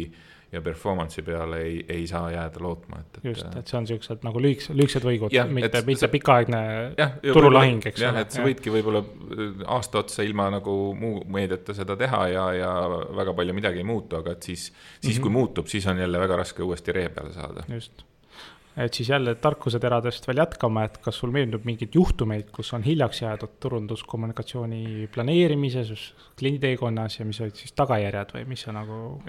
ja 0.52 0.60
performance'i 0.60 1.24
peale 1.24 1.60
ei, 1.64 1.78
ei 1.88 2.06
saa 2.06 2.30
jääda 2.30 2.60
lootma, 2.60 3.00
et, 3.00 3.18
et. 3.18 3.24
just, 3.30 3.46
et 3.56 3.72
see 3.72 3.78
on 3.78 3.88
siuksed 3.88 4.26
nagu 4.26 4.42
lühikesed, 4.44 4.76
lühikesed 4.76 5.06
võigud, 5.08 5.36
mitte, 5.56 5.82
mitte 5.88 6.10
pikaaegne 6.12 6.62
turulahing, 7.24 7.80
eks 7.88 8.02
ole. 8.02 8.08
jah, 8.08 8.20
et 8.26 8.36
sa 8.36 8.44
võidki 8.44 8.74
võib-olla 8.74 9.02
aasta 9.72 10.02
otsa 10.04 10.26
ilma 10.26 10.50
nagu 10.52 10.76
muu 10.98 11.24
meediata 11.32 11.76
seda 11.76 11.96
teha 11.98 12.22
ja, 12.34 12.46
ja 12.58 12.72
väga 13.22 13.36
palju 13.40 13.56
midagi 13.56 13.80
ei 13.80 13.88
muutu, 13.88 14.20
aga 14.20 14.36
et 14.36 14.48
siis, 14.50 14.68
siis 14.68 14.74
mm 14.74 15.18
-hmm. 15.18 15.22
kui 15.24 15.36
muutub, 15.40 15.72
siis 15.72 15.86
on 15.88 16.04
jälle 16.04 16.20
väga 16.20 16.40
raske 16.44 16.62
uuesti 16.62 16.92
ree 16.92 17.08
peale 17.08 17.32
saada. 17.32 17.64
just 17.68 18.04
et 18.76 18.94
siis 18.94 19.08
jälle 19.08 19.34
tarkuseteradest 19.34 20.26
veel 20.28 20.40
jätkama, 20.42 20.86
et 20.88 20.98
kas 21.04 21.18
sul 21.20 21.32
meenub 21.34 21.64
mingeid 21.68 21.94
juhtumeid, 21.94 22.50
kus 22.54 22.72
on 22.72 22.82
hiljaks 22.86 23.22
jäädud 23.22 23.58
turunduskommunikatsiooni 23.60 25.08
planeerimises, 25.14 26.12
klienditeekonnas 26.38 27.18
ja 27.18 27.28
mis 27.28 27.40
olid 27.44 27.58
siis 27.60 27.76
tagajärjed 27.76 28.36
või 28.38 28.44
mis 28.54 28.64
sa 28.66 28.72
nagu, 28.72 29.22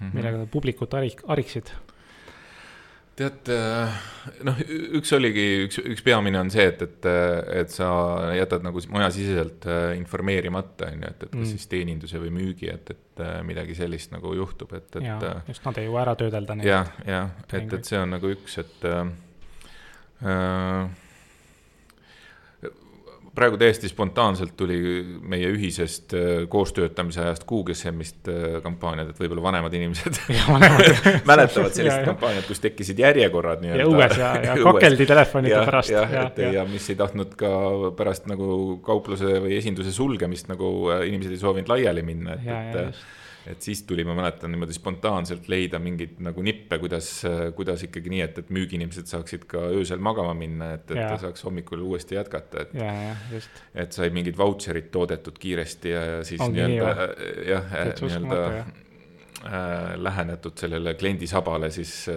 -hmm. 0.00 0.14
millega 0.14 0.42
sa 0.42 0.46
publikut 0.46 0.94
harik-, 0.98 1.26
hariksid? 1.28 1.70
Tead, 3.18 3.50
noh, 4.46 4.60
üks 4.98 5.12
oligi, 5.14 5.44
üks, 5.66 5.78
üks 5.94 6.02
peamine 6.06 6.40
on 6.40 6.50
see, 6.50 6.64
et, 6.72 6.82
et, 6.82 7.08
et 7.62 7.70
sa 7.70 7.88
jätad 8.34 8.64
nagu 8.66 8.82
majasiseselt 8.90 9.68
informeerimata, 9.98 10.90
on 10.90 11.04
ju, 11.04 11.12
et, 11.12 11.22
et 11.22 11.30
kas 11.30 11.40
mm. 11.40 11.52
siis 11.52 11.70
teeninduse 11.70 12.22
või 12.22 12.32
müügi, 12.34 12.70
et, 12.72 12.90
et 12.96 13.24
midagi 13.46 13.76
sellist 13.78 14.10
nagu 14.14 14.34
juhtub, 14.34 14.74
et, 14.74 14.90
et. 14.98 15.06
jaa, 15.06 15.36
just 15.48 15.66
nad 15.68 15.78
ei 15.78 15.86
jõua 15.86 16.02
ära 16.02 16.16
töödelda 16.18 16.58
jah, 16.66 16.90
jah, 17.06 17.30
et, 17.52 17.78
et 17.78 17.92
see 17.92 18.00
on 18.02 18.16
nagu 18.16 18.34
üks, 18.34 18.58
et 18.64 18.90
äh, 18.90 19.06
praegu 23.34 23.58
täiesti 23.60 23.88
spontaanselt 23.90 24.54
tuli 24.56 24.78
meie 25.26 25.48
ühisest 25.52 26.14
koostöötamise 26.50 27.22
ajast 27.24 27.46
QGSM-ist 27.48 28.30
kampaaniad, 28.62 29.10
et 29.10 29.20
võib-olla 29.20 29.42
vanemad 29.48 29.74
inimesed 29.74 30.20
mäletavad 31.30 31.74
sellist 31.74 32.04
kampaaniat, 32.06 32.46
kus 32.48 32.62
tekkisid 32.64 33.02
järjekorrad 33.02 33.64
nii-öelda. 33.64 33.82
ja 33.82 33.88
õues 33.90 34.20
ja, 34.20 34.30
ja 34.48 34.56
kakeldi 34.68 35.08
telefonide 35.10 35.56
ja, 35.56 35.64
pärast. 35.66 35.94
jah, 35.94 36.16
et 36.26 36.40
ja, 36.44 36.52
ja 36.60 36.68
mis 36.68 36.86
ei 36.92 37.00
tahtnud 37.00 37.34
ka 37.40 37.50
pärast 37.98 38.30
nagu 38.30 38.78
kaupluse 38.84 39.38
või 39.44 39.58
esinduse 39.58 39.92
sulgemist 39.94 40.50
nagu 40.52 40.70
inimesed 40.94 41.34
ei 41.34 41.42
soovinud 41.42 41.74
laiali 41.74 42.06
minna, 42.06 42.38
et, 42.38 42.80
et 42.84 43.04
et 43.50 43.64
siis 43.64 43.82
tuli, 43.88 44.04
ma 44.06 44.14
mäletan 44.16 44.52
niimoodi 44.54 44.76
spontaanselt 44.76 45.48
leida 45.52 45.80
mingeid 45.82 46.20
nagu 46.24 46.42
nippe, 46.44 46.78
kuidas, 46.82 47.10
kuidas 47.56 47.84
ikkagi 47.88 48.12
nii, 48.12 48.22
et, 48.24 48.38
et 48.44 48.52
müügiinimesed 48.54 49.10
saaksid 49.10 49.48
ka 49.50 49.66
öösel 49.74 50.02
magama 50.04 50.34
minna, 50.38 50.74
et, 50.78 50.86
et 50.94 51.00
ta 51.02 51.18
saaks 51.26 51.44
hommikul 51.46 51.82
uuesti 51.84 52.18
jätkata, 52.18 52.64
et. 52.64 52.76
et 53.84 53.96
sai 53.96 54.10
mingid 54.14 54.38
vautšerid 54.38 54.88
toodetud 54.94 55.38
kiiresti 55.40 55.92
ja, 55.92 56.06
ja 56.12 56.22
siis 56.26 56.40
nii-öelda 56.40 57.10
jah, 57.48 57.76
nii-öelda 58.00 58.40
lähenetud 59.96 60.56
sellele 60.56 60.94
kliendi 60.94 61.26
sabale 61.26 61.68
siis 61.70 62.08
äh, 62.08 62.16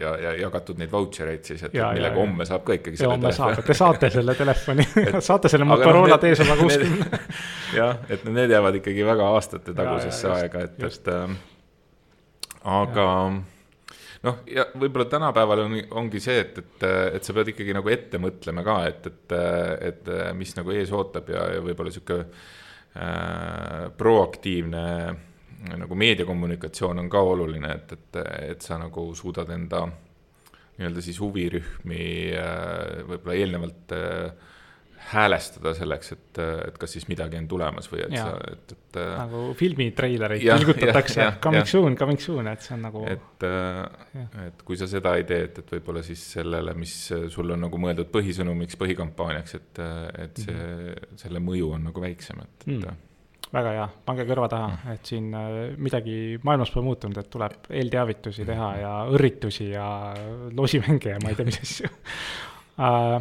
ja, 0.00 0.12
ja 0.20 0.34
jagatud 0.40 0.78
neid 0.78 0.92
vautšereid 0.92 1.48
siis, 1.48 1.64
et 1.66 1.74
ja, 1.74 1.88
millega 1.96 2.14
homme 2.20 2.46
saab 2.46 2.62
ka 2.68 2.76
ikkagi. 2.76 3.00
ja 3.02 3.10
homme 3.10 3.32
saab, 3.34 3.58
et 3.58 3.66
te 3.66 3.74
saate 3.74 4.10
selle 4.14 4.36
telefoni. 4.38 4.86
Saate 5.28 5.50
selle 5.50 5.66
Motorola 5.66 6.20
T160 6.22 7.18
jah, 7.80 7.98
et 8.12 8.24
need 8.30 8.54
jäävad 8.54 8.78
ikkagi 8.78 9.04
väga 9.06 9.28
aastate 9.34 9.74
tagusesse 9.74 10.30
aega, 10.36 10.64
et, 10.68 10.80
et 10.86 11.10
äh, 11.10 11.36
aga 12.76 13.10
noh, 14.26 14.40
ja 14.50 14.68
võib-olla 14.74 15.10
tänapäeval 15.10 15.66
on, 15.66 15.78
ongi 16.02 16.22
see, 16.22 16.40
et, 16.46 16.58
et, 16.62 16.90
et 17.18 17.26
sa 17.26 17.34
pead 17.36 17.54
ikkagi 17.56 17.74
nagu 17.74 17.90
ette 17.90 18.22
mõtlema 18.22 18.64
ka, 18.66 18.80
et, 18.90 19.10
et, 19.10 19.38
et 19.90 20.12
mis 20.38 20.54
nagu 20.58 20.74
ees 20.74 20.94
ootab 20.94 21.30
ja, 21.34 21.48
ja 21.56 21.64
võib-olla 21.64 21.94
sihuke 21.94 22.22
äh, 22.22 23.88
proaktiivne 23.98 24.84
nagu 25.76 25.94
meediakommunikatsioon 25.98 26.98
on 27.04 27.08
ka 27.10 27.20
oluline, 27.20 27.72
et, 27.78 27.92
et, 27.96 28.18
et 28.52 28.66
sa 28.66 28.78
nagu 28.80 29.08
suudad 29.14 29.50
enda 29.54 29.86
nii-öelda 30.76 31.00
siis 31.04 31.20
huvirühmi 31.22 32.02
äh, 32.36 33.06
võib-olla 33.08 33.36
eelnevalt 33.38 33.94
äh, 33.96 34.52
häälestada 35.06 35.70
selleks, 35.78 36.12
et, 36.16 36.38
et 36.66 36.78
kas 36.82 36.96
siis 36.96 37.06
midagi 37.08 37.38
on 37.38 37.46
tulemas 37.48 37.86
või 37.92 38.02
et 38.04 38.16
Jaa. 38.16 38.26
sa, 38.26 38.52
et, 38.52 38.74
et. 38.74 38.98
äh, 39.00 39.12
nagu 39.20 39.42
filmitreilereid 39.56 40.44
tilgutatakse 40.44 41.30
coming 41.40 41.62
jah. 41.62 41.70
soon, 41.70 41.96
coming 41.96 42.20
soon, 42.20 42.50
et 42.50 42.66
see 42.66 42.74
on 42.76 42.84
nagu. 42.88 43.06
et, 43.08 43.46
Jah. 43.46 44.36
et 44.48 44.62
kui 44.66 44.76
sa 44.76 44.90
seda 44.90 45.14
ei 45.16 45.24
tee, 45.28 45.46
et, 45.48 45.62
et 45.62 45.74
võib-olla 45.78 46.04
siis 46.04 46.26
sellele, 46.36 46.74
mis 46.76 46.94
sul 47.32 47.56
on 47.56 47.64
nagu 47.68 47.80
mõeldud 47.80 48.10
põhisõnumiks, 48.12 48.76
põhikampaaniaks, 48.82 49.58
et, 49.60 49.82
et 50.26 50.44
see, 50.44 50.70
selle 51.22 51.40
mõju 51.44 51.72
on 51.78 51.88
nagu 51.92 52.04
väiksem, 52.04 52.42
et, 52.44 52.56
et 52.66 52.74
Mm. 52.76 53.05
Väga 53.54 53.72
hea, 53.76 53.86
pange 54.08 54.26
kõrva 54.28 54.48
taha, 54.50 54.94
et 54.94 55.06
siin 55.06 55.30
äh, 55.36 55.54
midagi 55.78 56.16
maailmas 56.46 56.72
pole 56.74 56.88
muutunud, 56.88 57.18
et 57.20 57.30
tuleb 57.30 57.70
eelteavitusi 57.70 58.46
teha 58.48 58.70
ja 58.80 58.92
õrritusi 59.12 59.70
ja 59.70 59.86
loosimänge 60.56 61.14
ja 61.14 61.22
ma 61.22 61.32
ei 61.32 61.38
tea, 61.38 61.48
mis 61.48 61.60
asju. 61.62 61.90
Uh, 62.76 63.18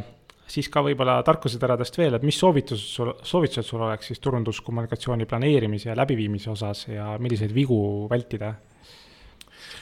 siis 0.49 0.69
ka 0.71 0.83
võib-olla 0.85 1.19
tarkuseteradest 1.25 1.97
veel, 1.99 2.17
et 2.17 2.25
mis 2.27 2.37
soovitused 2.39 2.85
sul, 2.85 3.11
soovitused 3.25 3.67
sul 3.67 3.83
oleks 3.85 4.11
siis 4.11 4.21
turunduskommunikatsiooni 4.23 5.27
planeerimise 5.29 5.91
ja 5.91 5.97
läbiviimise 5.99 6.51
osas 6.53 6.87
ja 6.89 7.13
milliseid 7.21 7.53
vigu 7.55 7.79
vältida? 8.11 8.53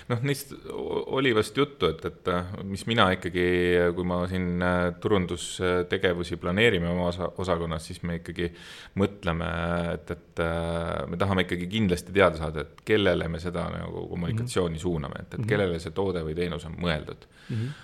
Noh, 0.10 0.24
neist 0.28 0.54
oli 0.74 1.32
vast 1.36 1.58
juttu, 1.58 1.88
et, 1.92 2.04
et 2.10 2.30
mis 2.68 2.84
mina 2.90 3.08
ikkagi, 3.16 3.46
kui 3.96 4.08
ma 4.08 4.22
siin 4.32 4.64
äh, 4.64 4.82
turundustegevusi 5.04 6.38
planeerime 6.42 6.90
oma 6.92 7.08
osa, 7.12 7.30
osakonnas, 7.44 7.88
siis 7.90 8.04
me 8.08 8.20
ikkagi 8.20 8.50
mõtleme, 9.00 9.50
et, 9.94 10.14
et 10.18 10.44
äh, 10.44 11.06
me 11.10 11.20
tahame 11.22 11.48
ikkagi 11.48 11.70
kindlasti 11.72 12.16
teada 12.16 12.42
saada, 12.42 12.68
et 12.68 12.84
kellele 12.88 13.30
me 13.32 13.42
seda 13.44 13.70
nagu 13.74 14.08
kommunikatsiooni 14.12 14.82
suuname, 14.82 15.26
et, 15.26 15.40
et 15.40 15.50
kellele 15.50 15.80
see 15.84 15.96
toode 15.96 16.26
või 16.26 16.38
teenus 16.38 16.68
on 16.70 16.78
mõeldud. 16.80 17.28
Mm 17.50 17.56
-hmm. 17.56 17.82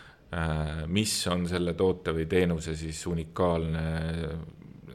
Mis 0.94 1.14
on 1.28 1.48
selle 1.50 1.74
toote 1.74 2.12
või 2.14 2.28
teenuse 2.30 2.76
siis 2.78 3.00
unikaalne 3.10 3.86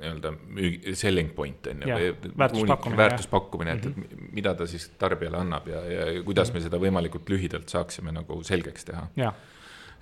nii-öelda 0.05 0.35
müügi, 0.55 0.95
selling 1.01 1.33
point 1.35 1.67
on 1.73 1.83
ju. 1.83 2.13
Väärtuspakkumine, 2.39 3.01
väärtuspakkumine, 3.01 3.73
et, 3.81 3.85
Mhm. 3.91 4.03
et 4.13 4.33
mida 4.37 4.55
ta 4.55 4.67
siis 4.71 4.87
tarbijale 5.01 5.41
annab 5.43 5.67
ja, 5.73 5.81
ja 5.91 6.23
kuidas 6.23 6.53
me 6.55 6.61
seda 6.61 6.79
võimalikult 6.79 7.29
lühidalt 7.33 7.69
saaksime 7.73 8.13
nagu 8.13 8.43
selgeks 8.45 8.85
teha. 8.93 9.09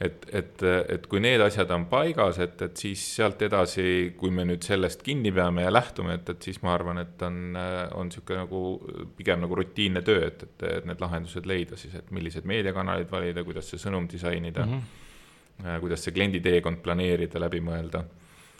et, 0.02 0.24
et, 0.34 0.62
et 0.88 1.04
kui 1.06 1.20
need 1.22 1.38
asjad 1.44 1.70
on 1.70 1.84
paigas, 1.86 2.38
et, 2.42 2.62
et 2.62 2.76
siis 2.80 2.98
sealt 3.16 3.42
edasi, 3.46 4.14
kui 4.18 4.30
me 4.34 4.42
nüüd 4.48 4.64
sellest 4.66 5.02
kinni 5.06 5.30
peame 5.32 5.62
ja 5.62 5.70
lähtume, 5.72 6.14
et, 6.18 6.28
et 6.32 6.42
siis 6.42 6.58
ma 6.64 6.72
arvan, 6.74 6.98
et 6.98 7.22
on, 7.22 7.36
on 7.94 8.08
niisugune 8.08 8.40
nagu 8.40 8.62
pigem 9.16 9.40
nagu 9.44 9.54
rutiinne 9.54 10.02
töö, 10.02 10.24
et, 10.26 10.42
et, 10.42 10.64
et 10.78 10.88
need 10.90 11.00
lahendused 11.04 11.46
leida 11.46 11.76
siis, 11.78 11.94
et 11.94 12.10
millised 12.10 12.44
meediakanalid 12.50 13.10
valida, 13.12 13.44
kuidas 13.46 13.68
see 13.70 13.78
sõnum 13.78 14.08
disainida 14.10 14.66
mm, 14.66 14.72
Mhm. 14.72 15.68
-hmm. 15.68 15.80
kuidas 15.80 16.02
see 16.04 16.12
kliendi 16.16 16.40
teekond 16.40 16.76
planeerida, 16.82 17.38
läbi 17.38 17.60
mõelda 17.60 18.02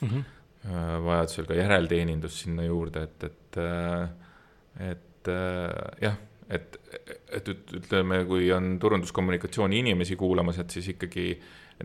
Mhm. 0.01 0.17
äh, 0.19 0.23
vajadusel 0.63 1.47
ka 1.49 1.57
järelteenindus 1.57 2.37
sinna 2.45 2.63
juurde, 2.67 3.03
et, 3.09 3.23
et, 3.29 3.57
et 4.91 5.31
äh, 5.31 5.73
jah, 6.01 6.15
et, 6.49 6.77
et 7.33 7.49
üt- 7.51 7.73
ütleme, 7.81 8.21
kui 8.29 8.47
on 8.55 8.77
turunduskommunikatsiooni 8.79 9.81
inimesi 9.83 10.15
kuulamas, 10.19 10.59
et 10.63 10.71
siis 10.75 10.87
ikkagi 10.93 11.27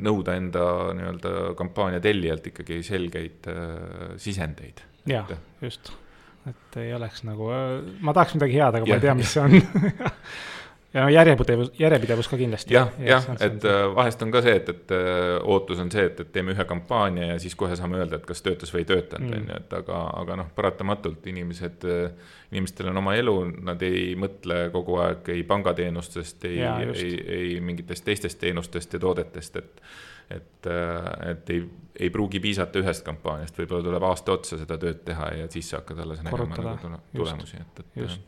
nõuda 0.05 0.35
enda 0.39 0.65
nii-öelda 0.95 1.33
kampaania 1.59 2.01
tellijalt 2.05 2.47
ikkagi 2.53 2.83
selgeid 2.87 3.49
äh, 3.51 4.13
sisendeid. 4.21 4.85
jah 5.09 5.31
just, 5.65 5.91
et 6.47 6.77
ei 6.83 6.93
oleks 6.95 7.25
nagu, 7.27 7.49
ma 8.05 8.13
tahaks 8.15 8.37
midagi 8.37 8.59
head, 8.61 8.77
aga 8.79 8.85
ma 8.85 8.93
Jah, 8.95 9.01
ei 9.01 9.07
tea, 9.07 9.15
mis 9.19 9.33
see 9.33 9.43
on 9.43 9.57
ja 10.95 11.03
no 11.05 11.09
järjepidevus, 11.13 11.71
järjepidevus 11.79 12.29
ka 12.29 12.37
kindlasti. 12.41 12.75
jah, 12.75 12.89
jah, 13.05 13.27
et 13.45 13.65
äh, 13.65 13.81
vahest 13.95 14.23
on 14.25 14.33
ka 14.33 14.43
see, 14.45 14.55
et, 14.57 14.69
et 14.73 14.95
äh, 14.97 15.37
ootus 15.45 15.83
on 15.85 15.91
see, 15.93 16.07
et, 16.09 16.21
et 16.25 16.33
teeme 16.33 16.55
ühe 16.55 16.65
kampaania 16.69 17.33
ja 17.35 17.39
siis 17.43 17.57
kohe 17.59 17.77
saame 17.77 18.01
öelda, 18.01 18.21
et 18.21 18.27
kas 18.29 18.43
töötas 18.43 18.73
või 18.75 18.85
ei 18.85 18.91
töötanud, 18.93 19.29
Mm. 19.29 19.35
on 19.43 19.49
ju, 19.51 19.57
et 19.57 19.73
aga, 19.81 20.01
aga 20.23 20.37
noh, 20.41 20.51
paratamatult 20.57 21.27
inimesed, 21.27 21.85
inimestel 22.53 22.89
on 22.93 23.01
oma 23.03 23.15
elu, 23.19 23.35
nad 23.67 23.83
ei 23.83 24.15
mõtle 24.17 24.69
kogu 24.73 24.97
aeg 25.05 25.29
ei 25.35 25.43
pangateenustest, 25.49 26.45
ei 26.49 26.61
ei, 26.63 27.11
ei 27.39 27.61
mingitest 27.61 28.05
teistest 28.05 28.41
teenustest 28.41 28.93
ja 28.97 29.03
toodetest, 29.03 29.57
et 29.57 29.83
et, 30.31 30.67
et 31.31 31.51
ei, 31.51 31.63
ei 32.01 32.11
pruugi 32.13 32.41
piisata 32.41 32.79
ühest 32.83 33.05
kampaaniast, 33.07 33.57
võib-olla 33.59 33.85
tuleb 33.87 34.05
aasta 34.11 34.35
otsa 34.37 34.59
seda 34.61 34.77
tööd 34.81 35.01
teha 35.07 35.31
ja 35.39 35.47
siis 35.53 35.71
sa 35.73 35.81
hakkad 35.81 36.03
alles 36.05 36.21
nägema 36.25 36.49
nagu 36.53 37.01
tulemusi, 37.17 37.61
et, 37.61 37.81
et. 37.97 38.19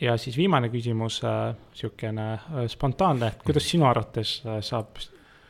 Ja 0.00 0.16
siis 0.16 0.36
viimane 0.36 0.68
küsimus 0.68 1.20
äh,, 1.24 1.54
niisugune 1.72 2.32
äh, 2.32 2.66
spontaanne, 2.68 3.32
kuidas 3.44 3.64
Mhm. 3.64 3.70
sinu 3.70 3.86
arvates 3.86 4.42
äh, 4.46 4.60
saab 4.62 4.96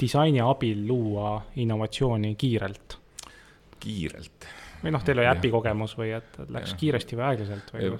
disaini 0.01 0.41
abil 0.41 0.87
luua 0.89 1.43
innovatsiooni 1.57 2.35
kiirelt? 2.35 2.99
kiirelt 3.81 4.47
või 4.85 4.93
noh, 4.95 5.03
teil 5.05 5.19
oli 5.19 5.27
äpi 5.27 5.51
kogemus 5.51 5.97
või 5.99 6.13
et 6.17 6.39
läks 6.49 6.71
Jah. 6.73 6.79
kiiresti 6.81 7.17
või 7.19 7.25
aeglaselt 7.33 7.73
või? 7.75 7.93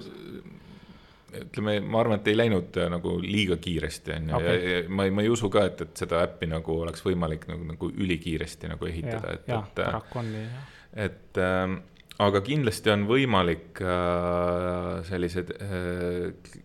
ütleme, 1.39 1.75
ma 1.85 1.99
arvan, 2.01 2.17
et 2.19 2.27
ei 2.31 2.37
läinud 2.37 2.77
äh, 2.81 2.87
nagu 2.89 3.11
liiga 3.21 3.57
kiiresti, 3.61 4.15
on 4.15 4.29
ju, 4.31 4.39
ja 4.41 4.53
ja 4.55 4.79
ma 4.89 5.05
ei, 5.05 5.11
ma 5.13 5.21
ei 5.21 5.29
usu 5.29 5.49
ka, 5.53 5.65
et, 5.69 5.81
et 5.85 6.01
seda 6.01 6.23
äppi 6.25 6.47
nagu 6.49 6.79
oleks 6.81 7.03
võimalik 7.05 7.45
nagu, 7.51 7.67
nagu 7.69 7.89
ülikiiresti 7.91 8.71
nagu 8.71 8.89
ehitada, 8.89 9.35
et, 9.37 9.45
et, 9.45 9.75
paraku 9.77 10.19
on 10.23 10.31
nii, 10.33 10.47
jah. 10.47 10.71
et 11.05 11.37
äh, 11.43 11.75
aga 12.19 12.41
kindlasti 12.43 12.91
on 12.93 13.05
võimalik 13.09 13.79
äh, 13.83 14.99
sellised 15.07 15.53
äh, 15.55 16.57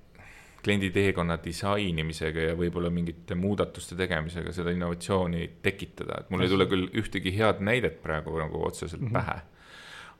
kliendi 0.65 0.89
teekonna 0.95 1.37
disainimisega 1.45 2.49
ja 2.49 2.55
võib-olla 2.59 2.91
mingite 2.93 3.37
muudatuste 3.39 3.97
tegemisega 3.99 4.53
seda 4.57 4.73
innovatsiooni 4.75 5.49
tekitada, 5.65 6.23
et 6.23 6.33
mul 6.33 6.47
ei 6.47 6.53
tule 6.53 6.67
küll 6.71 6.89
ühtegi 7.03 7.35
head 7.37 7.61
näidet 7.65 8.01
praegu 8.03 8.39
nagu 8.41 8.65
otseselt 8.67 9.03
mm. 9.03 9.13
-hmm. 9.13 9.21
pähe. 9.21 9.37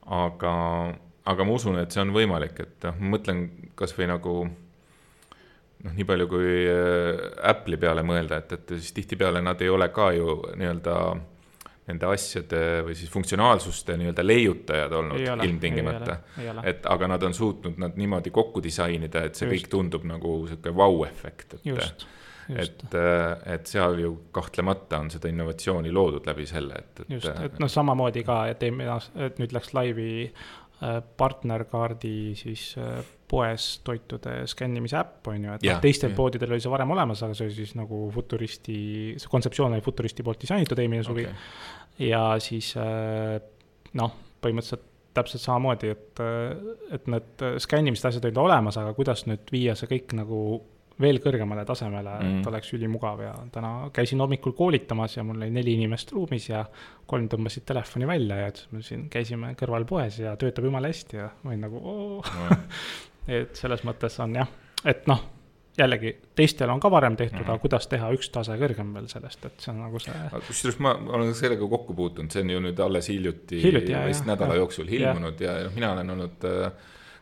aga, 0.05 0.53
aga 1.25 1.43
ma 1.43 1.57
usun, 1.57 1.79
et 1.81 1.91
see 1.91 2.03
on 2.03 2.13
võimalik, 2.13 2.61
et 2.61 2.87
noh, 2.87 2.99
ma 2.99 3.17
mõtlen 3.17 3.47
kasvõi 3.75 4.07
nagu 4.11 4.35
noh, 4.45 5.93
nii 5.93 6.05
palju 6.05 6.27
kui 6.31 6.51
äh, 6.69 7.49
Apple'i 7.51 7.81
peale 7.81 8.05
mõelda, 8.05 8.43
et, 8.43 8.51
et 8.59 8.75
siis 8.77 8.93
tihtipeale 8.93 9.41
nad 9.41 9.61
ei 9.61 9.69
ole 9.69 9.89
ka 9.89 10.11
ju 10.13 10.41
nii-öelda 10.55 10.99
nende 11.85 12.09
asjade 12.09 12.61
või 12.87 12.95
siis 12.97 13.11
funktsionaalsuste 13.13 13.95
nii-öelda 13.99 14.25
leiutajad 14.25 14.93
olnud 14.99 15.21
ei 15.21 15.29
ole, 15.29 15.45
ilmtingimata. 15.45 16.17
ei 16.41 16.49
et 16.71 16.85
aga 16.89 17.09
nad 17.13 17.23
on 17.27 17.33
suutnud 17.37 17.77
nad 17.81 17.97
niimoodi 17.99 18.33
kokku 18.33 18.63
disainida, 18.63 19.25
et 19.27 19.37
see 19.37 19.47
Just. 19.47 19.55
kõik 19.55 19.71
tundub 19.71 20.07
nagu 20.09 20.37
sihuke 20.49 20.73
vau-efekt, 20.75 21.59
et, 21.59 21.65
just, 21.69 22.05
just 22.49 22.85
et, 22.87 22.97
et 23.53 23.69
seal 23.69 23.99
ju 24.01 24.11
kahtlemata 24.33 25.03
on 25.05 25.11
seda 25.13 25.29
innovatsiooni 25.29 25.93
loodud 25.93 26.25
läbi 26.29 26.47
selle, 26.49 26.81
et, 26.81 27.03
et. 27.05 27.13
just, 27.19 27.29
et 27.49 27.59
noh, 27.61 27.71
samamoodi 27.71 28.25
ka, 28.25 28.41
et 28.53 28.65
aasta, 28.89 29.29
et 29.29 29.41
nüüd 29.41 29.53
läks 29.53 29.73
laivi 29.77 30.09
äh, 30.25 30.99
partnerkaardi 31.21 32.17
siis 32.41 32.71
äh, 32.81 32.97
poes 33.29 33.67
toitude 33.85 34.35
skännimise 34.49 34.99
äpp 34.99 35.29
on 35.31 35.47
ju, 35.47 35.53
et 35.57 35.65
noh, 35.65 35.79
teistel 35.83 36.11
jah. 36.11 36.17
poodidel 36.17 36.55
oli 36.55 36.63
see 36.63 36.73
varem 36.73 36.91
olemas, 36.93 37.23
aga 37.25 37.37
see 37.37 37.47
oli 37.49 37.55
siis 37.57 37.73
nagu 37.77 38.05
futuristi, 38.13 38.77
see 39.21 39.31
kontseptsioon 39.31 39.77
oli 39.77 39.85
futuristi 39.85 40.25
poolt 40.25 40.43
disainitud 40.45 40.81
eelmine 40.83 41.05
suvi 41.07 41.25
okay.. 41.25 42.11
ja 42.11 42.21
siis 42.43 42.73
äh, 42.81 43.39
noh, 43.97 44.13
põhimõtteliselt 44.43 44.91
täpselt 45.15 45.45
samamoodi, 45.45 45.93
et, 45.95 46.19
et 46.91 47.05
need 47.07 47.43
skännimised 47.63 48.09
asjad 48.09 48.25
olid 48.27 48.39
olemas, 48.41 48.75
aga 48.81 48.91
kuidas 48.97 49.23
nüüd 49.29 49.47
viia 49.53 49.71
see 49.79 49.87
kõik 49.87 50.11
nagu 50.17 50.39
veel 51.01 51.19
kõrgemale 51.23 51.65
tasemele 51.67 52.13
mm, 52.13 52.37
et 52.39 52.49
oleks 52.49 52.71
ülimugav 52.75 53.19
ja 53.23 53.33
täna 53.51 53.71
käisin 53.95 54.21
hommikul 54.23 54.55
koolitamas 54.55 55.17
ja 55.17 55.25
mul 55.27 55.41
oli 55.41 55.51
neli 55.51 55.75
inimest 55.75 56.13
ruumis 56.15 56.47
ja 56.49 56.63
kolm 57.09 57.27
tõmbasid 57.31 57.65
telefoni 57.67 58.07
välja 58.07 58.39
ja 58.39 58.53
ütlesid, 58.53 58.71
me 58.71 58.85
siin 58.85 59.03
käisime 59.11 59.51
kõrval 59.59 59.87
poes 59.89 60.21
ja 60.23 60.37
töötab 60.39 60.69
jumala 60.69 60.91
hästi 60.91 61.19
ja 61.19 61.27
ma 61.43 61.51
olin 61.51 61.67
nagu 61.67 61.81
oo. 61.81 62.23
et 63.27 63.55
selles 63.55 63.83
mõttes 63.87 64.19
on 64.23 64.35
jah, 64.35 64.51
et 64.85 65.07
noh, 65.07 65.23
jällegi 65.77 66.15
teistel 66.35 66.71
on 66.71 66.79
ka 66.79 66.91
varem 66.91 67.15
tehtud 67.15 67.39
mm, 67.39 67.41
-hmm. 67.41 67.47
Mhm. 67.47 67.51
aga 67.51 67.61
kuidas 67.61 67.87
teha 67.87 68.11
üks 68.15 68.29
tase 68.31 68.57
kõrgem 68.59 68.93
veel 68.93 69.07
sellest, 69.11 69.45
et 69.45 69.59
see 69.59 69.71
on 69.73 69.81
nagu 69.83 69.99
see 69.99 70.41
kusjuures 70.47 70.79
ma 70.79 70.95
olen 70.95 71.33
sellega 71.35 71.67
kokku 71.67 71.93
puutunud, 71.93 72.31
see 72.31 72.41
on 72.41 72.49
ju 72.49 72.59
nüüd 72.59 72.79
alles 72.79 73.09
hiljuti, 73.09 73.61
Hiljuti, 73.63 73.95
vist 74.07 74.25
nädala 74.25 74.53
jah. 74.53 74.63
jooksul 74.63 74.87
ilmunud 74.87 75.41
ja, 75.41 75.57
ja 75.65 75.69
mina 75.75 75.91
olen 75.93 76.09
olnud 76.09 76.45
äh, 76.45 76.71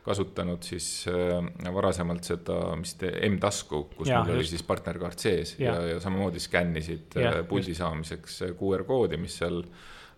kasutanud 0.03 0.63
siis 0.63 1.05
äh, 1.07 1.73
varasemalt 1.73 2.27
seda, 2.27 2.57
mis 2.79 2.95
te, 2.99 3.11
M-tasku, 3.29 3.85
kus 3.95 4.11
ja, 4.11 4.19
mul 4.19 4.35
oli 4.35 4.43
just. 4.43 4.57
siis 4.57 4.65
partnerkaart 4.67 5.25
sees 5.25 5.55
ja, 5.59 5.73
ja, 5.73 5.93
ja 5.93 5.99
samamoodi 6.03 6.43
skännisid 6.43 7.17
äh, 7.21 7.39
puldi 7.47 7.75
saamiseks 7.77 8.41
äh, 8.41 8.55
QR 8.59 8.83
koodi, 8.87 9.17
mis 9.21 9.37
seal 9.39 9.61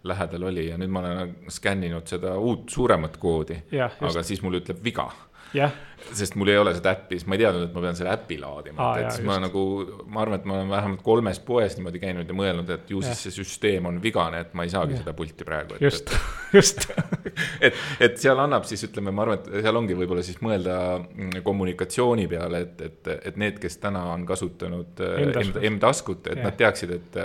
lähedal 0.06 0.48
oli 0.50 0.68
ja 0.70 0.80
nüüd 0.82 0.94
ma 0.94 1.04
olen 1.04 1.36
skänninud 1.54 2.10
seda 2.10 2.36
uut 2.38 2.70
suuremat 2.74 3.18
koodi, 3.22 3.60
just 3.72 4.02
aga 4.02 4.26
siis 4.26 4.42
mul 4.46 4.60
ütleb 4.62 4.82
viga. 4.86 5.08
jah, 5.56 5.74
sest 6.16 6.36
mul 6.40 6.52
ei 6.52 6.58
ole 6.60 6.74
seda 6.76 6.92
äppi, 6.96 7.18
siis 7.18 7.28
ma 7.30 7.38
ei 7.38 7.42
teadnud, 7.42 7.66
et 7.68 7.74
ma 7.76 7.84
pean 7.86 7.98
selle 7.98 8.12
äpi 8.14 8.38
laadima 8.42 8.82
Aa, 8.82 8.92
ah,, 8.92 9.00
et 9.02 9.16
siis 9.16 9.26
ma 9.28 9.38
nagu, 9.42 9.64
ma 10.12 10.22
arvan, 10.24 10.42
et 10.42 10.48
ma 10.50 10.58
olen 10.60 10.72
vähemalt 10.74 11.04
kolmes 11.06 11.40
poes 11.48 11.78
niimoodi 11.80 12.02
käinud 12.04 12.30
ja 12.30 12.38
mõelnud, 12.38 12.72
et 12.76 12.94
ju 12.94 13.02
siis 13.06 13.26
see 13.26 13.36
süsteem 13.40 13.90
on 13.90 14.00
vigane, 14.04 14.44
et 14.46 14.54
ma 14.58 14.68
ei 14.68 14.74
saagi 14.74 14.96
Jah. 14.96 15.04
seda 15.04 15.16
pulti 15.18 15.48
praegu. 15.48 15.80
just, 15.82 16.14
just, 16.58 16.88
et, 17.66 17.82
et 18.00 18.22
seal 18.22 18.42
annab 18.44 18.68
siis 18.70 18.86
ütleme, 18.90 19.14
ma 19.16 19.26
arvan, 19.26 19.42
et 19.42 19.66
seal 19.66 19.82
ongi 19.82 19.98
võib-olla 19.98 20.26
siis 20.26 20.40
mõelda 20.46 20.80
mm, 21.02 21.42
kommunikatsiooni 21.46 22.30
peale, 22.32 22.64
et, 22.68 22.88
et, 22.90 23.14
et 23.32 23.42
need, 23.42 23.60
kes 23.64 23.80
täna 23.84 24.06
on 24.14 24.26
kasutanud 24.30 25.06
äh, 25.06 25.70
M-taskut. 25.72 26.28
Et 26.28 26.40
Jah. 26.40 26.50
nad 26.50 26.60
teaksid, 26.60 26.98
et 27.00 27.22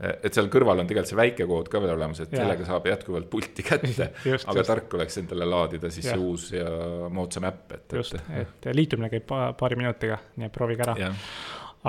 et 0.00 0.34
seal 0.34 0.48
kõrval 0.52 0.82
on 0.82 0.88
tegelikult 0.90 1.10
see 1.12 1.18
väike 1.18 1.46
kood 1.48 1.68
ka 1.70 1.80
veel 1.82 1.94
olemas, 1.94 2.20
et 2.24 2.32
Jah. 2.32 2.42
sellega 2.42 2.66
saab 2.66 2.86
jätkuvalt 2.90 3.28
pulti 3.30 3.64
kätte, 3.66 4.08
aga 4.24 4.30
just, 4.34 4.66
tark 4.66 4.94
oleks 4.98 5.18
endale 5.22 5.46
laadida 5.48 5.90
siis 5.94 6.08
see 6.10 6.20
uus 6.20 6.48
ja 6.52 6.68
moodsam 7.14 7.46
äpp, 7.50 7.76
et, 7.78 7.98
just, 8.00 8.16
et 8.34 8.70
liitumine 8.74 9.10
käib 9.12 9.26
pa- 9.28 9.52
paari 9.58 9.78
minutiga, 9.78 10.18
nii 10.36 10.48
et 10.48 10.54
proovige 10.54 10.86
ära. 10.86 11.12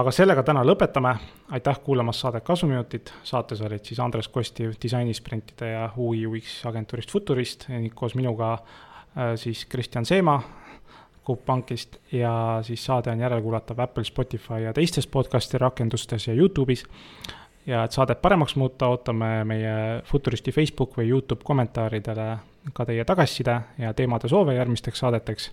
aga 0.02 0.14
sellega 0.14 0.44
täna 0.46 0.64
lõpetame, 0.68 1.16
aitäh 1.58 1.80
kuulamast 1.86 2.22
saadet 2.26 2.46
Kasuminutid, 2.46 3.14
saates 3.24 3.64
olid 3.66 3.86
siis 3.86 4.00
Andres 4.04 4.28
Kostiv 4.28 4.76
disainisprintide 4.82 5.72
ja 5.72 5.88
UI 5.98 6.28
UX 6.28 6.60
agentuurist 6.70 7.12
Futurist 7.16 7.70
ning 7.74 7.94
koos 7.96 8.14
minuga 8.16 8.54
äh, 8.54 9.34
siis 9.40 9.66
Kristjan 9.66 10.06
Seema 10.06 10.40
Coop 11.26 11.46
Pankist 11.46 11.98
ja 12.12 12.60
siis 12.62 12.86
saade 12.86 13.10
on 13.12 13.20
järelkuulatav 13.20 13.80
Apple, 13.80 14.04
Spotify 14.04 14.62
ja 14.68 14.74
teistes 14.74 15.08
podcast'i 15.08 15.58
rakendustes 15.58 16.28
ja 16.28 16.34
Youtube'is. 16.34 16.86
Ja 17.66 17.84
et 17.84 17.92
saadet 17.92 18.22
paremaks 18.22 18.56
muuta, 18.56 18.88
ootame 18.88 19.44
meie 19.44 20.02
Futuristi 20.06 20.52
Facebook 20.52 20.98
või 20.98 21.10
Youtube 21.10 21.44
kommentaaridele 21.44 22.28
ka 22.74 22.86
teie 22.86 23.06
tagasiside 23.06 23.60
ja 23.78 23.94
teemade 23.94 24.30
soove 24.30 24.56
järgmisteks 24.56 25.00
saadeteks 25.00 25.52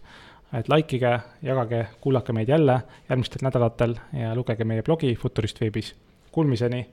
et 0.52 0.68
likeige, 0.68 1.12
jagage, 1.42 1.86
kuulake 2.00 2.32
meid 2.32 2.48
jälle 2.48 2.82
järgmistel 3.08 3.44
nädalatel 3.46 3.94
ja 4.12 4.34
lugege 4.36 4.64
meie 4.64 4.82
blogi 4.82 5.14
Futurist 5.16 5.60
veebis. 5.60 5.94
Kuulmiseni, 6.32 6.86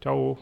tšau. 0.00 0.38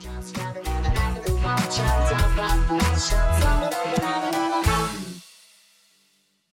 Just 0.00 0.36
gotta 0.36 0.60
get 0.60 0.86
another 0.86 1.32
watch 1.44 1.80
out, 1.80 3.39